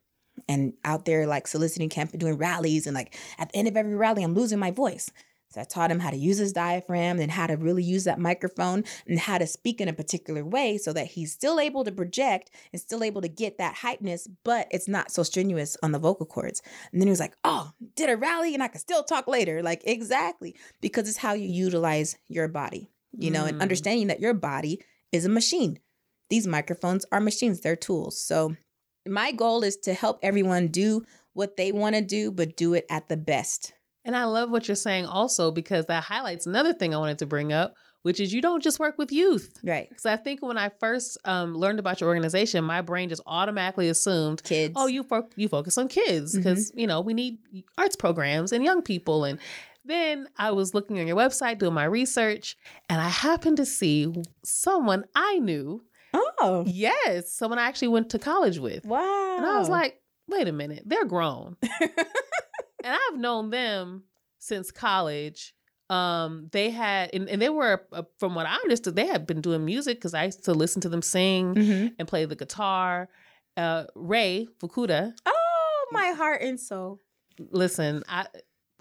and 0.49 0.73
out 0.85 1.05
there 1.05 1.27
like 1.27 1.47
soliciting 1.47 1.89
camp 1.89 2.11
and 2.13 2.21
doing 2.21 2.37
rallies 2.39 2.87
and 2.87 2.95
like 2.95 3.15
at 3.39 3.51
the 3.53 3.57
end 3.59 3.69
of 3.69 3.77
every 3.77 3.95
rally 3.95 4.23
I'm 4.23 4.35
losing 4.35 4.59
my 4.59 4.71
voice. 4.71 5.11
So 5.51 5.61
I 5.61 5.65
taught 5.65 5.91
him 5.91 6.01
how 6.01 6.09
to 6.09 6.17
use 6.17 6.39
his 6.39 6.55
diaphragm 6.55 7.21
and 7.21 7.31
how 7.31 7.47
to 7.47 7.59
really 7.59 7.83
use 7.83 8.05
that 8.05 8.19
microphone 8.19 8.85
and 9.07 9.19
how 9.19 9.37
to 9.37 9.47
speak 9.47 9.83
in 9.83 9.89
a 9.89 9.93
particular 9.93 10.43
way 10.43 10.79
so 10.79 10.95
that 10.95 11.09
he's 11.09 11.31
still 11.33 11.61
able 11.61 11.85
to 11.85 11.93
project 11.93 12.51
and 12.73 12.81
still 12.81 13.05
able 13.05 13.21
to 13.21 13.29
get 13.29 13.59
that 13.59 13.77
hypeness, 13.77 14.27
but 14.45 14.67
it's 14.71 14.89
not 14.89 15.11
so 15.11 15.23
strenuous 15.23 15.77
on 15.83 15.93
the 15.93 15.99
vocal 15.99 16.25
cords. 16.25 16.63
And 16.91 17.03
then 17.03 17.07
he 17.07 17.11
was 17.11 17.21
like, 17.21 17.37
Oh, 17.45 17.73
did 17.97 18.09
a 18.09 18.17
rally 18.17 18.55
and 18.55 18.63
I 18.63 18.69
can 18.69 18.81
still 18.81 19.03
talk 19.05 19.29
later. 19.29 19.63
Like, 19.63 19.83
exactly, 19.85 20.57
because 20.81 21.07
it's 21.07 21.19
how 21.19 21.35
you 21.35 21.49
utilize 21.49 22.17
your 22.29 22.49
body, 22.49 22.91
you 23.19 23.31
know, 23.31 23.45
and 23.45 23.59
Mm. 23.59 23.61
understanding 23.61 24.07
that 24.07 24.21
your 24.21 24.33
body 24.33 24.81
is 25.13 25.27
a 25.27 25.29
machine. 25.29 25.79
These 26.31 26.47
microphones 26.47 27.05
are 27.13 27.21
machines, 27.21 27.61
they're 27.61 27.77
tools. 27.77 28.19
So 28.19 28.57
my 29.07 29.33
goal 29.33 29.63
is 29.65 29.77
to 29.79 29.95
help 29.95 30.19
everyone 30.23 30.69
do 30.69 31.03
what 31.33 31.57
they 31.57 31.73
want 31.73 31.97
to 31.97 32.03
do, 32.03 32.31
but 32.31 32.57
do 32.57 32.75
it 32.75 32.87
at 32.91 33.09
the 33.09 33.17
best. 33.17 33.73
And 34.05 34.17
I 34.17 34.25
love 34.25 34.51
what 34.51 34.69
you're 34.69 34.75
saying 34.75 35.07
also 35.07 35.51
because 35.51 35.87
that 35.87 36.05
highlights 36.05 36.47
another 36.47 36.73
thing 36.73 36.95
I 36.95 36.99
wanted 36.99 37.19
to 37.21 37.27
bring 37.27 37.53
up, 37.53 37.75
which 38.03 38.19
is 38.19 38.33
you 38.35 38.43
don't 38.43 38.63
just 38.63 38.81
work 38.81 38.99
with 38.99 39.13
youth. 39.13 39.57
Right. 39.65 39.89
Because 39.89 40.07
I 40.07 40.17
think 40.17 40.43
when 40.43 40.59
I 40.59 40.71
first 40.81 41.19
um, 41.25 41.55
learned 41.55 41.79
about 41.79 42.01
your 42.01 42.09
organization, 42.09 42.65
my 42.65 42.81
brain 42.81 43.09
just 43.09 43.23
automatically 43.27 43.89
assumed, 43.89 44.43
Kids. 44.43 44.75
oh, 44.77 44.89
you 44.89 45.05
fo- 45.05 45.29
you 45.37 45.49
focus 45.49 45.79
on 45.79 45.87
kids 45.89 46.37
because 46.37 46.73
you 46.75 46.87
know 46.87 47.01
we 47.01 47.15
need 47.15 47.39
arts 47.79 47.95
programs 47.95 48.51
and 48.51 48.65
young 48.65 48.83
people. 48.83 49.25
And 49.25 49.39
then 49.85 50.27
I 50.37 50.51
was 50.51 50.75
looking 50.75 50.99
on 50.99 51.07
your 51.07 51.17
website 51.17 51.59
doing 51.59 51.75
my 51.75 51.85
research, 51.85 52.57
and 52.89 53.01
I 53.01 53.09
happened 53.09 53.57
to 53.59 53.67
see 53.67 54.13
someone 54.45 55.05
I 55.15 55.39
knew. 55.39 55.85
Oh. 56.15 56.65
Yes, 56.67 57.33
someone 57.33 57.59
I 57.59 57.67
actually 57.69 57.89
went 57.89 58.11
to 58.11 58.19
college 58.19 58.59
with, 58.59 58.85
Wow. 58.85 59.37
and 59.37 59.47
I 59.47 59.59
was 59.59 59.69
like, 59.69 60.01
wait 60.29 60.49
a 60.49 60.53
minute, 60.53 60.83
they're 60.87 61.05
grown. 61.05 61.57
and 61.81 61.91
I've 62.85 63.17
known 63.19 63.51
them 63.51 64.05
since 64.39 64.71
college. 64.71 65.55
Um, 65.91 66.49
they 66.53 66.71
had, 66.71 67.11
and, 67.13 67.29
and 67.29 67.41
they 67.41 67.49
were, 67.49 67.83
uh, 67.93 68.03
from 68.19 68.35
what 68.35 68.47
I 68.47 68.55
understood, 68.57 68.97
they 68.97 69.07
had 69.07 69.27
been 69.27 69.41
doing 69.41 69.65
music 69.65 69.99
because 69.99 70.15
I 70.15 70.25
used 70.25 70.45
to 70.45 70.55
listen 70.55 70.81
to 70.83 70.89
them 70.89 71.03
sing 71.03 71.55
hmm 71.55 71.87
and 71.99 72.09
play 72.09 72.25
the 72.25 72.37
guitar. 72.37 73.09
Uh, 73.57 73.85
Ray 73.95 74.49
Fukuda, 74.61 75.13
Oh, 75.27 75.87
my 75.93 76.13
heart 76.17 76.41
and 76.43 76.59
soul. 76.59 76.99
listen, 77.39 78.03
I, 78.09 78.27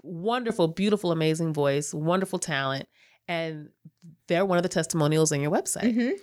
wonderful, 0.04 0.70
beautiful, 0.70 1.12
amazing 1.12 1.54
voice, 1.54 1.94
wonderful 1.94 2.40
talent, 2.40 2.88
and 3.28 3.70
they're 4.28 4.46
one 4.46 4.58
of 4.58 4.64
the 4.64 4.70
testimonials 4.70 5.32
on 5.34 5.42
your 5.42 5.52
website. 5.52 5.94
Mhm. 5.96 6.14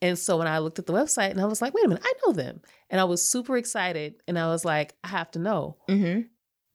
And 0.00 0.18
so 0.18 0.38
when 0.38 0.46
I 0.46 0.58
looked 0.58 0.78
at 0.78 0.86
the 0.86 0.92
website, 0.92 1.30
and 1.30 1.40
I 1.40 1.46
was 1.46 1.60
like, 1.60 1.74
wait 1.74 1.84
a 1.84 1.88
minute, 1.88 2.04
I 2.06 2.12
know 2.26 2.32
them, 2.32 2.60
and 2.90 3.00
I 3.00 3.04
was 3.04 3.28
super 3.28 3.56
excited, 3.56 4.14
and 4.28 4.38
I 4.38 4.46
was 4.48 4.64
like, 4.64 4.94
I 5.02 5.08
have 5.08 5.30
to 5.32 5.38
know 5.38 5.76
Mm-hmm. 5.88 6.20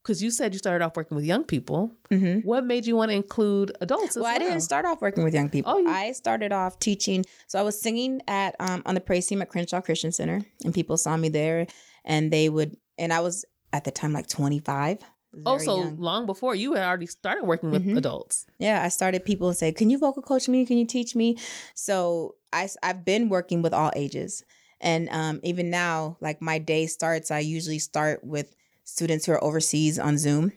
because 0.03 0.21
you 0.21 0.29
said 0.29 0.53
you 0.53 0.59
started 0.59 0.83
off 0.83 0.97
working 0.97 1.15
with 1.15 1.23
young 1.25 1.45
people. 1.45 1.95
Mm-hmm. 2.11 2.39
What 2.47 2.65
made 2.65 2.85
you 2.85 2.95
want 2.97 3.11
to 3.11 3.15
include 3.15 3.71
adults? 3.79 4.09
As 4.09 4.15
Well, 4.17 4.23
well, 4.25 4.35
I 4.35 4.39
didn't 4.39 4.59
start 4.61 4.85
off 4.85 5.01
working 5.01 5.23
with 5.23 5.33
young 5.33 5.49
people. 5.49 5.71
Oh, 5.73 5.77
you- 5.79 5.87
I 5.89 6.11
started 6.11 6.51
off 6.51 6.79
teaching. 6.79 7.23
So 7.47 7.57
I 7.59 7.61
was 7.63 7.79
singing 7.79 8.21
at 8.27 8.55
um, 8.59 8.81
on 8.85 8.93
the 8.95 9.01
praise 9.01 9.25
team 9.27 9.41
at 9.41 9.47
Crenshaw 9.49 9.79
Christian 9.81 10.11
Center, 10.11 10.41
and 10.65 10.73
people 10.73 10.97
saw 10.97 11.15
me 11.15 11.29
there, 11.29 11.65
and 12.03 12.29
they 12.31 12.49
would, 12.49 12.75
and 12.97 13.13
I 13.13 13.21
was 13.21 13.45
at 13.71 13.85
the 13.85 13.91
time 13.91 14.11
like 14.11 14.27
25. 14.27 14.99
Oh, 15.45 15.57
so 15.57 15.77
young. 15.77 15.97
long 15.97 16.25
before 16.25 16.55
you 16.55 16.73
had 16.73 16.83
already 16.83 17.07
started 17.07 17.45
working 17.45 17.71
with 17.71 17.83
Mhm. 17.83 17.97
adults. 17.97 18.45
Yeah, 18.59 18.83
I 18.83 18.89
started 18.89 19.25
people 19.25 19.47
and 19.49 19.57
say, 19.57 19.71
"Can 19.71 19.89
you 19.89 19.97
vocal 19.97 20.21
coach 20.23 20.47
me? 20.47 20.65
Can 20.65 20.77
you 20.77 20.85
teach 20.85 21.15
me?" 21.15 21.37
So 21.75 22.35
I 22.51 22.69
I 22.81 22.87
have 22.87 23.03
been 23.05 23.29
working 23.29 23.61
with 23.61 23.73
all 23.73 23.91
ages, 23.95 24.43
and 24.79 25.09
um, 25.09 25.39
even 25.43 25.69
now, 25.69 26.17
like 26.21 26.41
my 26.41 26.59
day 26.59 26.85
starts, 26.87 27.31
I 27.31 27.39
usually 27.39 27.79
start 27.79 28.23
with 28.23 28.55
students 28.83 29.25
who 29.25 29.31
are 29.33 29.43
overseas 29.43 29.97
on 29.99 30.17
Zoom. 30.17 30.53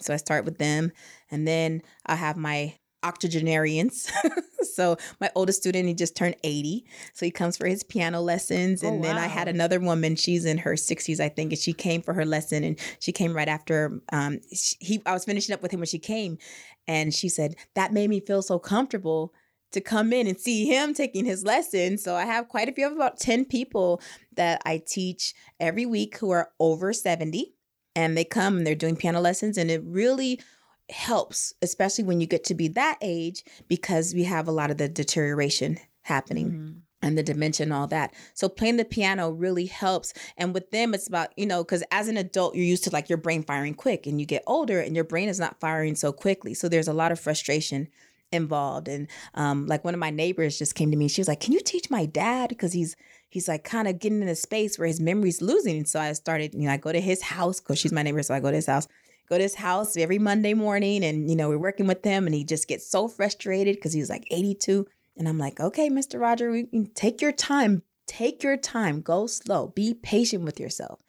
So 0.00 0.14
I 0.14 0.16
start 0.16 0.44
with 0.44 0.58
them, 0.58 0.92
and 1.30 1.46
then 1.46 1.82
I 2.06 2.14
have 2.16 2.36
my 2.36 2.74
octogenarians. 3.02 4.10
so 4.74 4.96
my 5.20 5.30
oldest 5.34 5.60
student, 5.60 5.88
he 5.88 5.94
just 5.94 6.16
turned 6.16 6.36
80. 6.42 6.84
So 7.14 7.26
he 7.26 7.30
comes 7.30 7.56
for 7.56 7.66
his 7.66 7.82
piano 7.82 8.20
lessons. 8.20 8.84
Oh, 8.84 8.88
And 8.88 9.04
then 9.04 9.16
I 9.16 9.26
had 9.26 9.48
another 9.48 9.80
woman, 9.80 10.16
she's 10.16 10.44
in 10.44 10.58
her 10.58 10.74
60s, 10.74 11.20
I 11.20 11.28
think, 11.28 11.52
and 11.52 11.58
she 11.58 11.72
came 11.72 12.02
for 12.02 12.14
her 12.14 12.24
lesson 12.24 12.64
and 12.64 12.78
she 12.98 13.12
came 13.12 13.34
right 13.34 13.48
after 13.48 14.00
um 14.12 14.40
sh- 14.52 14.74
he 14.80 15.02
I 15.06 15.12
was 15.12 15.24
finishing 15.24 15.54
up 15.54 15.62
with 15.62 15.72
him 15.72 15.80
when 15.80 15.86
she 15.86 15.98
came. 15.98 16.38
And 16.86 17.14
she 17.14 17.28
said, 17.28 17.56
That 17.74 17.92
made 17.92 18.10
me 18.10 18.20
feel 18.20 18.42
so 18.42 18.58
comfortable 18.58 19.32
to 19.72 19.80
come 19.80 20.12
in 20.12 20.26
and 20.26 20.38
see 20.38 20.66
him 20.66 20.94
taking 20.94 21.24
his 21.24 21.44
lesson. 21.44 21.96
So 21.96 22.16
I 22.16 22.24
have 22.24 22.48
quite 22.48 22.68
a 22.68 22.72
few 22.72 22.86
of 22.86 22.92
about 22.92 23.20
10 23.20 23.44
people 23.44 24.00
that 24.34 24.60
I 24.64 24.82
teach 24.84 25.34
every 25.60 25.86
week 25.86 26.18
who 26.18 26.30
are 26.30 26.50
over 26.58 26.92
70 26.92 27.54
and 27.94 28.16
they 28.16 28.24
come 28.24 28.58
and 28.58 28.66
they're 28.66 28.74
doing 28.74 28.96
piano 28.96 29.20
lessons 29.20 29.56
and 29.56 29.70
it 29.70 29.82
really 29.84 30.40
helps 30.90 31.54
especially 31.62 32.04
when 32.04 32.20
you 32.20 32.26
get 32.26 32.44
to 32.44 32.54
be 32.54 32.68
that 32.68 32.98
age 33.00 33.44
because 33.68 34.14
we 34.14 34.24
have 34.24 34.48
a 34.48 34.52
lot 34.52 34.70
of 34.70 34.76
the 34.78 34.88
deterioration 34.88 35.78
happening 36.02 36.50
Mhm. 36.50 36.80
and 37.02 37.16
the 37.18 37.22
dementia 37.22 37.64
and 37.64 37.72
all 37.72 37.86
that. 37.86 38.12
So 38.34 38.48
playing 38.48 38.76
the 38.76 38.84
piano 38.84 39.30
really 39.30 39.66
helps. 39.66 40.12
And 40.36 40.52
with 40.52 40.70
them, 40.70 40.92
it's 40.94 41.06
about, 41.06 41.28
you 41.36 41.46
know, 41.46 41.62
because 41.62 41.82
as 41.90 42.08
an 42.08 42.16
adult, 42.16 42.54
you're 42.54 42.64
used 42.64 42.84
to 42.84 42.90
like 42.90 43.08
your 43.08 43.18
brain 43.18 43.42
firing 43.42 43.74
quick 43.74 44.06
and 44.06 44.18
you 44.20 44.26
get 44.26 44.42
older 44.46 44.80
and 44.80 44.94
your 44.94 45.04
brain 45.04 45.28
is 45.28 45.38
not 45.40 45.60
firing 45.60 45.94
so 45.94 46.12
quickly. 46.12 46.54
So 46.54 46.68
there's 46.68 46.88
a 46.88 46.92
lot 46.92 47.12
of 47.12 47.20
frustration 47.20 47.88
involved. 48.32 48.88
And 48.88 49.08
um, 49.34 49.66
like 49.66 49.84
one 49.84 49.94
of 49.94 50.00
my 50.00 50.10
neighbors 50.10 50.58
just 50.58 50.74
came 50.74 50.90
to 50.90 50.96
me. 50.96 51.08
She 51.08 51.20
was 51.20 51.28
like, 51.28 51.40
Can 51.40 51.52
you 51.52 51.60
teach 51.60 51.90
my 51.90 52.06
dad? 52.06 52.48
Because 52.48 52.72
he's 52.72 52.96
he's 53.28 53.48
like 53.48 53.64
kind 53.64 53.86
of 53.88 53.98
getting 53.98 54.22
in 54.22 54.28
a 54.28 54.34
space 54.36 54.78
where 54.78 54.88
his 54.88 55.00
memory's 55.00 55.40
losing. 55.42 55.76
And 55.76 55.88
so 55.88 56.00
I 56.00 56.12
started, 56.14 56.54
you 56.54 56.62
know, 56.66 56.72
I 56.72 56.76
go 56.76 56.92
to 56.92 57.00
his 57.00 57.22
house 57.22 57.60
because 57.60 57.78
she's 57.78 57.92
my 57.92 58.02
neighbor. 58.02 58.22
So 58.22 58.34
I 58.34 58.40
go 58.40 58.50
to 58.50 58.56
his 58.56 58.66
house. 58.66 58.88
Go 59.30 59.38
to 59.38 59.42
his 59.42 59.54
house 59.54 59.96
every 59.96 60.18
Monday 60.18 60.54
morning, 60.54 61.04
and 61.04 61.30
you 61.30 61.36
know 61.36 61.48
we're 61.48 61.58
working 61.58 61.86
with 61.86 62.04
him, 62.04 62.26
and 62.26 62.34
he 62.34 62.44
just 62.44 62.66
gets 62.66 62.90
so 62.90 63.06
frustrated 63.06 63.76
because 63.76 63.92
he's 63.92 64.10
like 64.10 64.26
82, 64.30 64.86
and 65.16 65.28
I'm 65.28 65.38
like, 65.38 65.60
okay, 65.60 65.88
Mr. 65.88 66.20
Roger, 66.20 66.50
we 66.50 66.64
can 66.64 66.86
take 66.94 67.22
your 67.22 67.32
time. 67.32 67.82
Take 68.06 68.42
your 68.42 68.56
time. 68.56 69.02
Go 69.02 69.26
slow. 69.26 69.68
Be 69.68 69.94
patient 69.94 70.44
with 70.44 70.58
yourself. 70.58 71.00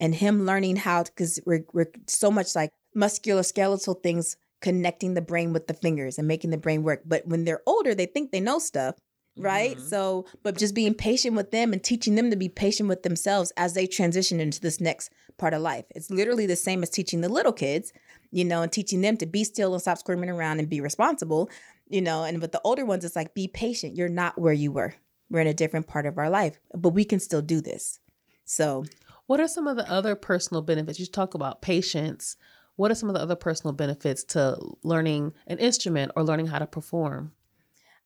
And 0.00 0.14
him 0.14 0.44
learning 0.44 0.76
how, 0.76 1.04
because 1.04 1.38
we're, 1.46 1.64
we're 1.72 1.92
so 2.06 2.30
much 2.30 2.56
like 2.56 2.70
musculoskeletal 2.96 4.02
things 4.02 4.36
connecting 4.60 5.14
the 5.14 5.20
brain 5.20 5.52
with 5.52 5.66
the 5.66 5.74
fingers 5.74 6.18
and 6.18 6.26
making 6.26 6.50
the 6.50 6.56
brain 6.56 6.82
work. 6.82 7.02
But 7.04 7.26
when 7.26 7.44
they're 7.44 7.62
older, 7.66 7.94
they 7.94 8.06
think 8.06 8.32
they 8.32 8.40
know 8.40 8.58
stuff, 8.58 8.96
right? 9.38 9.76
Mhm. 9.76 9.80
So, 9.80 10.26
but 10.42 10.58
just 10.58 10.74
being 10.74 10.94
patient 10.94 11.36
with 11.36 11.50
them 11.50 11.72
and 11.72 11.82
teaching 11.82 12.14
them 12.14 12.30
to 12.30 12.36
be 12.36 12.48
patient 12.48 12.88
with 12.88 13.02
themselves 13.02 13.52
as 13.56 13.74
they 13.74 13.86
transition 13.86 14.40
into 14.40 14.60
this 14.60 14.80
next 14.80 15.10
part 15.36 15.54
of 15.54 15.62
life. 15.62 15.84
It's 15.94 16.10
literally 16.10 16.46
the 16.46 16.56
same 16.56 16.82
as 16.82 16.90
teaching 16.90 17.20
the 17.20 17.28
little 17.28 17.52
kids, 17.52 17.92
you 18.30 18.44
know, 18.44 18.62
and 18.62 18.72
teaching 18.72 19.00
them 19.00 19.16
to 19.18 19.26
be 19.26 19.44
still 19.44 19.72
and 19.72 19.80
stop 19.80 19.98
squirming 19.98 20.30
around 20.30 20.58
and 20.58 20.68
be 20.68 20.80
responsible 20.80 21.50
you 21.90 22.02
know 22.02 22.22
and 22.22 22.42
with 22.42 22.52
the 22.52 22.60
older 22.64 22.84
ones 22.84 23.02
it's 23.02 23.16
like 23.16 23.32
be 23.32 23.48
patient 23.48 23.96
you're 23.96 24.10
not 24.10 24.38
where 24.38 24.52
you 24.52 24.70
were 24.70 24.94
we're 25.30 25.40
in 25.40 25.46
a 25.46 25.54
different 25.54 25.86
part 25.86 26.04
of 26.04 26.18
our 26.18 26.28
life 26.28 26.58
but 26.74 26.90
we 26.90 27.02
can 27.02 27.18
still 27.18 27.40
do 27.40 27.62
this 27.62 27.98
so 28.44 28.84
What 29.26 29.40
are 29.40 29.48
some 29.48 29.66
of 29.66 29.76
the 29.76 29.90
other 29.90 30.14
personal 30.14 30.62
benefits? 30.62 30.98
You 30.98 31.06
talk 31.06 31.34
about 31.34 31.60
patience. 31.62 32.36
What 32.76 32.90
are 32.90 32.94
some 32.94 33.08
of 33.10 33.14
the 33.14 33.20
other 33.20 33.36
personal 33.36 33.74
benefits 33.74 34.24
to 34.24 34.58
learning 34.82 35.32
an 35.46 35.58
instrument 35.58 36.12
or 36.16 36.24
learning 36.24 36.46
how 36.46 36.58
to 36.58 36.66
perform? 36.66 37.32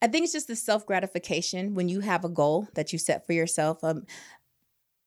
I 0.03 0.07
think 0.07 0.25
it's 0.25 0.33
just 0.33 0.49
the 0.49 0.57
self-gratification 0.57 1.75
when 1.75 1.88
you 1.88 2.01
have 2.01 2.25
a 2.25 2.29
goal 2.29 2.69
that 2.75 2.93
you 2.93 2.99
set 2.99 3.27
for 3.27 3.33
yourself 3.33 3.83
um, 3.83 4.05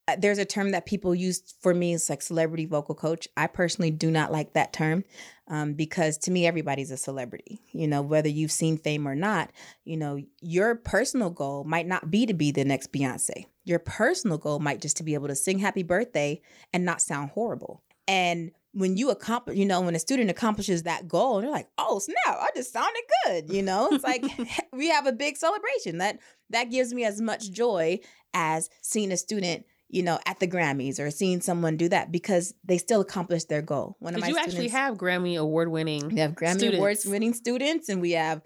uh, 0.08 0.16
there's 0.20 0.38
a 0.38 0.46
term 0.46 0.72
that 0.72 0.86
people 0.86 1.16
use 1.16 1.56
for 1.62 1.74
me 1.74 1.94
it's 1.94 2.12
like 2.12 2.22
celebrity 2.22 2.66
vocal 2.68 2.94
coach. 2.94 3.28
I 3.36 3.48
personally 3.48 3.90
do 3.90 4.12
not 4.12 4.32
like 4.32 4.54
that 4.54 4.72
term 4.72 5.04
um, 5.48 5.74
because 5.74 6.20
to 6.20 6.32
me 6.32 6.46
everybody's 6.46 6.92
a 6.92 6.98
celebrity 6.98 7.60
you 7.72 7.88
know 7.88 8.02
whether 8.02 8.30
you've 8.30 8.52
seen 8.52 8.78
fame 8.78 9.08
or 9.08 9.16
not 9.16 9.52
you 9.84 9.98
know 9.98 10.20
your 10.42 10.76
personal 10.76 11.32
goal 11.32 11.64
might 11.64 11.88
not 11.88 12.12
be 12.12 12.26
to 12.28 12.34
be 12.34 12.52
the 12.52 12.66
next 12.66 12.92
beyonce. 12.92 13.46
Your 13.64 13.80
personal 13.80 14.38
goal 14.38 14.60
might 14.60 14.82
just 14.82 14.98
to 14.98 15.04
be 15.04 15.16
able 15.16 15.28
to 15.28 15.36
sing 15.36 15.58
happy 15.58 15.82
birthday 15.82 16.40
and 16.72 16.86
not 16.86 17.02
sound 17.02 17.32
horrible. 17.32 17.82
And 18.08 18.52
when 18.76 18.98
you 18.98 19.10
accomplish 19.10 19.58
you 19.58 19.66
know 19.66 19.82
when 19.82 19.96
a 19.96 20.00
student 20.00 20.30
accomplishes 20.30 20.84
that 20.84 21.08
goal 21.08 21.42
they're 21.42 21.50
like 21.50 21.70
oh 21.78 21.98
snap 22.00 22.18
i 22.28 22.50
just 22.56 22.74
sounded 22.74 23.04
good 23.24 23.50
you 23.50 23.64
know 23.64 23.90
it's 23.92 24.04
like 24.04 24.24
we 24.74 24.90
have 24.90 25.08
a 25.08 25.14
big 25.14 25.38
celebration 25.38 25.98
that 25.98 26.20
that 26.50 26.66
gives 26.66 26.94
me 26.94 27.04
as 27.06 27.22
much 27.22 27.52
joy 27.52 27.98
as 28.34 28.70
seeing 28.82 29.12
a 29.12 29.18
student 29.18 29.66
you 29.88 30.04
know 30.04 30.20
at 30.26 30.40
the 30.40 30.48
grammys 30.48 31.00
or 31.00 31.10
seeing 31.10 31.40
someone 31.40 31.78
do 31.78 31.88
that 31.88 32.12
because 32.12 32.54
they 32.64 32.78
still 32.78 33.02
accomplished 33.02 33.48
their 33.48 33.62
goal 33.62 33.96
one 34.00 34.14
of 34.14 34.22
my 34.22 34.28
you 34.28 34.38
actually 34.38 34.68
have 34.68 34.98
Grammy 34.98 35.38
award 35.38 35.70
winning. 35.70 36.10
we 36.10 36.20
have 36.20 36.34
Grammy 36.34 36.58
students. 36.58 36.78
Awards 36.78 37.06
winning 37.06 37.34
students, 37.34 37.90
and 37.90 38.02
we 38.02 38.12
have 38.12 38.42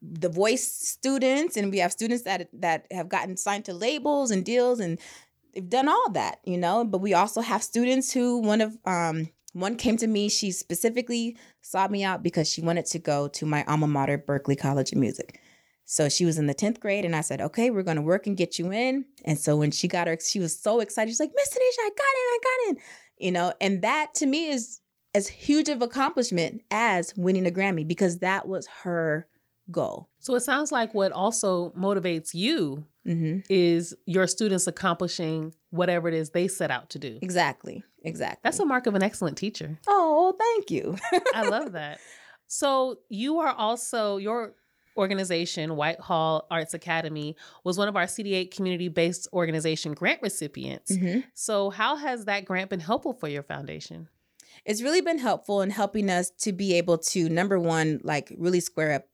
the 0.00 0.28
voice 0.28 0.66
students, 0.66 1.56
and 1.56 1.70
we 1.70 1.78
have 1.78 1.92
students 1.92 2.24
that 2.24 2.48
that 2.52 2.86
have 2.90 3.08
gotten 3.08 3.36
signed 3.36 3.64
to 3.66 3.74
labels 3.74 4.30
and 4.30 4.44
deals, 4.44 4.80
and 4.80 4.98
they've 5.54 5.68
done 5.68 5.88
all 5.88 6.10
that, 6.12 6.38
you 6.44 6.58
know. 6.58 6.84
But 6.84 6.98
we 6.98 7.14
also 7.14 7.40
have 7.40 7.62
students 7.62 8.12
who 8.12 8.38
one 8.38 8.60
of 8.60 8.76
um 8.84 9.28
one 9.52 9.76
came 9.76 9.96
to 9.98 10.06
me. 10.06 10.28
She 10.28 10.50
specifically 10.50 11.36
sought 11.60 11.90
me 11.90 12.04
out 12.04 12.22
because 12.22 12.50
she 12.50 12.60
wanted 12.62 12.86
to 12.86 12.98
go 12.98 13.28
to 13.28 13.46
my 13.46 13.64
alma 13.64 13.86
mater, 13.86 14.18
Berklee 14.18 14.58
College 14.58 14.92
of 14.92 14.98
Music. 14.98 15.40
So 15.84 16.08
she 16.08 16.24
was 16.24 16.38
in 16.38 16.46
the 16.46 16.54
10th 16.54 16.80
grade, 16.80 17.04
and 17.04 17.14
I 17.14 17.20
said, 17.20 17.40
okay, 17.40 17.68
we're 17.70 17.82
going 17.82 17.96
to 17.96 18.02
work 18.02 18.26
and 18.26 18.36
get 18.36 18.58
you 18.58 18.72
in. 18.72 19.04
And 19.24 19.38
so 19.38 19.56
when 19.56 19.70
she 19.70 19.88
got 19.88 20.06
her, 20.06 20.16
she 20.24 20.38
was 20.38 20.58
so 20.58 20.80
excited. 20.80 21.10
She's 21.10 21.20
like, 21.20 21.32
Miss 21.34 21.48
Tanisha, 21.50 21.80
I 21.80 21.90
got 21.90 22.14
in, 22.14 22.28
I 22.30 22.38
got 22.42 22.70
in. 22.70 22.82
you 23.18 23.32
know, 23.32 23.52
and 23.60 23.82
that 23.82 24.14
to 24.14 24.26
me 24.26 24.48
is 24.48 24.80
as 25.14 25.28
huge 25.28 25.68
of 25.68 25.82
accomplishment 25.82 26.62
as 26.70 27.12
winning 27.16 27.46
a 27.46 27.50
Grammy 27.50 27.86
because 27.86 28.20
that 28.20 28.48
was 28.48 28.66
her 28.84 29.26
goal. 29.70 30.08
So 30.20 30.34
it 30.34 30.40
sounds 30.40 30.72
like 30.72 30.94
what 30.94 31.12
also 31.12 31.70
motivates 31.70 32.32
you 32.32 32.86
Mm-hmm. 33.04 33.40
is 33.50 33.96
your 34.06 34.28
students 34.28 34.68
accomplishing 34.68 35.52
whatever 35.70 36.06
it 36.06 36.14
is 36.14 36.30
they 36.30 36.46
set 36.46 36.70
out 36.70 36.88
to 36.90 37.00
do. 37.00 37.18
Exactly. 37.20 37.82
Exactly. 38.04 38.40
That's 38.42 38.58
a 38.58 38.64
mark 38.64 38.86
of 38.86 38.94
an 38.94 39.02
excellent 39.02 39.36
teacher. 39.38 39.78
oh, 39.86 40.34
thank 40.38 40.70
you. 40.70 40.96
I 41.34 41.48
love 41.48 41.72
that. 41.80 41.98
So 42.46 42.98
you 43.08 43.38
are 43.38 43.52
also 43.52 44.16
your 44.18 44.54
organization, 44.96 45.76
White 45.76 46.00
Hall 46.00 46.46
Arts 46.50 46.74
Academy, 46.74 47.34
was 47.64 47.78
one 47.78 47.88
of 47.88 47.96
our 47.96 48.04
CD8 48.04 48.54
community-based 48.54 49.26
organization 49.32 49.94
grant 49.94 50.20
recipients. 50.22 50.92
Mhm. 50.92 51.24
So 51.34 51.70
how 51.70 51.96
has 51.96 52.26
that 52.26 52.44
grant 52.44 52.70
been 52.70 52.80
helpful 52.80 53.14
for 53.14 53.28
your 53.28 53.42
foundation? 53.42 54.08
It's 54.66 54.82
really 54.82 55.00
been 55.00 55.18
helpful 55.18 55.62
in 55.62 55.70
helping 55.70 56.10
us 56.10 56.30
to 56.42 56.52
be 56.52 56.74
able 56.74 56.98
to 56.98 57.28
number 57.30 57.58
one, 57.58 58.00
like 58.02 58.32
really 58.36 58.60
square 58.60 58.92
up 58.92 59.06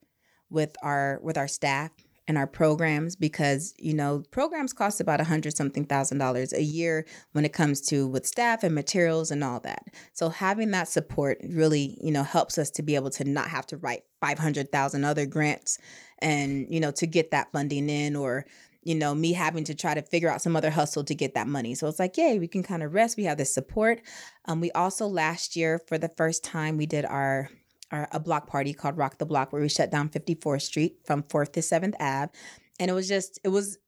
with 0.50 0.74
our 0.82 1.20
with 1.22 1.36
our 1.38 1.46
staff 1.46 1.90
and 2.28 2.36
our 2.36 2.46
programs 2.46 3.16
because 3.16 3.74
you 3.78 3.94
know 3.94 4.22
programs 4.30 4.74
cost 4.74 5.00
about 5.00 5.20
a 5.20 5.24
hundred 5.24 5.56
something 5.56 5.84
thousand 5.84 6.18
dollars 6.18 6.52
a 6.52 6.62
year 6.62 7.06
when 7.32 7.44
it 7.44 7.54
comes 7.54 7.80
to 7.80 8.06
with 8.06 8.26
staff 8.26 8.62
and 8.62 8.74
materials 8.74 9.30
and 9.30 9.42
all 9.42 9.58
that. 9.60 9.84
So 10.12 10.28
having 10.28 10.70
that 10.72 10.88
support 10.88 11.38
really 11.42 11.98
you 12.00 12.12
know 12.12 12.22
helps 12.22 12.58
us 12.58 12.70
to 12.72 12.82
be 12.82 12.94
able 12.94 13.10
to 13.10 13.24
not 13.24 13.48
have 13.48 13.66
to 13.68 13.78
write 13.78 14.02
500000 14.20 15.04
other 15.04 15.26
grants 15.26 15.78
and 16.20 16.66
you 16.70 16.78
know 16.78 16.90
to 16.92 17.06
get 17.06 17.30
that 17.30 17.50
funding 17.50 17.88
in 17.88 18.14
or 18.14 18.44
you 18.82 18.94
know 18.94 19.14
me 19.14 19.32
having 19.32 19.64
to 19.64 19.74
try 19.74 19.94
to 19.94 20.02
figure 20.02 20.30
out 20.30 20.42
some 20.42 20.54
other 20.54 20.70
hustle 20.70 21.04
to 21.04 21.14
get 21.14 21.34
that 21.34 21.48
money. 21.48 21.74
So 21.74 21.88
it's 21.88 21.98
like 21.98 22.18
yay 22.18 22.38
we 22.38 22.46
can 22.46 22.62
kind 22.62 22.82
of 22.82 22.92
rest 22.92 23.16
we 23.16 23.24
have 23.24 23.38
this 23.38 23.52
support. 23.52 24.02
Um, 24.44 24.60
we 24.60 24.70
also 24.72 25.06
last 25.06 25.56
year 25.56 25.80
for 25.88 25.96
the 25.96 26.10
first 26.10 26.44
time 26.44 26.76
we 26.76 26.86
did 26.86 27.06
our 27.06 27.48
our, 27.90 28.08
a 28.12 28.20
block 28.20 28.46
party 28.46 28.72
called 28.72 28.96
Rock 28.96 29.18
the 29.18 29.26
Block 29.26 29.52
where 29.52 29.62
we 29.62 29.68
shut 29.68 29.90
down 29.90 30.08
54th 30.08 30.62
Street 30.62 30.96
from 31.04 31.22
4th 31.22 31.52
to 31.52 31.60
7th 31.60 31.94
Ave. 32.00 32.32
And 32.80 32.90
it 32.90 32.94
was 32.94 33.08
just, 33.08 33.38
it 33.44 33.48
was, 33.48 33.78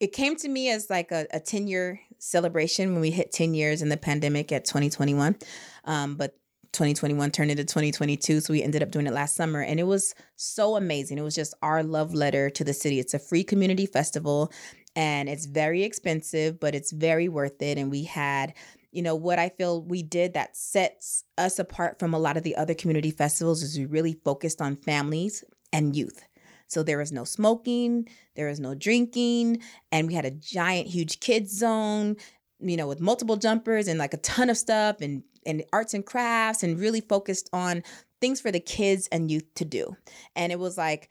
it 0.00 0.12
came 0.12 0.36
to 0.36 0.48
me 0.48 0.70
as 0.70 0.90
like 0.90 1.10
a, 1.10 1.26
a 1.32 1.40
10 1.40 1.66
year 1.68 2.00
celebration 2.18 2.92
when 2.92 3.00
we 3.00 3.10
hit 3.10 3.32
10 3.32 3.54
years 3.54 3.82
in 3.82 3.88
the 3.88 3.96
pandemic 3.96 4.52
at 4.52 4.64
2021. 4.64 5.36
Um, 5.84 6.16
but 6.16 6.36
2021 6.72 7.30
turned 7.30 7.50
into 7.50 7.64
2022. 7.64 8.40
So 8.40 8.52
we 8.52 8.62
ended 8.62 8.82
up 8.82 8.90
doing 8.90 9.06
it 9.06 9.14
last 9.14 9.34
summer. 9.34 9.62
And 9.62 9.80
it 9.80 9.84
was 9.84 10.14
so 10.36 10.76
amazing. 10.76 11.16
It 11.16 11.22
was 11.22 11.34
just 11.34 11.54
our 11.62 11.82
love 11.82 12.12
letter 12.12 12.50
to 12.50 12.64
the 12.64 12.74
city. 12.74 12.98
It's 13.00 13.14
a 13.14 13.18
free 13.18 13.44
community 13.44 13.86
festival 13.86 14.52
and 14.94 15.28
it's 15.28 15.46
very 15.46 15.82
expensive, 15.82 16.58
but 16.58 16.74
it's 16.74 16.90
very 16.90 17.28
worth 17.28 17.60
it. 17.62 17.78
And 17.78 17.90
we 17.90 18.04
had 18.04 18.54
you 18.96 19.02
know 19.02 19.14
what 19.14 19.38
i 19.38 19.48
feel 19.50 19.82
we 19.82 20.02
did 20.02 20.34
that 20.34 20.56
sets 20.56 21.24
us 21.36 21.58
apart 21.58 21.98
from 21.98 22.14
a 22.14 22.18
lot 22.18 22.36
of 22.36 22.42
the 22.42 22.56
other 22.56 22.74
community 22.74 23.10
festivals 23.10 23.62
is 23.62 23.78
we 23.78 23.84
really 23.84 24.14
focused 24.24 24.62
on 24.62 24.76
families 24.76 25.44
and 25.72 25.94
youth. 25.94 26.22
So 26.68 26.82
there 26.82 26.98
was 26.98 27.12
no 27.12 27.24
smoking 27.24 28.08
there 28.34 28.48
was 28.48 28.58
no 28.58 28.74
drinking 28.74 29.62
and 29.92 30.08
we 30.08 30.14
had 30.14 30.24
a 30.24 30.30
giant 30.30 30.88
huge 30.88 31.20
kids 31.20 31.56
zone 31.56 32.16
you 32.58 32.76
know 32.76 32.88
with 32.88 33.00
multiple 33.00 33.36
jumpers 33.36 33.86
and 33.86 33.98
like 33.98 34.14
a 34.14 34.18
ton 34.18 34.50
of 34.50 34.56
stuff 34.56 35.00
and 35.00 35.22
and 35.44 35.62
arts 35.72 35.94
and 35.94 36.04
crafts 36.04 36.62
and 36.62 36.80
really 36.80 37.00
focused 37.00 37.48
on 37.52 37.82
things 38.20 38.40
for 38.40 38.50
the 38.50 38.60
kids 38.60 39.08
and 39.12 39.30
youth 39.30 39.46
to 39.54 39.64
do. 39.64 39.96
And 40.34 40.50
it 40.50 40.58
was 40.58 40.76
like 40.76 41.08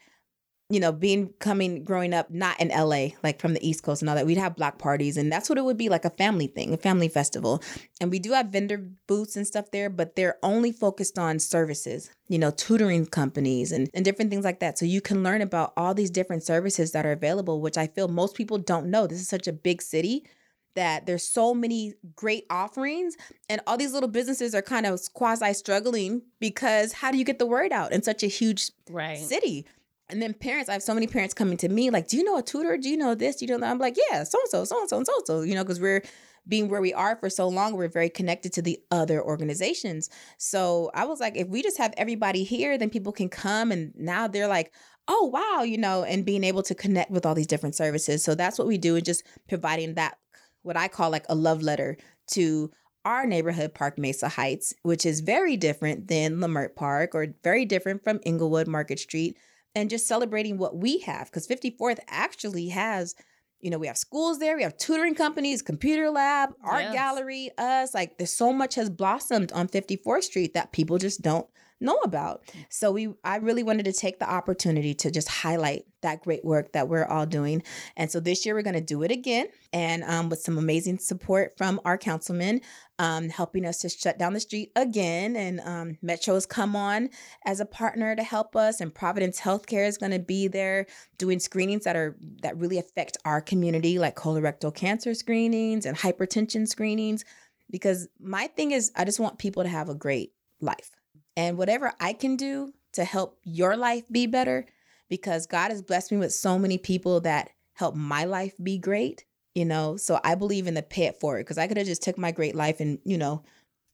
you 0.70 0.80
know, 0.80 0.92
being 0.92 1.32
coming 1.40 1.84
growing 1.84 2.14
up 2.14 2.32
not 2.32 2.60
in 2.60 2.70
LA, 2.70 3.10
like 3.24 3.40
from 3.40 3.54
the 3.54 3.68
East 3.68 3.84
Coast 3.84 4.02
and 4.02 4.10
all 4.10 4.16
that, 4.16 4.26
we'd 4.26 4.38
have 4.38 4.56
block 4.56 4.80
parties 4.80 5.16
and 5.16 5.32
that's 5.32 5.48
what 5.48 5.60
it 5.60 5.64
would 5.64 5.78
be 5.78 5.90
like 5.90 6.06
a 6.06 6.10
family 6.10 6.48
thing, 6.48 6.74
a 6.74 6.78
family 6.78 7.08
festival. 7.08 7.62
And 8.02 8.10
we 8.10 8.18
do 8.18 8.32
have 8.32 8.48
vendor 8.48 8.78
booths 9.06 9.36
and 9.36 9.46
stuff 9.46 9.70
there, 9.72 9.92
but 9.92 10.16
they're 10.16 10.38
only 10.42 10.72
focused 10.72 11.20
on 11.20 11.38
services, 11.38 12.10
you 12.28 12.40
know, 12.40 12.50
tutoring 12.50 13.06
companies 13.06 13.72
and, 13.72 13.90
and 13.94 14.04
different 14.04 14.32
things 14.32 14.44
like 14.44 14.60
that. 14.62 14.80
So 14.80 14.86
you 14.86 15.02
can 15.02 15.22
learn 15.22 15.42
about 15.44 15.74
all 15.78 15.94
these 15.94 16.10
different 16.10 16.42
services 16.44 16.94
that 16.94 17.06
are 17.06 17.12
available, 17.12 17.62
which 17.62 17.78
I 17.78 17.86
feel 17.86 18.08
most 18.08 18.36
people 18.36 18.58
don't 18.58 18.88
know. 18.88 19.06
This 19.06 19.22
is 19.22 19.28
such 19.28 19.48
a 19.48 19.54
big 19.54 19.84
city 19.84 20.26
that 20.74 21.06
there's 21.06 21.24
so 21.24 21.54
many 21.54 21.94
great 22.16 22.46
offerings 22.50 23.16
and 23.50 23.62
all 23.66 23.78
these 23.78 23.94
little 23.94 24.10
businesses 24.10 24.54
are 24.54 24.62
kind 24.62 24.86
of 24.86 25.00
quasi 25.14 25.54
struggling 25.54 26.22
because 26.40 26.92
how 26.92 27.12
do 27.12 27.18
you 27.18 27.24
get 27.24 27.40
the 27.40 27.46
word 27.46 27.72
out 27.72 27.92
in 27.92 28.04
such 28.04 28.24
a 28.24 28.28
huge 28.28 28.72
Right. 28.90 29.18
city? 29.18 29.66
And 30.10 30.22
then 30.22 30.34
parents, 30.34 30.70
I 30.70 30.74
have 30.74 30.84
so 30.84 30.94
many 30.94 31.08
parents 31.08 31.34
coming 31.34 31.58
to 31.58 31.70
me 31.70 31.90
like, 31.90 32.08
"Do 32.08 32.18
you 32.18 32.24
know 32.24 32.38
a 32.38 32.44
tutor? 32.44 32.78
Do 32.78 32.90
you 32.90 32.98
know 32.98 33.16
this? 33.16 33.38
Do 33.38 33.46
you 33.46 33.52
know 33.52 33.60
that?" 33.60 33.72
I'm 33.72 33.80
like, 33.80 33.98
"Yeah, 34.12 34.24
so 34.24 34.40
and 34.40 34.50
so, 34.50 34.64
so 34.66 34.80
and 34.80 34.90
so, 34.90 34.98
and 34.98 35.06
so 35.06 35.14
and 35.16 35.28
so." 35.28 35.42
You 35.42 35.56
know, 35.56 35.64
because 35.64 35.80
we're 35.80 36.04
being 36.48 36.70
where 36.70 36.82
we 36.82 36.94
are 36.94 37.16
for 37.16 37.30
so 37.30 37.48
long, 37.48 37.76
we're 37.76 37.88
very 37.88 38.10
connected 38.10 38.54
to 38.54 38.62
the 38.62 38.80
other 38.92 39.24
organizations. 39.24 40.10
So 40.38 40.92
I 40.94 41.06
was 41.06 41.20
like, 41.20 41.36
if 41.36 41.48
we 41.48 41.64
just 41.64 41.80
have 41.80 41.94
everybody 41.98 42.44
here, 42.44 42.78
then 42.78 42.92
people 42.92 43.12
can 43.12 43.30
come, 43.30 43.72
and 43.72 43.94
now 43.96 44.28
they're 44.28 44.48
like, 44.48 44.72
"Oh 45.08 45.26
wow," 45.34 45.64
you 45.64 45.78
know, 45.78 46.04
and 46.04 46.24
being 46.26 46.44
able 46.44 46.64
to 46.64 46.76
connect 46.76 47.10
with 47.10 47.26
all 47.26 47.36
these 47.36 47.48
different 47.48 47.76
services. 47.76 48.24
So 48.24 48.36
that's 48.36 48.60
what 48.60 48.68
we 48.68 48.78
do, 48.78 48.96
and 48.96 49.06
just 49.06 49.24
providing 49.48 49.96
that 49.96 50.18
what 50.62 50.78
I 50.78 50.88
call 50.88 51.10
like 51.10 51.26
a 51.30 51.36
love 51.36 51.62
letter 51.64 51.98
to 52.32 52.72
our 53.06 53.26
neighborhood 53.26 53.74
park 53.74 54.00
mesa 54.00 54.28
heights 54.28 54.74
which 54.82 55.06
is 55.06 55.20
very 55.20 55.56
different 55.56 56.08
than 56.08 56.38
Leimert 56.38 56.76
park 56.76 57.14
or 57.14 57.28
very 57.44 57.64
different 57.64 58.04
from 58.04 58.20
inglewood 58.24 58.68
market 58.68 59.00
street 59.00 59.38
and 59.76 59.90
just 59.90 60.08
celebrating 60.08 60.58
what 60.58 60.76
we 60.78 61.00
have 61.00 61.26
because 61.30 61.48
54th 61.48 62.00
actually 62.08 62.70
has 62.70 63.14
you 63.60 63.70
know 63.70 63.78
we 63.78 63.88
have 63.88 63.98
schools 63.98 64.40
there 64.40 64.56
we 64.56 64.64
have 64.64 64.78
tutoring 64.78 65.16
companies 65.16 65.62
computer 65.62 66.10
lab 66.10 66.50
art 66.64 66.84
Yes. 66.84 66.94
gallery 66.94 67.50
us 67.58 67.94
like 67.94 68.18
there's 68.18 68.32
so 68.34 68.52
much 68.54 68.76
has 68.76 68.90
blossomed 68.90 69.52
on 69.52 69.68
54th 69.68 70.24
street 70.24 70.54
that 70.54 70.72
people 70.72 70.98
just 70.98 71.22
don't 71.22 71.48
know 71.86 72.00
about. 72.04 72.44
So 72.70 72.92
we 72.92 73.14
i 73.24 73.38
really 73.38 73.64
wanted 73.64 73.86
to 73.86 73.94
take 73.94 74.20
the 74.20 74.30
opportunity 74.30 74.94
to 74.96 75.12
just 75.12 75.30
highlight 75.30 75.86
that 76.06 76.24
great 76.24 76.46
work 76.46 76.72
that 76.74 76.88
we're 76.88 77.06
all 77.06 77.26
doing. 77.26 77.64
And 77.98 78.12
so 78.12 78.20
this 78.20 78.46
year 78.46 78.54
we're 78.54 78.62
going 78.62 78.76
to 78.76 78.82
do 78.82 79.04
it 79.04 79.12
again 79.12 79.48
and 79.74 80.04
um, 80.04 80.30
with 80.30 80.40
some 80.40 80.58
amazing 80.58 81.00
support 81.00 81.58
from 81.58 81.82
our 81.84 81.98
councilman 81.98 82.62
um, 83.00 83.30
helping 83.30 83.66
us 83.66 83.80
to 83.80 83.90
shut 83.90 84.18
down 84.18 84.34
the 84.34 84.40
street 84.40 84.72
again. 84.76 85.36
And 85.36 85.60
um, 85.62 85.98
metro 86.02 86.36
has 86.36 86.46
come 86.46 86.76
on 86.76 87.10
as 87.46 87.60
a 87.60 87.66
partner 87.66 88.16
to 88.16 88.24
help 88.24 88.56
us 88.56 88.80
and 88.80 88.94
providence 88.94 89.42
healthcare 89.42 89.88
is 89.88 89.98
going 89.98 90.12
to 90.12 90.20
be 90.20 90.48
there 90.48 90.86
doing 91.18 91.40
screenings 91.40 91.84
that 91.84 91.96
are 91.96 92.16
that 92.42 92.56
really 92.58 92.78
affect 92.78 93.18
our 93.26 93.42
community 93.42 94.00
like 94.00 94.16
colorectal 94.16 94.74
cancer 94.74 95.14
screenings 95.14 95.86
and 95.86 95.98
hypertension 95.98 96.68
screenings. 96.68 97.26
Because 97.72 98.08
my 98.20 98.46
thing 98.48 98.72
is 98.72 98.92
i 98.96 99.04
just 99.04 99.20
want 99.20 99.40
people 99.40 99.64
to 99.64 99.70
have 99.70 99.90
a 99.90 99.96
great 99.96 100.34
life 100.62 100.92
and 101.36 101.58
whatever 101.58 101.92
i 102.00 102.14
can 102.14 102.36
do 102.36 102.74
to 102.94 103.04
help 103.04 103.38
your 103.44 103.76
life 103.76 104.04
be 104.12 104.28
better 104.28 104.66
because 105.10 105.46
god 105.48 105.72
has 105.72 105.82
blessed 105.82 106.12
me 106.12 106.18
with 106.18 106.34
so 106.34 106.58
many 106.60 106.78
people 106.78 107.22
that 107.22 107.50
help 107.74 107.96
my 107.96 108.24
life 108.26 108.54
be 108.62 108.78
great 108.78 109.26
you 109.54 109.66
know 109.66 109.98
so 109.98 110.20
i 110.24 110.36
believe 110.36 110.68
in 110.68 110.74
the 110.74 110.84
pay 110.84 111.06
it 111.06 111.20
forward 111.20 111.44
because 111.44 111.58
i 111.58 111.68
could 111.68 111.78
have 111.78 111.86
just 111.86 112.04
took 112.04 112.18
my 112.18 112.32
great 112.32 112.56
life 112.56 112.80
and 112.80 113.00
you 113.04 113.18
know 113.18 113.44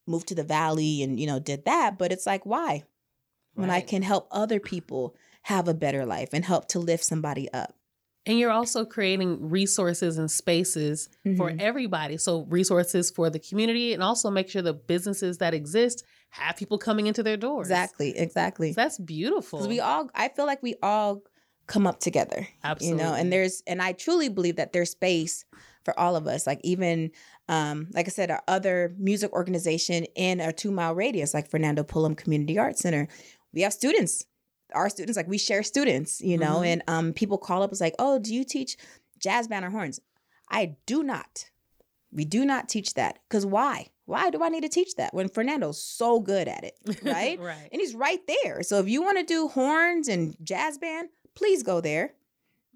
moved 0.06 0.28
to 0.28 0.34
the 0.34 0.44
valley 0.44 1.02
and 1.02 1.18
you 1.20 1.26
know 1.26 1.38
did 1.38 1.64
that 1.64 1.98
but 1.98 2.12
it's 2.12 2.26
like 2.26 2.44
why 2.46 2.82
when 3.54 3.68
I 3.68 3.82
can 3.82 4.00
help 4.00 4.28
other 4.30 4.58
people 4.58 5.14
have 5.42 5.68
a 5.68 5.74
better 5.74 6.06
life 6.06 6.30
and 6.32 6.42
help 6.42 6.68
to 6.68 6.78
lift 6.78 7.04
somebody 7.04 7.52
up. 7.52 7.74
And 8.24 8.38
you're 8.38 8.50
also 8.50 8.86
creating 8.86 9.50
resources 9.50 10.16
and 10.16 10.30
spaces 10.30 11.10
for 11.36 11.50
Mhm. 11.50 11.60
everybody. 11.60 12.16
So 12.16 12.46
resources 12.48 13.10
for 13.10 13.28
the 13.28 13.38
community 13.38 13.92
and 13.92 14.02
also 14.02 14.30
make 14.30 14.48
sure 14.48 14.62
the 14.62 14.72
businesses 14.72 15.36
that 15.38 15.52
exist 15.52 16.02
have 16.32 16.56
people 16.56 16.78
coming 16.78 17.06
into 17.06 17.22
their 17.22 17.36
doors. 17.36 17.66
Exactly, 17.68 18.16
exactly. 18.16 18.72
That's 18.72 18.98
beautiful. 18.98 19.58
Because 19.60 19.68
we 19.68 19.80
all, 19.80 20.08
I 20.14 20.28
feel 20.28 20.46
like 20.46 20.62
we 20.62 20.74
all 20.82 21.22
come 21.66 21.86
up 21.86 22.00
together, 22.00 22.48
Absolutely. 22.64 22.98
you 22.98 23.04
know, 23.04 23.14
and 23.14 23.32
there's, 23.32 23.62
and 23.66 23.80
I 23.80 23.92
truly 23.92 24.28
believe 24.28 24.56
that 24.56 24.72
there's 24.72 24.90
space 24.90 25.44
for 25.84 25.98
all 25.98 26.16
of 26.16 26.26
us. 26.26 26.46
Like 26.46 26.60
even, 26.64 27.10
um, 27.48 27.88
like 27.92 28.06
I 28.06 28.10
said, 28.10 28.30
our 28.30 28.42
other 28.48 28.94
music 28.98 29.32
organization 29.32 30.04
in 30.16 30.40
a 30.40 30.52
two 30.52 30.70
mile 30.70 30.94
radius, 30.94 31.34
like 31.34 31.50
Fernando 31.50 31.82
Pullum 31.84 32.16
Community 32.16 32.58
Arts 32.58 32.80
Center, 32.80 33.08
we 33.52 33.60
have 33.62 33.72
students. 33.72 34.24
Our 34.74 34.88
students, 34.88 35.16
like 35.18 35.28
we 35.28 35.36
share 35.38 35.62
students, 35.62 36.20
you 36.22 36.38
know, 36.38 36.60
Mhm. 36.60 36.66
and 36.66 36.82
um, 36.88 37.12
people 37.12 37.36
call 37.36 37.62
up, 37.62 37.70
it's 37.72 37.80
like, 37.80 37.94
oh, 37.98 38.18
do 38.18 38.34
you 38.34 38.42
teach 38.42 38.76
jazz 39.18 39.48
band 39.48 39.64
or 39.66 39.70
horns? 39.70 40.00
I 40.50 40.76
do 40.86 41.02
not. 41.02 41.50
We 42.10 42.24
do 42.24 42.44
not 42.46 42.68
teach 42.70 42.94
that. 42.94 43.18
Because 43.28 43.44
why? 43.44 43.88
Why 44.12 44.28
do 44.28 44.42
I 44.42 44.50
need 44.50 44.60
to 44.60 44.68
teach 44.68 44.96
that 44.96 45.14
when 45.14 45.30
Fernando's 45.30 45.82
so 45.82 46.20
good 46.20 46.46
at 46.46 46.64
it, 46.64 46.78
right? 47.02 47.40
right. 47.40 47.68
and 47.72 47.80
he's 47.80 47.94
right 47.94 48.20
there. 48.26 48.62
So 48.62 48.78
if 48.78 48.86
you 48.86 49.00
want 49.02 49.16
to 49.16 49.24
do 49.24 49.48
horns 49.48 50.06
and 50.06 50.36
jazz 50.44 50.76
band, 50.76 51.08
please 51.34 51.62
go 51.62 51.80
there. 51.80 52.12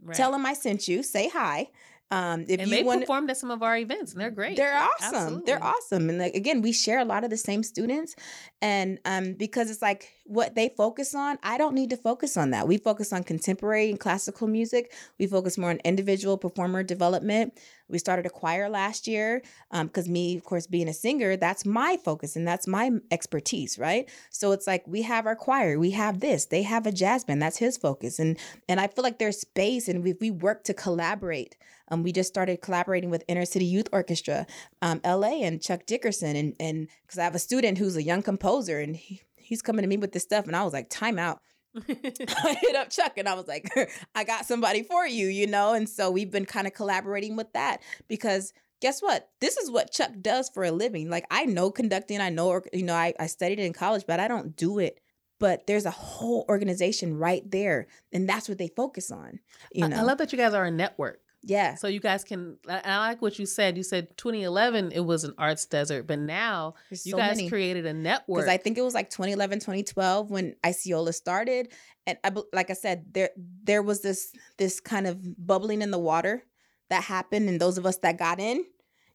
right. 0.03 0.17
Tell 0.17 0.35
him 0.35 0.47
I 0.47 0.55
sent 0.55 0.89
you. 0.89 1.03
Say 1.03 1.29
hi. 1.29 1.69
Um, 2.11 2.43
if 2.43 2.61
and 2.61 2.71
you 2.71 2.77
they 2.77 2.83
want, 2.85 3.01
performed 3.01 3.31
at 3.31 3.37
some 3.37 3.51
of 3.51 3.65
our 3.65 3.77
events, 3.77 4.13
and 4.13 4.21
they're 4.21 4.31
great. 4.31 4.57
they're 4.57 4.77
awesome. 4.77 5.43
They're 5.45 5.63
awesome. 5.63 6.09
And 6.09 6.19
like 6.19 6.35
again, 6.35 6.63
we 6.63 6.73
share 6.73 7.01
a 7.01 7.05
lot 7.05 7.25
of 7.25 7.31
the 7.31 7.37
same 7.37 7.65
students, 7.65 8.15
and 8.63 9.01
um, 9.05 9.33
because 9.33 9.71
it's 9.71 9.83
like 9.83 10.13
what 10.25 10.55
they 10.55 10.69
focus 10.77 11.15
on, 11.15 11.39
I 11.43 11.59
don't 11.59 11.75
need 11.75 11.91
to 11.91 11.97
focus 11.97 12.37
on 12.37 12.51
that. 12.51 12.69
We 12.69 12.79
focus 12.79 13.13
on 13.13 13.25
contemporary 13.25 13.91
and 13.91 13.99
classical 13.99 14.47
music. 14.47 14.93
We 15.19 15.27
focus 15.27 15.59
more 15.59 15.71
on 15.71 15.79
individual 15.85 16.37
performer 16.39 16.83
development. 16.83 17.59
We 17.89 17.99
started 17.99 18.27
a 18.27 18.31
choir 18.31 18.69
last 18.69 19.07
year 19.07 19.43
because 19.71 20.07
um, 20.07 20.13
me, 20.13 20.37
of 20.37 20.45
course, 20.45 20.67
being 20.67 20.89
a 20.89 20.93
singer, 20.93 21.37
that's 21.37 21.65
my 21.65 21.97
focus 22.05 22.35
and 22.35 22.47
that's 22.47 22.67
my 22.67 22.91
expertise, 23.11 23.79
right? 23.79 24.09
So 24.31 24.53
it's 24.53 24.67
like 24.67 24.85
we 24.87 25.03
have 25.03 25.27
our 25.27 25.37
choir, 25.37 25.79
we 25.79 25.93
have 25.93 26.21
this, 26.21 26.47
they 26.47 26.63
have 26.63 26.87
a 26.87 26.93
jazz 26.93 27.25
band, 27.25 27.43
that's 27.43 27.59
his 27.59 27.77
focus, 27.77 28.19
and 28.19 28.39
and 28.69 28.81
I 28.81 28.89
feel 28.89 29.03
like 29.03 29.19
there's 29.19 29.41
space, 29.41 29.89
and 29.89 30.07
if 30.07 30.21
we 30.21 30.31
work 30.31 30.65
to 30.65 30.75
collaborate. 30.75 31.57
Um, 31.89 32.03
we 32.03 32.13
just 32.13 32.29
started 32.29 32.61
collaborating 32.61 33.11
with 33.11 33.25
Inner 33.29 33.45
City 33.45 33.65
Youth 33.65 33.89
Orchestra, 33.93 34.47
um, 34.83 35.01
LA, 35.05 35.43
and 35.43 35.63
Chuck 35.63 35.87
Dickerson, 35.87 36.37
and 36.37 36.55
and 36.59 36.89
because 37.03 37.19
I 37.19 37.25
have 37.25 37.35
a 37.35 37.41
student 37.41 37.79
who's 37.79 37.97
a 37.97 38.03
young 38.03 38.23
composer, 38.23 38.79
and 38.79 38.97
he, 38.97 39.23
he's 39.37 39.63
coming 39.63 39.83
to 39.83 39.89
me 39.89 39.97
with 39.97 40.13
this 40.13 40.23
stuff, 40.23 40.47
and 40.47 40.57
I 40.57 40.65
was 40.65 40.73
like, 40.73 40.89
time 40.91 41.19
out 41.19 41.41
I 41.89 42.57
hit 42.61 42.77
up 42.77 42.91
Chuck 42.91 43.19
and 43.19 43.29
I 43.29 43.35
was 43.35 43.47
like, 43.47 43.69
I 44.15 44.25
got 44.25 44.47
somebody 44.47 44.83
for 44.83 45.07
you, 45.07 45.29
you 45.29 45.47
know? 45.47 45.75
And 45.75 45.89
so 45.89 46.11
we've 46.11 46.31
been 46.31 46.47
kind 46.47 46.67
of 46.67 46.75
collaborating 46.75 47.37
with 47.37 47.53
that 47.53 47.83
because 48.09 48.53
guess 48.81 49.01
what? 49.01 49.29
This 49.41 49.57
is 49.57 49.71
what 49.71 49.93
Chuck 49.93 50.13
does 50.21 50.49
for 50.49 50.65
a 50.65 50.71
living. 50.71 51.11
Like 51.11 51.27
I 51.31 51.45
know 51.45 51.71
conducting, 51.71 52.21
I 52.21 52.31
know, 52.31 52.61
you 52.73 52.83
know, 52.83 52.95
I, 52.95 53.15
I 53.19 53.27
studied 53.27 53.59
in 53.59 53.73
college, 53.73 54.05
but 54.07 54.21
I 54.21 54.29
don't 54.29 54.57
do 54.57 54.79
it. 54.79 55.01
But 55.39 55.67
there's 55.67 55.85
a 55.85 55.91
whole 55.91 56.47
organization 56.49 57.19
right 57.19 57.43
there, 57.51 57.89
and 58.11 58.27
that's 58.27 58.49
what 58.49 58.57
they 58.57 58.69
focus 58.69 59.11
on. 59.11 59.39
You 59.71 59.87
know, 59.87 59.99
I, 59.99 60.01
I 60.01 60.03
love 60.03 60.17
that 60.17 60.33
you 60.33 60.39
guys 60.39 60.55
are 60.55 60.65
a 60.65 60.71
network. 60.71 61.21
Yeah. 61.47 61.77
So 61.77 61.87
you 61.87 62.01
guys 62.01 62.25
can. 62.25 62.59
I 62.69 62.99
like 62.99 63.23
what 63.23 63.39
you 63.39 63.47
said. 63.47 63.77
You 63.77 63.85
said 63.85 64.17
2011 64.17 64.91
it 64.91 65.01
was 65.01 65.23
an 65.23 65.33
arts 65.39 65.65
desert, 65.65 66.07
but 66.07 66.19
now 66.19 66.75
There's 66.91 67.07
you 67.07 67.13
so 67.13 67.19
guys 67.19 67.37
many. 67.37 67.49
created 67.49 67.87
a 67.87 67.95
network. 67.95 68.39
Because 68.41 68.49
I 68.49 68.57
think 68.57 68.77
it 68.77 68.83
was 68.83 68.95
like 68.95 69.11
2011, 69.11 69.61
2012 69.61 70.31
when 70.31 70.57
ICYOLA 70.65 71.15
started, 71.15 71.73
and 72.05 72.19
I, 72.25 72.33
like 72.53 72.71
I 72.71 72.75
said, 72.75 73.15
there 73.15 73.31
there 73.63 73.83
was 73.83 74.03
this 74.03 74.33
this 74.59 74.81
kind 74.81 75.07
of 75.07 75.19
bubbling 75.47 75.83
in 75.83 75.93
the 75.93 76.01
water 76.01 76.43
that 76.91 77.05
happened, 77.05 77.49
and 77.49 77.61
those 77.61 77.79
of 77.79 77.87
us 77.87 77.99
that 77.99 78.19
got 78.19 78.41
in, 78.41 78.65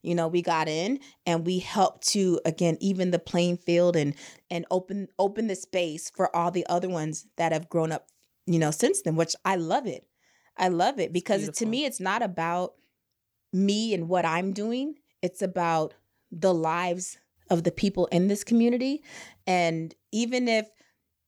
you 0.02 0.14
know, 0.14 0.26
we 0.26 0.40
got 0.40 0.68
in 0.68 1.00
and 1.26 1.44
we 1.44 1.58
helped 1.58 2.08
to 2.08 2.40
again 2.46 2.78
even 2.80 3.10
the 3.10 3.18
playing 3.18 3.58
field 3.58 3.94
and 3.94 4.14
and 4.50 4.64
open 4.70 5.08
open 5.18 5.48
the 5.48 5.54
space 5.56 6.08
for 6.08 6.34
all 6.34 6.50
the 6.50 6.66
other 6.66 6.88
ones 6.88 7.26
that 7.36 7.52
have 7.52 7.68
grown 7.68 7.92
up, 7.92 8.06
you 8.46 8.58
know, 8.58 8.70
since 8.70 9.02
then. 9.02 9.16
Which 9.16 9.34
I 9.44 9.56
love 9.56 9.86
it. 9.86 10.06
I 10.56 10.68
love 10.68 10.98
it 10.98 11.12
because 11.12 11.48
to 11.58 11.66
me, 11.66 11.84
it's 11.84 12.00
not 12.00 12.22
about 12.22 12.74
me 13.52 13.94
and 13.94 14.08
what 14.08 14.24
I'm 14.24 14.52
doing. 14.52 14.96
It's 15.22 15.42
about 15.42 15.94
the 16.30 16.54
lives 16.54 17.18
of 17.50 17.64
the 17.64 17.70
people 17.70 18.06
in 18.06 18.28
this 18.28 18.44
community. 18.44 19.02
And 19.46 19.94
even 20.10 20.48
if, 20.48 20.66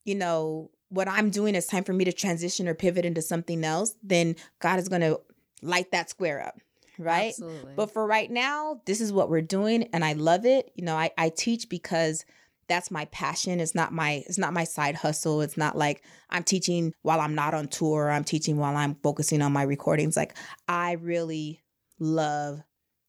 you 0.05 0.15
know, 0.15 0.71
what 0.89 1.09
I'm 1.09 1.31
doing 1.31 1.55
is 1.55 1.67
time 1.67 1.85
for 1.85 1.93
me 1.93 2.05
to 2.05 2.13
transition 2.13 2.69
or 2.69 2.75
pivot 2.75 3.05
into 3.05 3.23
something 3.23 3.65
else, 3.65 3.95
then 4.03 4.37
God 4.61 4.79
is 4.79 4.89
going 4.89 5.03
to 5.03 5.21
light 5.63 5.91
that 5.93 6.11
square 6.11 6.45
up. 6.47 6.61
Right. 6.99 7.31
Absolutely. 7.31 7.73
But 7.75 7.93
for 7.93 8.07
right 8.07 8.31
now, 8.31 8.81
this 8.87 9.01
is 9.01 9.13
what 9.13 9.29
we're 9.29 9.43
doing. 9.43 9.85
And 9.93 10.05
I 10.05 10.13
love 10.13 10.47
it. 10.47 10.71
You 10.77 10.85
know, 10.85 10.97
I, 10.97 11.11
I 11.19 11.31
teach 11.31 11.69
because 11.69 12.25
that's 12.69 12.91
my 12.91 13.05
passion. 13.07 13.61
It's 13.61 13.75
not 13.75 13.93
my 13.93 14.23
it's 14.27 14.39
not 14.39 14.53
my 14.53 14.65
side 14.65 14.95
hustle. 14.95 15.41
It's 15.43 15.57
not 15.57 15.77
like 15.77 16.03
i'm 16.31 16.45
teaching 16.45 16.93
while 17.03 17.21
i'm 17.21 17.35
not 17.35 17.55
on 17.55 17.69
tour. 17.69 18.11
I'm 18.11 18.25
teaching 18.25 18.57
while 18.57 18.77
i'm 18.77 18.97
focusing 18.97 19.43
on 19.43 19.53
my 19.53 19.63
recordings. 19.63 20.17
Like 20.17 20.37
i 20.69 20.93
really 20.93 21.61
love 21.99 22.63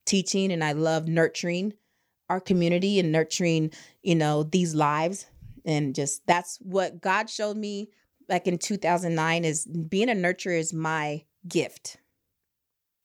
teaching 0.06 0.52
and 0.52 0.64
i 0.64 0.72
love 0.74 1.08
nurturing 1.08 1.74
our 2.30 2.40
community 2.40 3.00
and 3.00 3.12
nurturing 3.12 3.72
you 4.04 4.16
know 4.16 4.44
these 4.44 4.76
lives. 4.76 5.26
And 5.66 5.96
just 5.96 6.26
that's 6.28 6.58
what 6.58 7.02
god 7.02 7.30
showed 7.30 7.58
me 7.58 7.90
back 8.28 8.48
in 8.48 8.58
2009 8.58 9.46
is 9.46 9.66
being 9.66 10.10
a 10.10 10.14
nurturer 10.14 10.60
is 10.60 10.74
my 10.74 11.24
gift. 11.48 11.98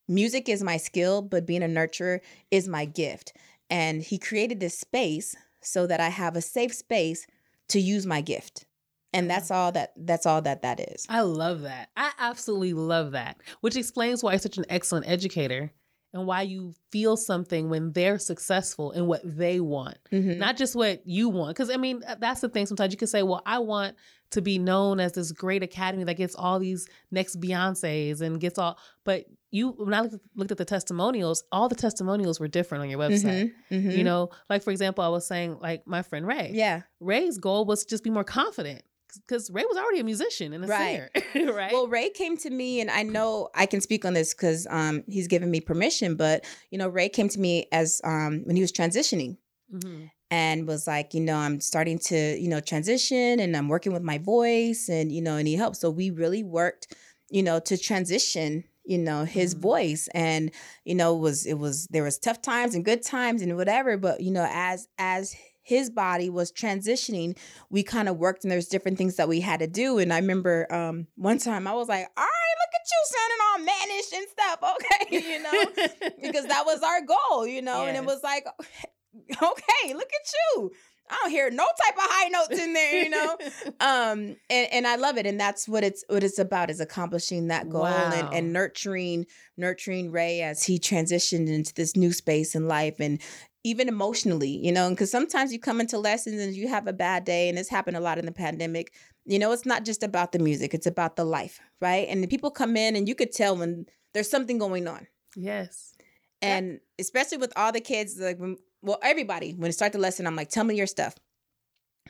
Music 0.07 0.49
is 0.49 0.63
my 0.63 0.77
skill 0.77 1.21
but 1.21 1.45
being 1.45 1.63
a 1.63 1.67
nurturer 1.67 2.19
is 2.49 2.67
my 2.67 2.85
gift. 2.85 3.33
And 3.69 4.03
he 4.03 4.17
created 4.17 4.59
this 4.59 4.77
space 4.77 5.35
so 5.61 5.87
that 5.87 5.99
I 5.99 6.09
have 6.09 6.35
a 6.35 6.41
safe 6.41 6.73
space 6.73 7.25
to 7.69 7.79
use 7.79 8.05
my 8.05 8.21
gift. 8.21 8.65
And 9.13 9.29
that's 9.29 9.51
all 9.51 9.71
that 9.73 9.91
that's 9.97 10.25
all 10.25 10.41
that 10.43 10.61
that 10.61 10.79
is. 10.79 11.05
I 11.09 11.21
love 11.21 11.61
that. 11.61 11.89
I 11.97 12.11
absolutely 12.17 12.73
love 12.73 13.11
that. 13.11 13.41
Which 13.59 13.75
explains 13.75 14.23
why 14.23 14.31
you're 14.31 14.39
such 14.39 14.57
an 14.57 14.65
excellent 14.69 15.07
educator 15.07 15.71
and 16.13 16.25
why 16.25 16.41
you 16.41 16.73
feel 16.91 17.17
something 17.17 17.69
when 17.69 17.91
they're 17.93 18.19
successful 18.19 18.91
in 18.91 19.07
what 19.07 19.21
they 19.23 19.59
want, 19.59 19.97
mm-hmm. 20.11 20.39
not 20.39 20.57
just 20.57 20.75
what 20.75 21.05
you 21.05 21.29
want. 21.29 21.55
Because 21.55 21.69
I 21.69 21.77
mean, 21.77 22.03
that's 22.19 22.41
the 22.41 22.49
thing. 22.49 22.65
Sometimes 22.65 22.93
you 22.93 22.97
can 22.97 23.07
say, 23.07 23.23
"Well, 23.23 23.41
I 23.45 23.59
want 23.59 23.95
to 24.31 24.41
be 24.41 24.57
known 24.57 24.99
as 24.99 25.13
this 25.13 25.31
great 25.31 25.63
academy 25.63 26.05
that 26.05 26.15
gets 26.15 26.35
all 26.35 26.59
these 26.59 26.87
next 27.11 27.39
Beyonces 27.39 28.21
and 28.21 28.39
gets 28.39 28.57
all," 28.57 28.77
but 29.03 29.25
you 29.51 29.69
when 29.71 29.93
I 29.93 30.07
looked 30.35 30.51
at 30.51 30.57
the 30.57 30.65
testimonials, 30.65 31.43
all 31.51 31.67
the 31.67 31.75
testimonials 31.75 32.39
were 32.39 32.47
different 32.47 32.83
on 32.83 32.89
your 32.89 32.99
website. 32.99 33.51
Mm-hmm, 33.69 33.75
mm-hmm. 33.75 33.91
You 33.91 34.03
know, 34.03 34.29
like 34.49 34.63
for 34.63 34.71
example, 34.71 35.03
I 35.03 35.09
was 35.09 35.27
saying 35.27 35.59
like 35.59 35.85
my 35.85 36.01
friend 36.01 36.25
Ray. 36.25 36.51
Yeah, 36.53 36.83
Ray's 36.99 37.37
goal 37.37 37.65
was 37.65 37.83
to 37.83 37.89
just 37.89 38.03
be 38.03 38.09
more 38.09 38.23
confident 38.23 38.83
because 39.27 39.51
Ray 39.51 39.63
was 39.65 39.77
already 39.77 39.99
a 39.99 40.03
musician 40.03 40.53
and 40.53 40.63
a 40.63 40.67
right. 40.67 41.09
singer, 41.33 41.53
right? 41.53 41.71
Well, 41.71 41.87
Ray 41.87 42.09
came 42.09 42.37
to 42.37 42.49
me, 42.49 42.79
and 42.79 42.89
I 42.89 43.03
know 43.03 43.49
I 43.53 43.65
can 43.65 43.81
speak 43.81 44.05
on 44.05 44.13
this 44.13 44.33
because 44.33 44.67
um, 44.69 45.03
he's 45.07 45.27
given 45.27 45.51
me 45.51 45.59
permission. 45.59 46.15
But 46.15 46.45
you 46.71 46.77
know, 46.77 46.87
Ray 46.87 47.09
came 47.09 47.29
to 47.29 47.39
me 47.39 47.67
as 47.71 48.01
um, 48.03 48.43
when 48.45 48.55
he 48.55 48.61
was 48.61 48.71
transitioning, 48.71 49.37
mm-hmm. 49.73 50.05
and 50.29 50.65
was 50.65 50.87
like, 50.87 51.13
you 51.13 51.21
know, 51.21 51.35
I'm 51.35 51.59
starting 51.59 51.99
to, 51.99 52.37
you 52.39 52.47
know, 52.47 52.61
transition, 52.61 53.41
and 53.41 53.55
I'm 53.55 53.67
working 53.67 53.91
with 53.91 54.03
my 54.03 54.17
voice, 54.17 54.87
and 54.89 55.11
you 55.11 55.21
know, 55.21 55.35
and 55.35 55.47
he 55.47 55.55
helped. 55.55 55.77
So 55.77 55.89
we 55.89 56.09
really 56.09 56.43
worked, 56.43 56.95
you 57.29 57.43
know, 57.43 57.59
to 57.59 57.77
transition 57.77 58.63
you 58.91 58.97
know 58.97 59.23
his 59.23 59.53
mm-hmm. 59.53 59.61
voice 59.61 60.09
and 60.13 60.51
you 60.83 60.93
know 60.93 61.15
was 61.15 61.45
it 61.45 61.53
was 61.53 61.87
there 61.87 62.03
was 62.03 62.19
tough 62.19 62.41
times 62.41 62.75
and 62.75 62.83
good 62.83 63.01
times 63.01 63.41
and 63.41 63.55
whatever 63.55 63.95
but 63.97 64.19
you 64.19 64.31
know 64.31 64.45
as 64.51 64.89
as 64.97 65.33
his 65.63 65.89
body 65.89 66.29
was 66.29 66.51
transitioning 66.51 67.37
we 67.69 67.83
kind 67.83 68.09
of 68.09 68.17
worked 68.17 68.43
and 68.43 68.51
there's 68.51 68.67
different 68.67 68.97
things 68.97 69.15
that 69.15 69.29
we 69.29 69.39
had 69.39 69.61
to 69.61 69.67
do 69.67 69.97
and 69.97 70.11
i 70.11 70.17
remember 70.17 70.67
um 70.73 71.07
one 71.15 71.37
time 71.37 71.67
i 71.67 71.73
was 71.73 71.87
like 71.87 72.05
all 72.17 72.23
right 72.23 72.55
look 72.59 72.73
at 72.75 72.87
you 72.91 73.01
sounding 73.15 73.41
all 73.47 73.59
mannish 73.65 74.11
and 74.13 74.27
stuff 74.29 74.59
okay 74.75 75.29
you 75.31 75.41
know 75.41 76.11
because 76.21 76.45
that 76.47 76.65
was 76.65 76.81
our 76.83 77.01
goal 77.01 77.47
you 77.47 77.61
know 77.61 77.85
yes. 77.85 77.87
and 77.89 77.97
it 77.97 78.05
was 78.05 78.21
like 78.23 78.45
okay 79.31 79.93
look 79.93 80.09
at 80.09 80.33
you 80.33 80.71
I 81.11 81.17
don't 81.21 81.31
hear 81.31 81.49
no 81.51 81.65
type 81.65 81.95
of 81.95 82.03
high 82.03 82.29
notes 82.29 82.59
in 82.59 82.73
there, 82.73 83.03
you 83.03 83.09
know. 83.09 83.37
um, 83.81 84.35
and, 84.49 84.67
and 84.71 84.87
I 84.87 84.95
love 84.95 85.17
it, 85.17 85.25
and 85.25 85.39
that's 85.39 85.67
what 85.67 85.83
it's 85.83 86.05
what 86.07 86.23
it's 86.23 86.39
about 86.39 86.69
is 86.69 86.79
accomplishing 86.79 87.47
that 87.47 87.69
goal 87.69 87.81
wow. 87.81 88.11
and, 88.13 88.33
and 88.33 88.53
nurturing 88.53 89.25
nurturing 89.57 90.11
Ray 90.11 90.41
as 90.41 90.63
he 90.63 90.79
transitioned 90.79 91.49
into 91.49 91.73
this 91.73 91.95
new 91.97 92.13
space 92.13 92.55
in 92.55 92.67
life, 92.67 92.99
and 92.99 93.21
even 93.63 93.89
emotionally, 93.89 94.49
you 94.49 94.71
know, 94.71 94.89
because 94.89 95.11
sometimes 95.11 95.51
you 95.51 95.59
come 95.59 95.81
into 95.81 95.97
lessons 95.99 96.41
and 96.41 96.55
you 96.55 96.69
have 96.69 96.87
a 96.87 96.93
bad 96.93 97.25
day, 97.25 97.49
and 97.49 97.57
this 97.57 97.69
happened 97.69 97.97
a 97.97 98.01
lot 98.01 98.17
in 98.17 98.25
the 98.25 98.31
pandemic. 98.31 98.93
You 99.25 99.37
know, 99.37 99.51
it's 99.51 99.65
not 99.65 99.83
just 99.83 100.03
about 100.03 100.31
the 100.31 100.39
music; 100.39 100.73
it's 100.73 100.87
about 100.87 101.17
the 101.17 101.25
life, 101.25 101.59
right? 101.81 102.07
And 102.09 102.23
the 102.23 102.27
people 102.27 102.51
come 102.51 102.77
in, 102.77 102.95
and 102.95 103.07
you 103.07 103.15
could 103.15 103.33
tell 103.33 103.57
when 103.57 103.85
there's 104.13 104.29
something 104.29 104.57
going 104.57 104.87
on. 104.87 105.07
Yes. 105.35 105.93
And 106.41 106.79
especially 106.99 107.37
with 107.37 107.53
all 107.55 107.71
the 107.71 107.81
kids, 107.81 108.17
like 108.19 108.39
when 108.39 108.57
well, 108.81 108.99
everybody, 109.03 109.53
when 109.53 109.67
I 109.67 109.71
start 109.71 109.91
the 109.91 109.99
lesson, 109.99 110.27
I'm 110.27 110.35
like, 110.35 110.49
tell 110.49 110.63
me 110.63 110.75
your 110.75 110.87
stuff. 110.87 111.15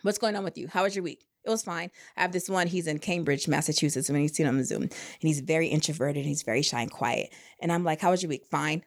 What's 0.03 0.17
going 0.17 0.36
on 0.36 0.43
with 0.43 0.57
you? 0.57 0.67
How 0.67 0.84
was 0.84 0.95
your 0.95 1.03
week? 1.03 1.26
It 1.43 1.49
was 1.49 1.63
fine. 1.63 1.89
I 2.15 2.22
have 2.22 2.32
this 2.32 2.49
one, 2.49 2.67
he's 2.67 2.88
in 2.88 2.99
Cambridge, 2.99 3.47
Massachusetts, 3.47 4.09
when 4.09 4.22
he's 4.22 4.36
seen 4.36 4.47
on 4.47 4.63
Zoom. 4.63 4.84
And 4.84 4.93
he's 5.19 5.39
very 5.39 5.67
introverted 5.67 6.17
and 6.17 6.28
he's 6.28 6.43
very 6.43 6.61
shy 6.61 6.82
and 6.82 6.91
quiet. 6.91 7.34
And 7.59 7.72
I'm 7.72 7.84
like, 7.84 7.99
how 7.99 8.11
was 8.11 8.22
your 8.22 8.30
week? 8.30 8.45
Fine. 8.45 8.84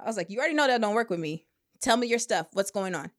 I 0.00 0.06
was 0.06 0.16
like, 0.16 0.30
you 0.30 0.38
already 0.38 0.54
know 0.54 0.66
that 0.66 0.80
don't 0.80 0.94
work 0.94 1.10
with 1.10 1.20
me. 1.20 1.46
Tell 1.80 1.96
me 1.96 2.06
your 2.06 2.18
stuff. 2.18 2.46
What's 2.52 2.70
going 2.70 2.94
on? 2.94 3.10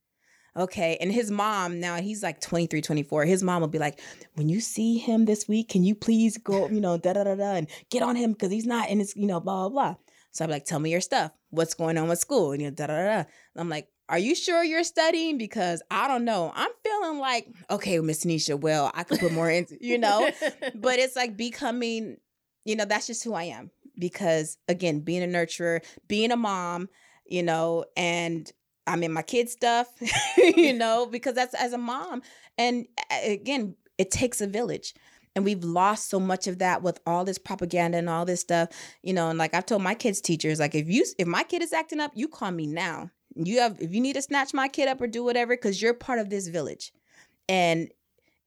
Okay. 0.55 0.97
And 0.99 1.11
his 1.11 1.30
mom, 1.30 1.80
now 1.80 1.97
he's 1.97 2.24
like 2.24 2.41
23, 2.41 2.82
24. 2.82 3.26
His 3.26 3.43
mom 3.43 3.61
will 3.61 3.68
be 3.68 3.78
like, 3.78 3.99
when 4.34 4.49
you 4.49 4.59
see 4.59 4.97
him 4.97 5.26
this 5.26 5.47
week, 5.47 5.70
can 5.70 5.84
you 5.84 5.93
please 5.93 6.38
go, 6.38 6.68
you 6.70 6.82
know, 6.82 6.97
da 6.97 7.13
da 7.13 7.26
da 7.26 7.36
da 7.36 7.51
and 7.51 7.70
get 7.91 8.01
on 8.01 8.15
him 8.15 8.32
because 8.32 8.51
he's 8.51 8.65
not 8.65 8.89
in 8.89 8.99
his, 8.99 9.15
you 9.15 9.28
know, 9.28 9.39
blah, 9.39 9.70
blah, 9.70 9.70
blah. 9.70 9.95
So 10.32 10.45
I'm 10.45 10.51
like, 10.51 10.65
tell 10.65 10.80
me 10.80 10.91
your 10.91 11.01
stuff. 11.01 11.32
What's 11.49 11.74
going 11.74 11.97
on 11.97 12.07
with 12.07 12.20
school? 12.20 12.53
And 12.53 12.61
you 12.61 12.70
know, 12.70 12.76
da 12.76 12.88
da 12.88 13.03
da. 13.03 13.24
I'm 13.55 13.70
like, 13.70 13.89
are 14.10 14.20
you 14.20 14.36
sure 14.36 14.64
you're 14.64 14.84
studying? 14.84 15.38
Because 15.38 15.82
I 15.91 16.08
don't 16.08 16.26
know. 16.26 16.51
I'm 16.55 16.72
feeling 16.84 17.20
like, 17.20 17.47
okay, 17.70 17.99
Miss 17.99 18.24
Nisha, 18.24 18.60
well, 18.60 18.91
I 18.93 19.03
could 19.03 19.20
put 19.20 19.34
more 19.34 19.49
into, 19.49 19.78
you 19.82 19.97
know, 19.97 20.30
but 20.76 20.99
it's 20.99 21.16
like 21.16 21.36
becoming, 21.36 22.18
you 22.66 22.76
know, 22.76 22.86
that's 22.86 23.08
just 23.08 23.24
who 23.24 23.34
I 23.34 23.43
am. 23.43 23.72
Because 23.99 24.58
again, 24.68 25.01
being 25.01 25.24
a 25.24 25.28
nurturer, 25.28 25.84
being 26.08 26.32
a 26.32 26.38
mom, 26.38 26.88
you 27.26 27.43
know, 27.43 27.86
and 27.97 28.49
I'm 28.86 29.03
in 29.03 29.12
my 29.12 29.24
kids' 29.24 29.51
stuff, 29.51 29.88
you 30.38 30.74
know, 30.78 31.05
because 31.05 31.36
that's 31.36 31.53
as 31.55 31.74
a 31.74 31.78
mom. 31.78 32.22
And 32.58 32.88
again, 33.24 33.76
it 33.97 34.12
takes 34.12 34.39
a 34.41 34.47
village. 34.47 34.93
And 35.36 35.45
we've 35.45 35.64
lost 35.64 36.10
so 36.10 36.20
much 36.20 36.47
of 36.47 36.58
that 36.60 36.82
with 36.82 36.99
all 37.05 37.24
this 37.24 37.38
propaganda 37.38 37.99
and 37.99 38.10
all 38.10 38.26
this 38.26 38.41
stuff, 38.41 38.70
you 39.03 39.14
know. 39.14 39.30
And 39.30 39.38
like 39.38 39.53
I've 39.53 39.68
told 39.68 39.84
my 39.84 39.93
kids' 39.93 40.20
teachers, 40.20 40.60
like 40.60 40.74
if 40.74 40.89
you 40.89 41.05
if 41.20 41.28
my 41.28 41.43
kid 41.43 41.62
is 41.62 41.74
acting 41.74 41.99
up, 41.99 42.12
you 42.16 42.28
call 42.28 42.49
me 42.49 42.66
now 42.66 43.12
you 43.46 43.60
have 43.60 43.78
if 43.80 43.94
you 43.94 44.02
need 44.02 44.14
to 44.14 44.22
snatch 44.22 44.54
my 44.54 44.68
kid 44.68 44.88
up 44.88 45.02
or 45.02 45.08
do 45.08 45.24
whatever 45.24 45.56
because 45.56 45.82
you're 45.82 45.94
part 45.94 46.20
of 46.20 46.30
this 46.30 46.48
village 46.48 46.92
and 47.50 47.90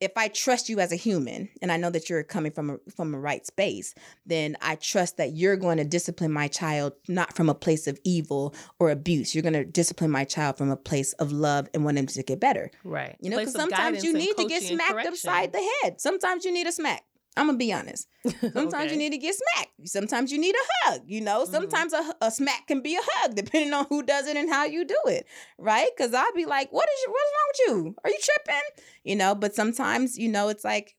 if 0.01 0.12
I 0.16 0.28
trust 0.28 0.70
you 0.70 0.80
as 0.80 0.93
a 0.93 0.97
human 0.97 1.51
and 1.61 1.70
I 1.70 1.76
know 1.76 1.91
that 1.91 2.09
you're 2.09 2.22
coming 2.22 2.53
from 2.53 2.70
a, 2.70 2.78
from 2.91 3.14
a 3.14 3.20
right 3.20 3.47
space, 3.47 3.95
then 4.24 4.57
I 4.62 4.76
trust 4.76 5.18
that 5.18 5.36
you're 5.36 5.57
going 5.57 5.76
to 5.76 5.84
discipline 5.84 6.32
my 6.32 6.49
child 6.49 6.95
not 7.07 7.36
from 7.36 7.51
a 7.51 7.55
place 7.55 7.86
of 7.86 7.99
evil 8.03 8.55
or 8.78 8.91
abuse. 8.91 9.34
You're 9.34 9.43
going 9.43 9.53
to 9.53 9.64
discipline 9.64 10.11
my 10.11 10.24
child 10.24 10.57
from 10.57 10.70
a 10.70 10.76
place 10.76 11.12
of 11.14 11.32
love 11.32 11.68
and 11.74 11.84
want 11.84 11.99
him 11.99 12.07
to 12.07 12.22
get 12.22 12.41
better. 12.41 12.70
Right. 12.82 13.16
You 13.20 13.28
know, 13.28 13.38
because 13.38 13.53
sometimes 13.53 14.03
you 14.03 14.14
need 14.14 14.36
to 14.38 14.47
get 14.47 14.62
smacked 14.62 15.07
upside 15.07 15.53
the 15.53 15.70
head. 15.82 16.01
Sometimes 16.01 16.47
you 16.47 16.53
need 16.53 16.66
a 16.66 16.72
smack. 16.72 17.05
I'm 17.37 17.47
gonna 17.47 17.59
be 17.59 17.72
honest. 17.72 18.09
Sometimes 18.41 18.74
okay. 18.74 18.93
you 18.93 18.99
need 18.99 19.12
to 19.12 19.18
get 19.18 19.35
smacked. 19.35 19.89
Sometimes 19.89 20.33
you 20.33 20.39
need 20.39 20.55
a 20.55 20.89
hug. 20.91 21.03
You 21.07 21.20
know, 21.20 21.43
mm-hmm. 21.43 21.53
sometimes 21.53 21.93
a, 21.93 22.14
a 22.20 22.31
smack 22.31 22.66
can 22.66 22.83
be 22.83 22.97
a 22.97 23.01
hug, 23.03 23.35
depending 23.37 23.72
on 23.72 23.87
who 23.89 24.03
does 24.03 24.26
it 24.26 24.37
and 24.37 24.51
how 24.51 24.64
you 24.64 24.85
do 24.85 24.99
it, 25.07 25.26
right? 25.57 25.89
Because 25.97 26.12
I'll 26.12 26.33
be 26.35 26.45
like, 26.45 26.72
"What 26.72 26.89
is 26.89 27.07
what's 27.09 27.31
wrong 27.33 27.49
with 27.49 27.87
you? 27.87 27.95
Are 28.05 28.11
you 28.11 28.18
tripping?" 28.20 28.85
You 29.05 29.16
know. 29.16 29.35
But 29.35 29.55
sometimes, 29.55 30.18
you 30.18 30.28
know, 30.28 30.49
it's 30.49 30.64
like 30.64 30.97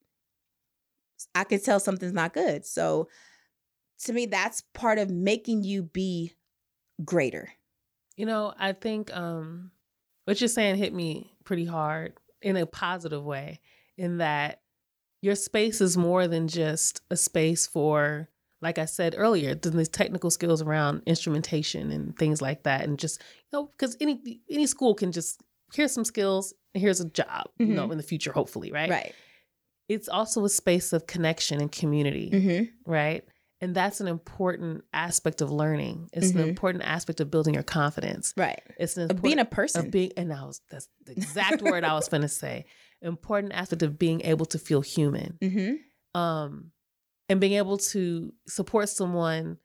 I 1.36 1.44
can 1.44 1.62
tell 1.62 1.80
something's 1.80 2.14
not 2.14 2.34
good. 2.34 2.66
So 2.66 3.10
to 4.06 4.14
me, 4.14 4.26
that's 4.26 4.62
part 4.74 4.98
of 4.98 5.10
making 5.10 5.64
you 5.64 5.84
be 5.84 6.34
greater. 7.04 7.50
You 8.16 8.26
know, 8.26 8.54
I 8.58 8.74
think 8.74 9.16
um 9.16 9.72
what 10.26 10.40
you're 10.40 10.48
saying 10.48 10.78
hit 10.78 10.94
me 10.94 11.34
pretty 11.44 11.66
hard 11.66 12.14
in 12.42 12.56
a 12.58 12.66
positive 12.66 13.24
way. 13.24 13.60
In 13.98 14.18
that 14.18 14.62
your 15.22 15.36
space 15.36 15.82
is 15.82 15.98
more 15.98 16.28
than 16.28 16.48
just 16.48 17.02
a 17.10 17.18
space 17.18 17.68
for 17.68 18.28
like 18.62 18.78
I 18.78 18.86
said 18.86 19.16
earlier, 19.18 19.56
the 19.56 19.86
technical 19.88 20.30
skills 20.30 20.62
around 20.62 21.02
instrumentation 21.08 21.92
and 21.92 22.16
things 22.16 22.42
like 22.42 22.64
that, 22.64 22.84
and 22.84 23.00
just 23.00 23.20
you 23.52 23.60
know, 23.60 23.72
because 23.76 23.98
any 24.00 24.40
any 24.50 24.68
school 24.68 24.94
can 24.94 25.12
just 25.12 25.42
here's 25.74 25.92
some 25.92 26.06
skills 26.06 26.54
and 26.74 26.82
here's 26.82 27.00
a 27.00 27.10
job, 27.10 27.50
mm-hmm. 27.60 27.72
you 27.72 27.76
know, 27.76 27.84
mm-hmm. 27.84 27.94
in 27.94 27.98
the 27.98 28.04
future, 28.04 28.32
hopefully, 28.32 28.72
right? 28.72 28.90
Right. 28.90 29.16
It's 29.90 30.08
also 30.08 30.46
a 30.46 30.50
space 30.50 30.94
of 30.94 31.08
connection 31.08 31.60
and 31.60 31.72
community, 31.72 32.30
mm-hmm. 32.32 32.92
right? 32.92 33.26
And 33.60 33.76
that's 33.76 34.00
an 34.00 34.08
important 34.08 34.84
aspect 34.94 35.42
of 35.42 35.52
learning. 35.52 36.10
It's 36.14 36.30
mm-hmm. 36.30 36.40
an 36.40 36.50
important 36.50 36.84
aspect 36.84 37.20
of 37.20 37.30
building 37.30 37.54
your 37.54 37.64
confidence, 37.64 38.34
right? 38.38 38.62
It's 38.80 38.98
an 38.98 39.12
of 39.12 39.22
being 39.22 39.40
a 39.40 39.46
person, 39.46 39.86
of 39.86 39.92
being, 39.92 40.12
and 40.18 40.32
I 40.32 40.46
was 40.46 40.62
that's 40.70 40.88
the 41.06 41.14
exact 41.14 41.62
word 41.62 41.84
I 41.84 41.94
was 41.94 42.10
going 42.10 42.22
to 42.22 42.30
say 42.30 42.66
important 43.02 43.54
aspect 43.54 43.84
of 43.84 43.98
being 43.98 44.22
able 44.22 44.46
to 44.48 44.60
feel 44.60 44.82
human. 44.82 45.38
Mm-hmm. 45.42 46.20
Um, 46.20 46.72
and 47.30 47.40
being 47.40 47.54
able 47.54 47.78
to 47.78 48.34
support 48.46 48.90
someone 48.90 49.58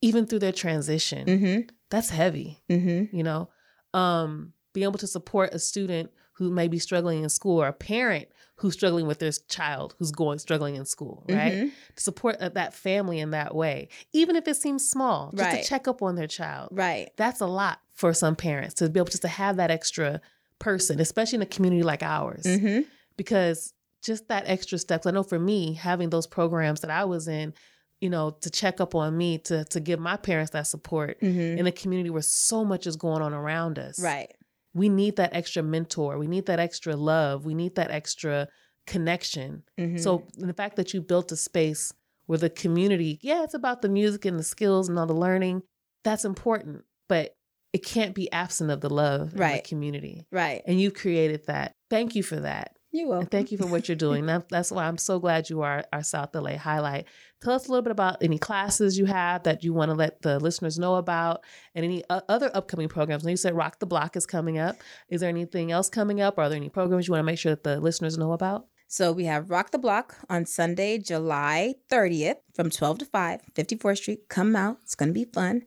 even 0.00 0.26
through 0.26 0.38
their 0.38 0.52
transition. 0.52 1.26
Mm-hmm. 1.26 1.60
That's 1.90 2.10
heavy, 2.10 2.62
mm-hmm. 2.70 3.14
you 3.16 3.24
know. 3.24 3.48
Um, 3.92 4.52
being 4.72 4.84
able 4.84 4.98
to 4.98 5.06
support 5.06 5.52
a 5.52 5.58
student 5.58 6.10
who 6.34 6.50
may 6.50 6.68
be 6.68 6.78
struggling 6.78 7.22
in 7.22 7.28
school 7.28 7.62
or 7.62 7.66
a 7.66 7.72
parent 7.72 8.28
who's 8.56 8.74
struggling 8.74 9.06
with 9.06 9.18
their 9.18 9.32
child 9.48 9.94
who's 9.98 10.10
going 10.10 10.38
struggling 10.38 10.76
in 10.76 10.84
school, 10.84 11.24
right? 11.28 11.52
Mm-hmm. 11.52 11.68
To 11.96 12.02
support 12.02 12.38
that 12.38 12.74
family 12.74 13.18
in 13.18 13.30
that 13.32 13.54
way, 13.54 13.88
even 14.12 14.36
if 14.36 14.46
it 14.46 14.56
seems 14.56 14.88
small, 14.88 15.32
just 15.34 15.42
right. 15.42 15.62
to 15.62 15.68
check 15.68 15.88
up 15.88 16.02
on 16.02 16.14
their 16.14 16.26
child. 16.26 16.70
Right. 16.72 17.10
That's 17.16 17.40
a 17.40 17.46
lot 17.46 17.80
for 17.94 18.12
some 18.12 18.36
parents 18.36 18.74
to 18.76 18.88
be 18.88 19.00
able 19.00 19.08
just 19.08 19.22
to 19.22 19.28
have 19.28 19.56
that 19.56 19.70
extra 19.70 20.20
person, 20.58 21.00
especially 21.00 21.36
in 21.36 21.42
a 21.42 21.46
community 21.46 21.82
like 21.82 22.02
ours, 22.02 22.44
mm-hmm. 22.44 22.80
because 23.16 23.72
just 24.04 24.28
that 24.28 24.44
extra 24.46 24.78
steps. 24.78 25.06
I 25.06 25.10
know 25.10 25.22
for 25.22 25.38
me, 25.38 25.74
having 25.74 26.10
those 26.10 26.26
programs 26.26 26.80
that 26.80 26.90
I 26.90 27.04
was 27.04 27.28
in, 27.28 27.54
you 28.00 28.10
know, 28.10 28.30
to 28.42 28.50
check 28.50 28.80
up 28.80 28.94
on 28.94 29.16
me, 29.16 29.38
to 29.38 29.64
to 29.64 29.80
give 29.80 29.98
my 29.98 30.16
parents 30.16 30.52
that 30.52 30.66
support 30.66 31.20
mm-hmm. 31.20 31.58
in 31.58 31.66
a 31.66 31.72
community 31.72 32.10
where 32.10 32.22
so 32.22 32.64
much 32.64 32.86
is 32.86 32.96
going 32.96 33.22
on 33.22 33.32
around 33.32 33.78
us. 33.78 34.00
Right. 34.00 34.32
We 34.74 34.88
need 34.88 35.16
that 35.16 35.34
extra 35.34 35.62
mentor. 35.62 36.18
We 36.18 36.26
need 36.26 36.46
that 36.46 36.60
extra 36.60 36.96
love. 36.96 37.46
We 37.46 37.54
need 37.54 37.76
that 37.76 37.90
extra 37.90 38.48
connection. 38.86 39.62
Mm-hmm. 39.78 39.98
So 39.98 40.26
the 40.36 40.52
fact 40.52 40.76
that 40.76 40.92
you 40.92 41.00
built 41.00 41.32
a 41.32 41.36
space 41.36 41.92
where 42.26 42.38
the 42.38 42.50
community, 42.50 43.18
yeah, 43.22 43.42
it's 43.42 43.54
about 43.54 43.82
the 43.82 43.88
music 43.88 44.24
and 44.24 44.38
the 44.38 44.44
skills 44.44 44.88
and 44.88 44.98
all 44.98 45.06
the 45.06 45.14
learning. 45.14 45.62
That's 46.04 46.24
important. 46.24 46.84
But 47.08 47.34
it 47.72 47.84
can't 47.84 48.14
be 48.14 48.30
absent 48.32 48.70
of 48.70 48.80
the 48.80 48.90
love 48.90 49.32
right. 49.34 49.62
the 49.62 49.68
community. 49.68 50.26
Right. 50.30 50.62
And 50.66 50.80
you 50.80 50.90
created 50.90 51.46
that. 51.46 51.74
Thank 51.90 52.14
you 52.14 52.22
for 52.22 52.36
that. 52.40 52.76
You 52.92 53.08
will. 53.08 53.18
And 53.18 53.30
thank 53.30 53.52
you 53.52 53.58
for 53.58 53.66
what 53.66 53.88
you're 53.88 53.96
doing. 53.96 54.24
that, 54.26 54.48
that's 54.48 54.72
why 54.72 54.86
I'm 54.86 54.96
so 54.96 55.18
glad 55.18 55.50
you 55.50 55.60
are 55.60 55.84
our 55.92 56.02
South 56.02 56.34
LA 56.34 56.56
highlight. 56.56 57.06
Tell 57.42 57.52
us 57.52 57.68
a 57.68 57.70
little 57.70 57.82
bit 57.82 57.90
about 57.90 58.22
any 58.22 58.38
classes 58.38 58.98
you 58.98 59.04
have 59.04 59.42
that 59.42 59.62
you 59.62 59.74
want 59.74 59.90
to 59.90 59.94
let 59.94 60.22
the 60.22 60.40
listeners 60.40 60.78
know 60.78 60.94
about 60.94 61.44
and 61.74 61.84
any 61.84 62.02
uh, 62.08 62.22
other 62.28 62.50
upcoming 62.54 62.88
programs. 62.88 63.24
Now 63.24 63.30
you 63.30 63.36
said 63.36 63.54
Rock 63.54 63.80
the 63.80 63.86
Block 63.86 64.16
is 64.16 64.24
coming 64.24 64.58
up. 64.58 64.76
Is 65.10 65.20
there 65.20 65.28
anything 65.28 65.72
else 65.72 65.90
coming 65.90 66.22
up? 66.22 66.38
Are 66.38 66.48
there 66.48 66.56
any 66.56 66.70
programs 66.70 67.06
you 67.06 67.12
want 67.12 67.20
to 67.20 67.26
make 67.26 67.38
sure 67.38 67.52
that 67.52 67.64
the 67.64 67.80
listeners 67.80 68.16
know 68.16 68.32
about? 68.32 68.66
So 68.88 69.12
we 69.12 69.24
have 69.24 69.50
Rock 69.50 69.72
the 69.72 69.78
Block 69.78 70.16
on 70.30 70.46
Sunday, 70.46 70.98
July 70.98 71.74
30th 71.90 72.36
from 72.54 72.70
12 72.70 72.98
to 73.00 73.04
5, 73.04 73.40
54th 73.54 73.96
Street. 73.98 74.28
Come 74.28 74.54
out. 74.54 74.78
It's 74.84 74.94
going 74.94 75.08
to 75.08 75.12
be 75.12 75.24
fun. 75.24 75.64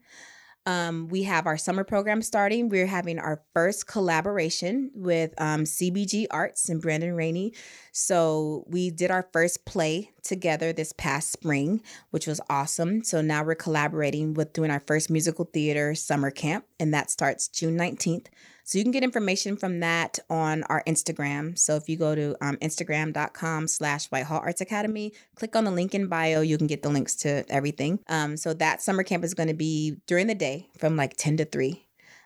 Um, 0.70 1.08
we 1.08 1.24
have 1.24 1.48
our 1.48 1.58
summer 1.58 1.84
program 1.84 2.22
starting. 2.22 2.70
We're 2.70 2.86
having 2.86 3.18
our 3.18 3.42
first 3.56 3.88
collaboration 3.88 4.92
with 4.94 5.34
um, 5.40 5.64
CBG 5.64 6.28
Arts 6.30 6.70
and 6.70 6.80
Brandon 6.80 7.16
Rainey. 7.16 7.56
So 7.92 8.66
we 8.68 8.92
did 8.92 9.10
our 9.10 9.28
first 9.34 9.66
play 9.66 10.12
together 10.22 10.72
this 10.72 10.94
past 10.94 11.32
spring, 11.32 11.82
which 12.12 12.28
was 12.28 12.40
awesome. 12.52 13.04
So 13.04 13.20
now 13.20 13.44
we're 13.44 13.56
collaborating 13.56 14.36
with 14.36 14.54
doing 14.54 14.70
our 14.70 14.84
first 14.86 15.10
musical 15.10 15.46
theater 15.46 15.96
summer 15.96 16.30
camp, 16.30 16.66
and 16.80 16.94
that 16.94 17.10
starts 17.10 17.48
June 17.48 17.76
19th. 17.76 18.28
So 18.70 18.78
you 18.78 18.84
can 18.84 18.92
get 18.92 19.04
information 19.04 19.58
from 19.58 19.80
that 19.80 20.20
on 20.30 20.62
our 20.66 20.84
Instagram. 20.86 21.58
So 21.58 21.76
if 21.76 21.90
you 21.90 21.98
go 21.98 22.14
to 22.14 22.36
um, 22.40 22.56
instagram.com 22.58 23.68
slash 23.68 24.06
Whitehall 24.12 24.42
Arts 24.42 24.62
Academy, 24.62 25.12
click 25.34 25.56
on 25.56 25.64
the 25.64 25.72
link 25.72 25.96
in 25.96 26.06
bio, 26.06 26.42
you 26.42 26.56
can 26.56 26.68
get 26.68 26.84
the 26.84 26.90
links 26.90 27.16
to 27.16 27.44
everything. 27.50 27.98
Um, 28.10 28.38
so 28.38 28.54
that 28.54 28.84
summer 28.84 29.02
camp 29.02 29.24
is 29.24 29.34
going 29.34 29.48
to 29.48 29.56
be 29.56 29.96
during 30.06 30.28
the 30.28 30.36
day 30.36 30.70
from 30.78 30.96
like 30.96 31.18
10 31.18 31.38
to 31.38 31.46
3. 31.46 31.84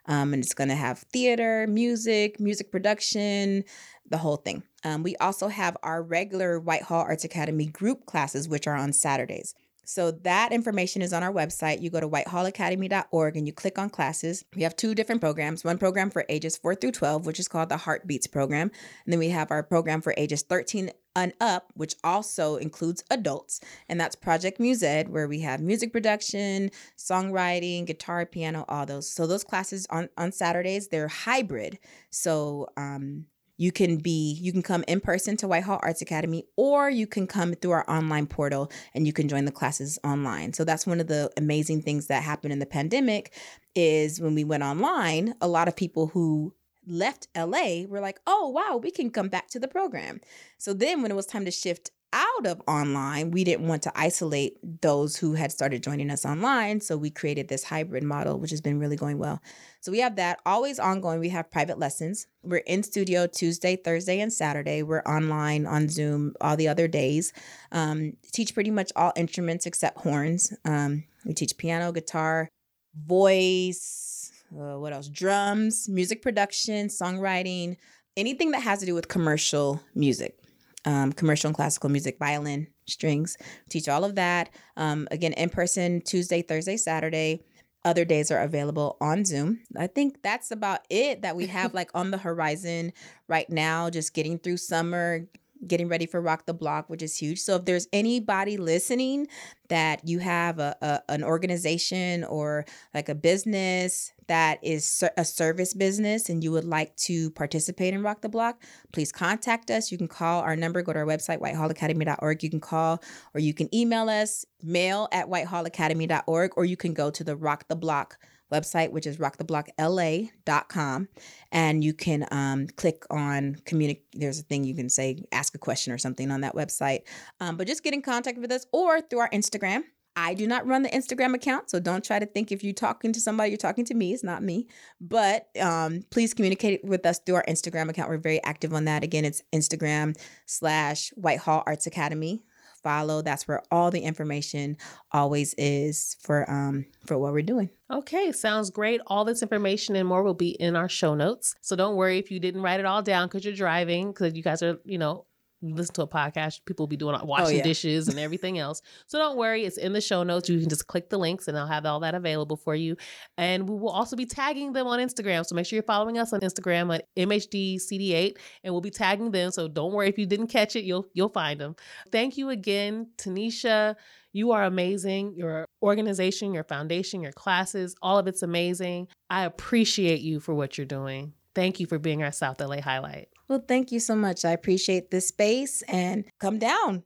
Um, 0.08 0.34
and 0.34 0.44
it's 0.44 0.54
going 0.54 0.68
to 0.68 0.76
have 0.76 1.00
theater, 1.14 1.66
music, 1.66 2.42
music 2.42 2.74
production, 2.74 3.64
the 4.10 4.18
whole 4.18 4.36
thing. 4.36 4.64
Um, 4.84 5.02
we 5.02 5.16
also 5.16 5.48
have 5.48 5.78
our 5.82 6.04
regular 6.04 6.60
Whitehall 6.60 7.04
Arts 7.04 7.24
Academy 7.24 7.68
group 7.68 8.06
classes, 8.06 8.50
which 8.50 8.68
are 8.68 8.76
on 8.76 8.92
Saturdays. 8.92 9.56
So 9.86 10.12
that 10.12 10.52
information 10.52 11.02
is 11.02 11.14
on 11.14 11.24
our 11.24 11.32
website. 11.32 11.82
You 11.82 11.90
go 11.90 12.00
to 12.00 12.08
whitehallacademy.org 12.08 13.38
and 13.38 13.48
you 13.48 13.54
click 13.54 13.78
on 13.78 13.90
classes. 13.90 14.46
We 14.56 14.64
have 14.64 14.76
two 14.76 14.96
different 14.96 15.22
programs. 15.22 15.64
One 15.64 15.78
program 15.78 16.10
for 16.10 16.26
ages 16.30 16.58
4 16.58 16.76
through 16.76 16.92
12, 16.92 17.26
which 17.26 17.40
is 17.40 17.48
called 17.48 17.70
the 17.70 17.78
Heartbeats 17.78 18.28
program. 18.28 18.72
And 19.06 19.12
then 19.14 19.20
we 19.20 19.30
have 19.30 19.52
our 19.52 19.64
program 19.64 20.02
for 20.02 20.14
ages 20.18 20.42
13 20.44 20.92
and 21.16 21.34
up, 21.40 21.72
which 21.76 21.96
also 22.04 22.56
includes 22.56 23.04
adults. 23.12 23.60
And 23.88 24.00
that's 24.00 24.16
Project 24.16 24.60
Mused, 24.60 25.10
where 25.10 25.28
we 25.28 25.42
have 25.42 25.62
music 25.62 25.92
production, 25.92 26.72
songwriting, 26.98 27.86
guitar, 27.86 28.26
piano, 28.26 28.66
all 28.68 28.86
those. 28.86 29.10
So 29.10 29.28
those 29.28 29.44
classes 29.44 29.86
on, 29.90 30.10
on 30.18 30.32
Saturdays, 30.32 30.88
they're 30.88 31.08
hybrid. 31.08 31.78
So 32.10 32.68
um, 32.78 33.26
you 33.58 33.72
can 33.72 33.98
be 33.98 34.38
you 34.42 34.52
can 34.52 34.62
come 34.62 34.84
in 34.88 35.00
person 35.00 35.38
to 35.38 35.48
Whitehall 35.48 35.80
Arts 35.84 36.02
Academy 36.02 36.46
or 36.58 36.90
you 36.90 37.08
can 37.08 37.28
come 37.28 37.54
through 37.54 37.72
our 37.72 37.90
online 37.90 38.28
portal 38.28 38.72
and 38.94 39.06
you 39.06 39.14
can 39.14 39.28
join 39.28 39.46
the 39.46 39.52
classes 39.52 40.00
online. 40.04 40.54
So 40.54 40.64
that's 40.64 40.88
one 40.88 41.00
of 41.00 41.08
the 41.08 41.32
amazing 41.38 41.82
things 41.82 42.08
that 42.08 42.24
happened 42.24 42.54
in 42.54 42.60
the 42.60 42.66
pandemic 42.66 43.34
is 43.76 44.20
when 44.20 44.36
we 44.36 44.44
went 44.44 44.64
online, 44.64 45.36
a 45.42 45.48
lot 45.48 45.68
of 45.68 45.76
people 45.76 46.08
who 46.08 46.54
left 46.86 47.28
LA 47.36 47.86
were 47.88 48.02
like, 48.02 48.20
"Oh, 48.28 48.50
wow, 48.50 48.78
we 48.82 48.92
can 48.92 49.10
come 49.10 49.30
back 49.30 49.50
to 49.50 49.60
the 49.60 49.68
program." 49.68 50.20
So 50.58 50.74
then 50.74 51.02
when 51.02 51.12
it 51.12 51.16
was 51.16 51.26
time 51.26 51.46
to 51.46 51.52
shift 51.52 51.92
out 52.14 52.46
of 52.46 52.62
online, 52.68 53.32
we 53.32 53.44
didn't 53.44 53.68
want 53.68 53.82
to 53.84 53.92
isolate 54.00 54.58
those 54.82 55.18
who 55.18 55.34
had 55.34 55.52
started 55.52 55.84
joining 55.84 56.12
us 56.12 56.26
online. 56.26 56.80
So 56.80 56.96
we 56.96 57.10
created 57.10 57.48
this 57.48 57.64
hybrid 57.64 58.04
model, 58.04 58.40
which 58.40 58.52
has 58.52 58.62
been 58.62 58.80
really 58.80 58.96
going 58.96 59.18
well. 59.18 59.42
So 59.82 59.92
we 59.92 60.00
have 60.00 60.16
that 60.18 60.40
always 60.46 60.80
ongoing. 60.80 61.20
We 61.20 61.30
have 61.30 61.52
private 61.52 61.80
lessons. 61.80 62.28
We're 62.44 62.58
in 62.58 62.84
studio 62.84 63.26
Tuesday, 63.26 63.76
Thursday, 63.76 64.20
and 64.22 64.32
Saturday. 64.32 64.84
We're 64.84 65.02
online 65.02 65.66
on 65.66 65.90
Zoom 65.90 66.36
all 66.40 66.56
the 66.56 66.68
other 66.68 66.88
days. 66.88 67.34
Um, 67.72 68.14
teach 68.32 68.54
pretty 68.54 68.72
much 68.72 68.92
all 68.96 69.12
instruments 69.16 69.66
except 69.66 69.98
horns. 69.98 70.54
Um, 70.66 71.06
we 71.26 71.34
teach 71.34 71.58
piano, 71.58 71.92
guitar, 71.92 72.48
voice, 72.96 74.32
uh, 74.56 74.78
what 74.78 74.94
else? 74.94 75.08
Drums, 75.08 75.90
music 75.90 76.22
production, 76.22 76.88
songwriting, 76.88 77.78
anything 78.16 78.52
that 78.52 78.62
has 78.62 78.80
to 78.80 78.86
do 78.86 78.94
with 78.94 79.08
commercial 79.08 79.82
music 79.96 80.43
um, 80.86 81.14
commercial 81.14 81.48
and 81.48 81.56
classical 81.56 81.90
music, 81.90 82.18
violin, 82.20 82.68
strings. 82.88 83.38
Teach 83.70 83.88
all 83.88 84.04
of 84.04 84.16
that. 84.16 84.50
Um, 84.78 85.08
again, 85.12 85.34
in 85.34 85.50
person 85.50 86.02
Tuesday, 86.02 86.42
Thursday, 86.42 86.78
Saturday. 86.78 87.44
Other 87.86 88.06
days 88.06 88.32
are 88.32 88.40
available 88.40 88.96
on 89.02 89.26
Zoom. 89.26 89.60
I 89.78 89.88
think 89.88 90.22
that's 90.22 90.52
about 90.52 90.82
it 90.90 91.22
that 91.22 91.36
we 91.36 91.48
have 91.48 91.74
like 91.74 91.92
on 91.94 92.12
the 92.12 92.18
horizon 92.18 92.94
right 93.28 93.50
now. 93.50 93.90
Just 93.90 94.14
getting 94.14 94.40
through 94.40 94.58
summer, 94.58 95.28
getting 95.68 95.88
ready 95.88 96.06
for 96.06 96.22
Rock 96.22 96.46
the 96.46 96.54
Block, 96.54 96.90
which 96.90 97.02
is 97.02 97.18
huge. 97.18 97.40
So 97.40 97.56
if 97.56 97.66
there's 97.66 97.88
anybody 97.94 98.58
listening 98.58 99.28
that 99.70 100.08
you 100.08 100.20
have 100.20 100.60
a, 100.60 100.76
a 100.82 101.12
an 101.12 101.24
organization 101.24 102.24
or 102.24 102.66
like 102.94 103.10
a 103.10 103.16
business 103.16 104.12
that 104.28 104.60
is 104.64 105.04
a 105.18 105.26
service 105.26 105.74
business 105.74 106.30
and 106.30 106.44
you 106.44 106.52
would 106.52 106.64
like 106.64 106.96
to 106.96 107.32
participate 107.32 107.94
in 107.94 108.04
Rock 108.04 108.22
the 108.22 108.30
Block, 108.30 108.64
please 108.92 109.12
contact 109.12 109.70
us. 109.70 109.92
You 109.92 109.98
can 109.98 110.08
call 110.08 110.42
our 110.42 110.56
number, 110.56 110.82
go 110.82 110.94
to 110.94 111.00
our 111.00 111.06
website, 111.06 111.40
whitehallacademy.org. 111.40 112.44
You 112.44 112.50
can 112.50 112.60
call 112.60 113.04
or 113.34 113.40
you 113.40 113.54
can 113.54 113.74
email 113.74 114.10
us, 114.10 114.46
mail 114.62 115.08
at 115.12 115.28
whitehallacademy.org, 115.28 116.52
or 116.56 116.66
you 116.66 116.78
can 116.78 116.94
go 116.94 117.10
to 117.12 117.24
the 117.24 117.36
Rock 117.36 117.68
the 117.68 117.76
Block 117.76 118.18
website, 118.54 118.92
which 118.92 119.08
is 119.08 119.18
rocktheblockla.com. 119.18 121.08
And 121.52 121.84
you 121.84 121.94
can 121.94 122.28
um, 122.32 122.68
click 122.68 123.04
on 123.10 123.58
communicate. 123.66 124.06
There's 124.14 124.40
a 124.40 124.44
thing 124.44 124.64
you 124.64 124.76
can 124.76 124.90
say, 124.90 125.24
ask 125.32 125.56
a 125.56 125.60
question 125.60 125.92
or 125.92 125.98
something 125.98 126.32
on 126.32 126.42
that 126.42 126.56
website. 126.56 127.02
Um, 127.40 127.58
but 127.58 127.68
just 127.68 127.84
get 127.84 127.94
in 127.94 128.02
contact 128.02 128.38
with 128.38 128.52
us 128.52 128.66
or 128.72 129.02
through 129.02 129.20
our 129.20 129.30
Instagram. 129.30 129.84
I 130.16 130.36
do 130.36 130.46
not 130.46 130.68
run 130.68 130.84
the 130.84 130.90
Instagram 130.90 131.34
account, 131.34 131.72
so 131.72 131.80
don't 131.80 132.04
try 132.04 132.20
to 132.20 132.26
think 132.28 132.52
if 132.52 132.64
you're 132.64 132.72
talking 132.74 133.14
to 133.14 133.20
somebody, 133.20 133.50
you're 133.50 133.58
talking 133.58 133.86
to 133.86 133.96
me. 133.96 134.14
It's 134.14 134.24
not 134.24 134.44
me. 134.44 134.68
But 135.02 135.48
um, 135.60 136.04
please 136.12 136.36
communicate 136.36 136.86
with 136.86 137.04
us 137.06 137.20
through 137.20 137.36
our 137.36 137.46
Instagram 137.48 137.90
account. 137.90 138.10
We're 138.10 138.18
very 138.18 138.42
active 138.44 138.74
on 138.74 138.86
that. 138.86 139.04
Again, 139.04 139.26
it's 139.26 139.42
Instagram 139.54 140.16
slash 140.46 141.10
Whitehall 141.16 141.64
Arts 141.66 141.88
Academy 141.88 142.44
follow. 142.84 143.22
That's 143.22 143.48
where 143.48 143.62
all 143.72 143.92
the 143.92 144.02
information 144.02 144.78
always 145.12 145.54
is 145.58 146.18
for 146.20 146.50
um 146.50 146.86
for 147.06 147.18
what 147.18 147.34
we're 147.34 147.42
doing. 147.42 147.70
Okay, 147.92 148.32
sounds 148.32 148.70
great. 148.70 149.02
All 149.08 149.26
this 149.26 149.42
information 149.42 149.96
and 149.96 150.08
more 150.08 150.24
will 150.24 150.34
be 150.34 150.52
in 150.52 150.76
our 150.76 150.90
show 150.90 151.16
notes. 151.16 151.56
So 151.62 151.76
don't 151.76 151.96
worry 151.96 152.20
if 152.20 152.32
you 152.32 152.40
didn't 152.40 152.62
write 152.62 152.80
it 152.80 152.86
all 152.86 153.02
down 153.02 153.28
because 153.28 153.46
you're 153.46 153.54
driving, 153.54 154.12
because 154.12 154.36
you 154.36 154.44
guys 154.44 154.64
are, 154.64 154.78
you 154.84 154.98
know, 154.98 155.26
listen 155.72 155.96
to 155.96 156.02
a 156.04 156.08
podcast, 156.08 156.62
people 156.66 156.84
will 156.84 156.90
be 156.90 156.98
doing 156.98 157.16
uh, 157.16 157.20
oh, 157.22 157.26
washing 157.26 157.56
oh, 157.56 157.58
yeah. 157.58 157.64
dishes 157.64 158.08
and 158.08 158.20
everything 158.20 158.60
else. 158.60 158.82
So 159.08 159.18
don't 159.18 159.38
worry, 159.38 159.64
it's 159.64 159.78
in 159.78 159.94
the 159.94 160.02
show 160.02 160.24
notes. 160.24 160.50
You 160.50 160.60
can 160.60 160.70
just 160.70 160.88
click 160.88 161.10
the 161.10 161.18
links 161.18 161.48
and 161.48 161.58
I'll 161.58 161.68
have 161.68 161.86
all 161.86 162.00
that 162.02 162.16
available 162.16 162.58
for 162.58 162.76
you. 162.76 162.98
And 163.38 163.68
we 163.68 163.76
will 163.76 163.90
also 163.90 164.16
be 164.16 164.26
tagging 164.26 164.74
them 164.74 164.88
on 164.88 165.00
Instagram. 165.00 165.46
So 165.46 165.56
make 165.56 165.66
sure 165.66 165.78
you're 165.78 165.84
following 165.84 166.18
us 166.18 166.34
on 166.34 166.42
Instagram 166.42 166.94
at 166.94 167.08
MHDCD8 167.16 168.38
and 168.64 168.74
we'll 168.74 168.82
be 168.82 168.92
tagging 168.92 169.32
them. 169.32 169.52
So 169.52 169.68
don't 169.68 169.94
worry 169.94 170.10
if 170.10 170.18
you 170.18 170.26
didn't 170.26 170.48
catch 170.48 170.76
it, 170.76 170.84
you'll 170.84 171.08
you'll 171.14 171.30
find 171.30 171.60
them. 171.60 171.76
Thank 172.12 172.38
you 172.38 172.50
again, 172.50 173.08
Tanisha. 173.18 173.96
You 174.34 174.52
are 174.52 174.64
amazing. 174.64 175.36
Your 175.36 175.68
organization, 175.82 176.54
your 176.54 176.64
foundation, 176.64 177.22
your 177.22 177.32
classes, 177.32 177.96
all 178.02 178.18
of 178.18 178.28
it's 178.28 178.42
amazing. 178.42 179.08
I 179.30 179.44
appreciate 179.46 180.22
you 180.22 180.40
for 180.40 180.56
what 180.56 180.78
you're 180.78 180.86
doing. 180.86 181.34
Thank 181.54 181.80
you 181.80 181.86
for 181.86 182.00
being 182.00 182.24
our 182.24 182.32
South 182.32 182.60
LA 182.60 182.82
highlight. 182.82 183.30
Well, 183.54 183.64
thank 183.68 183.92
you 183.92 184.00
so 184.00 184.16
much. 184.16 184.46
I 184.46 184.50
appreciate 184.50 185.12
this 185.12 185.28
space 185.28 185.84
and 185.84 186.26
come 186.40 186.58
down. 186.58 187.04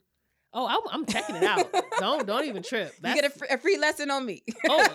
Oh, 0.54 0.66
I'm, 0.66 0.80
I'm 0.90 1.06
checking 1.06 1.36
it 1.36 1.44
out. 1.44 1.68
don't 2.00 2.26
don't 2.26 2.46
even 2.46 2.64
trip. 2.64 2.94
That's... 3.02 3.18
You 3.18 3.22
get 3.22 3.30
a, 3.30 3.38
free, 3.38 3.48
a 3.52 3.58
free 3.58 3.78
lesson 3.78 4.10
on 4.10 4.26
me. 4.26 4.44
Oh, 4.70 4.88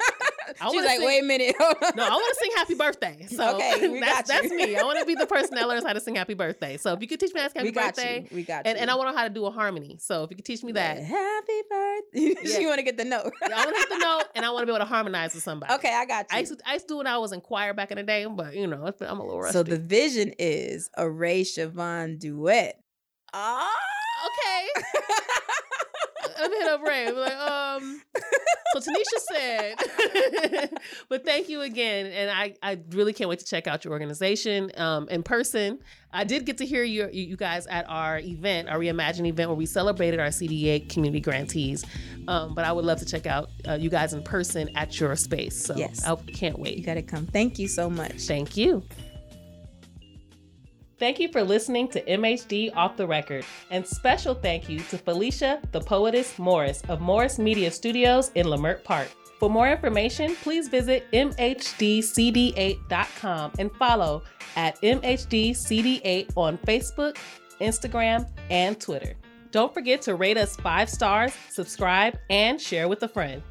I 0.60 0.70
She's 0.70 0.84
like, 0.84 0.98
sing, 0.98 1.06
wait 1.06 1.22
a 1.22 1.26
minute. 1.26 1.56
no, 1.58 1.66
I 1.68 2.10
want 2.10 2.36
to 2.36 2.40
sing 2.40 2.50
Happy 2.56 2.74
Birthday. 2.74 3.26
So 3.32 3.56
okay, 3.56 4.00
that's 4.00 4.28
that's 4.28 4.50
me. 4.50 4.76
I 4.76 4.82
want 4.82 4.98
to 4.98 5.06
be 5.06 5.14
the 5.14 5.26
person 5.26 5.54
that 5.54 5.66
learns 5.68 5.84
how 5.84 5.92
to 5.92 6.00
sing 6.00 6.14
Happy 6.14 6.34
Birthday. 6.34 6.76
So 6.76 6.92
if 6.92 7.00
you 7.00 7.08
could 7.08 7.18
teach 7.18 7.32
me 7.32 7.40
how 7.40 7.48
to 7.48 7.52
sing 7.52 7.64
Happy 7.64 7.72
Birthday, 7.72 8.26
you. 8.30 8.36
we 8.36 8.42
got 8.42 8.66
and, 8.66 8.76
you. 8.76 8.82
and 8.82 8.90
I 8.90 8.94
want 8.94 9.08
to 9.08 9.12
know 9.12 9.18
how 9.18 9.24
to 9.26 9.32
do 9.32 9.46
a 9.46 9.50
harmony. 9.50 9.96
So 10.00 10.24
if 10.24 10.30
you 10.30 10.36
could 10.36 10.44
teach 10.44 10.62
me 10.62 10.72
that, 10.72 10.98
Happy 11.02 11.62
Birthday. 11.70 12.34
yeah. 12.50 12.58
you 12.58 12.68
want 12.68 12.78
to 12.78 12.84
get 12.84 12.96
the 12.96 13.04
note. 13.04 13.32
I 13.42 13.64
want 13.64 13.68
to 13.68 13.80
get 13.80 13.88
the 13.88 13.98
note, 13.98 14.24
and 14.34 14.44
I 14.44 14.50
want 14.50 14.62
to 14.62 14.66
be 14.66 14.72
able 14.72 14.84
to 14.84 14.88
harmonize 14.88 15.34
with 15.34 15.42
somebody. 15.42 15.72
Okay, 15.74 15.94
I 15.94 16.04
got 16.04 16.26
you. 16.30 16.36
I 16.36 16.40
used 16.40 16.58
to, 16.58 16.68
I 16.68 16.74
used 16.74 16.88
to 16.88 16.94
do 16.94 16.98
when 16.98 17.06
I 17.06 17.18
was 17.18 17.32
in 17.32 17.40
choir 17.40 17.72
back 17.72 17.90
in 17.90 17.96
the 17.96 18.02
day, 18.02 18.26
but 18.26 18.54
you 18.54 18.66
know, 18.66 18.92
I'm 19.00 19.20
a 19.20 19.24
little 19.24 19.40
rusty. 19.40 19.52
So 19.52 19.62
the 19.62 19.78
vision 19.78 20.34
is 20.38 20.90
a 20.96 21.08
Ray 21.08 21.42
Chavonne 21.42 22.18
duet. 22.18 22.78
Ah, 23.32 23.70
okay. 24.26 24.84
Me 26.40 26.56
hit 26.58 26.68
up 26.68 26.82
Ray. 26.82 27.06
I'm 27.08 27.16
like, 27.16 27.36
um. 27.36 28.02
So 28.74 28.80
Tanisha 28.80 29.18
said, 29.30 30.70
but 31.10 31.26
thank 31.26 31.50
you 31.50 31.60
again, 31.60 32.06
and 32.06 32.30
I 32.30 32.54
I 32.62 32.78
really 32.90 33.12
can't 33.12 33.28
wait 33.28 33.38
to 33.40 33.44
check 33.44 33.66
out 33.66 33.84
your 33.84 33.92
organization 33.92 34.70
um 34.78 35.08
in 35.10 35.22
person. 35.22 35.78
I 36.10 36.24
did 36.24 36.46
get 36.46 36.58
to 36.58 36.66
hear 36.66 36.82
you 36.82 37.08
you 37.12 37.36
guys 37.36 37.66
at 37.66 37.88
our 37.88 38.18
event, 38.18 38.68
our 38.68 38.78
Reimagine 38.78 39.26
event, 39.26 39.50
where 39.50 39.56
we 39.56 39.66
celebrated 39.66 40.20
our 40.20 40.28
CD8 40.28 40.88
community 40.88 41.20
grantees. 41.20 41.84
Um, 42.28 42.54
but 42.54 42.64
I 42.64 42.72
would 42.72 42.84
love 42.84 42.98
to 43.00 43.04
check 43.04 43.26
out 43.26 43.50
uh, 43.68 43.74
you 43.74 43.90
guys 43.90 44.14
in 44.14 44.22
person 44.22 44.70
at 44.76 44.98
your 44.98 45.16
space. 45.16 45.62
So 45.62 45.74
yes, 45.76 46.04
I 46.06 46.14
can't 46.16 46.58
wait. 46.58 46.78
You 46.78 46.84
got 46.84 46.94
to 46.94 47.02
come. 47.02 47.26
Thank 47.26 47.58
you 47.58 47.68
so 47.68 47.90
much. 47.90 48.22
Thank 48.22 48.56
you. 48.56 48.82
Thank 51.02 51.18
you 51.18 51.26
for 51.32 51.42
listening 51.42 51.88
to 51.88 52.00
MHD 52.04 52.76
Off 52.76 52.96
the 52.96 53.08
Record, 53.08 53.44
and 53.70 53.84
special 53.84 54.36
thank 54.36 54.68
you 54.68 54.78
to 54.78 54.96
Felicia, 54.96 55.60
the 55.72 55.80
poetess 55.80 56.38
Morris 56.38 56.80
of 56.88 57.00
Morris 57.00 57.40
Media 57.40 57.72
Studios 57.72 58.30
in 58.36 58.46
Leimert 58.46 58.84
Park. 58.84 59.08
For 59.40 59.50
more 59.50 59.68
information, 59.68 60.36
please 60.36 60.68
visit 60.68 61.10
MHDCD8.com 61.12 63.52
and 63.58 63.72
follow 63.72 64.22
at 64.54 64.80
MHDCD8 64.82 66.36
on 66.36 66.56
Facebook, 66.58 67.16
Instagram, 67.60 68.30
and 68.48 68.80
Twitter. 68.80 69.16
Don't 69.50 69.74
forget 69.74 70.02
to 70.02 70.14
rate 70.14 70.38
us 70.38 70.54
five 70.54 70.88
stars, 70.88 71.34
subscribe, 71.50 72.16
and 72.30 72.60
share 72.60 72.86
with 72.86 73.02
a 73.02 73.08
friend. 73.08 73.42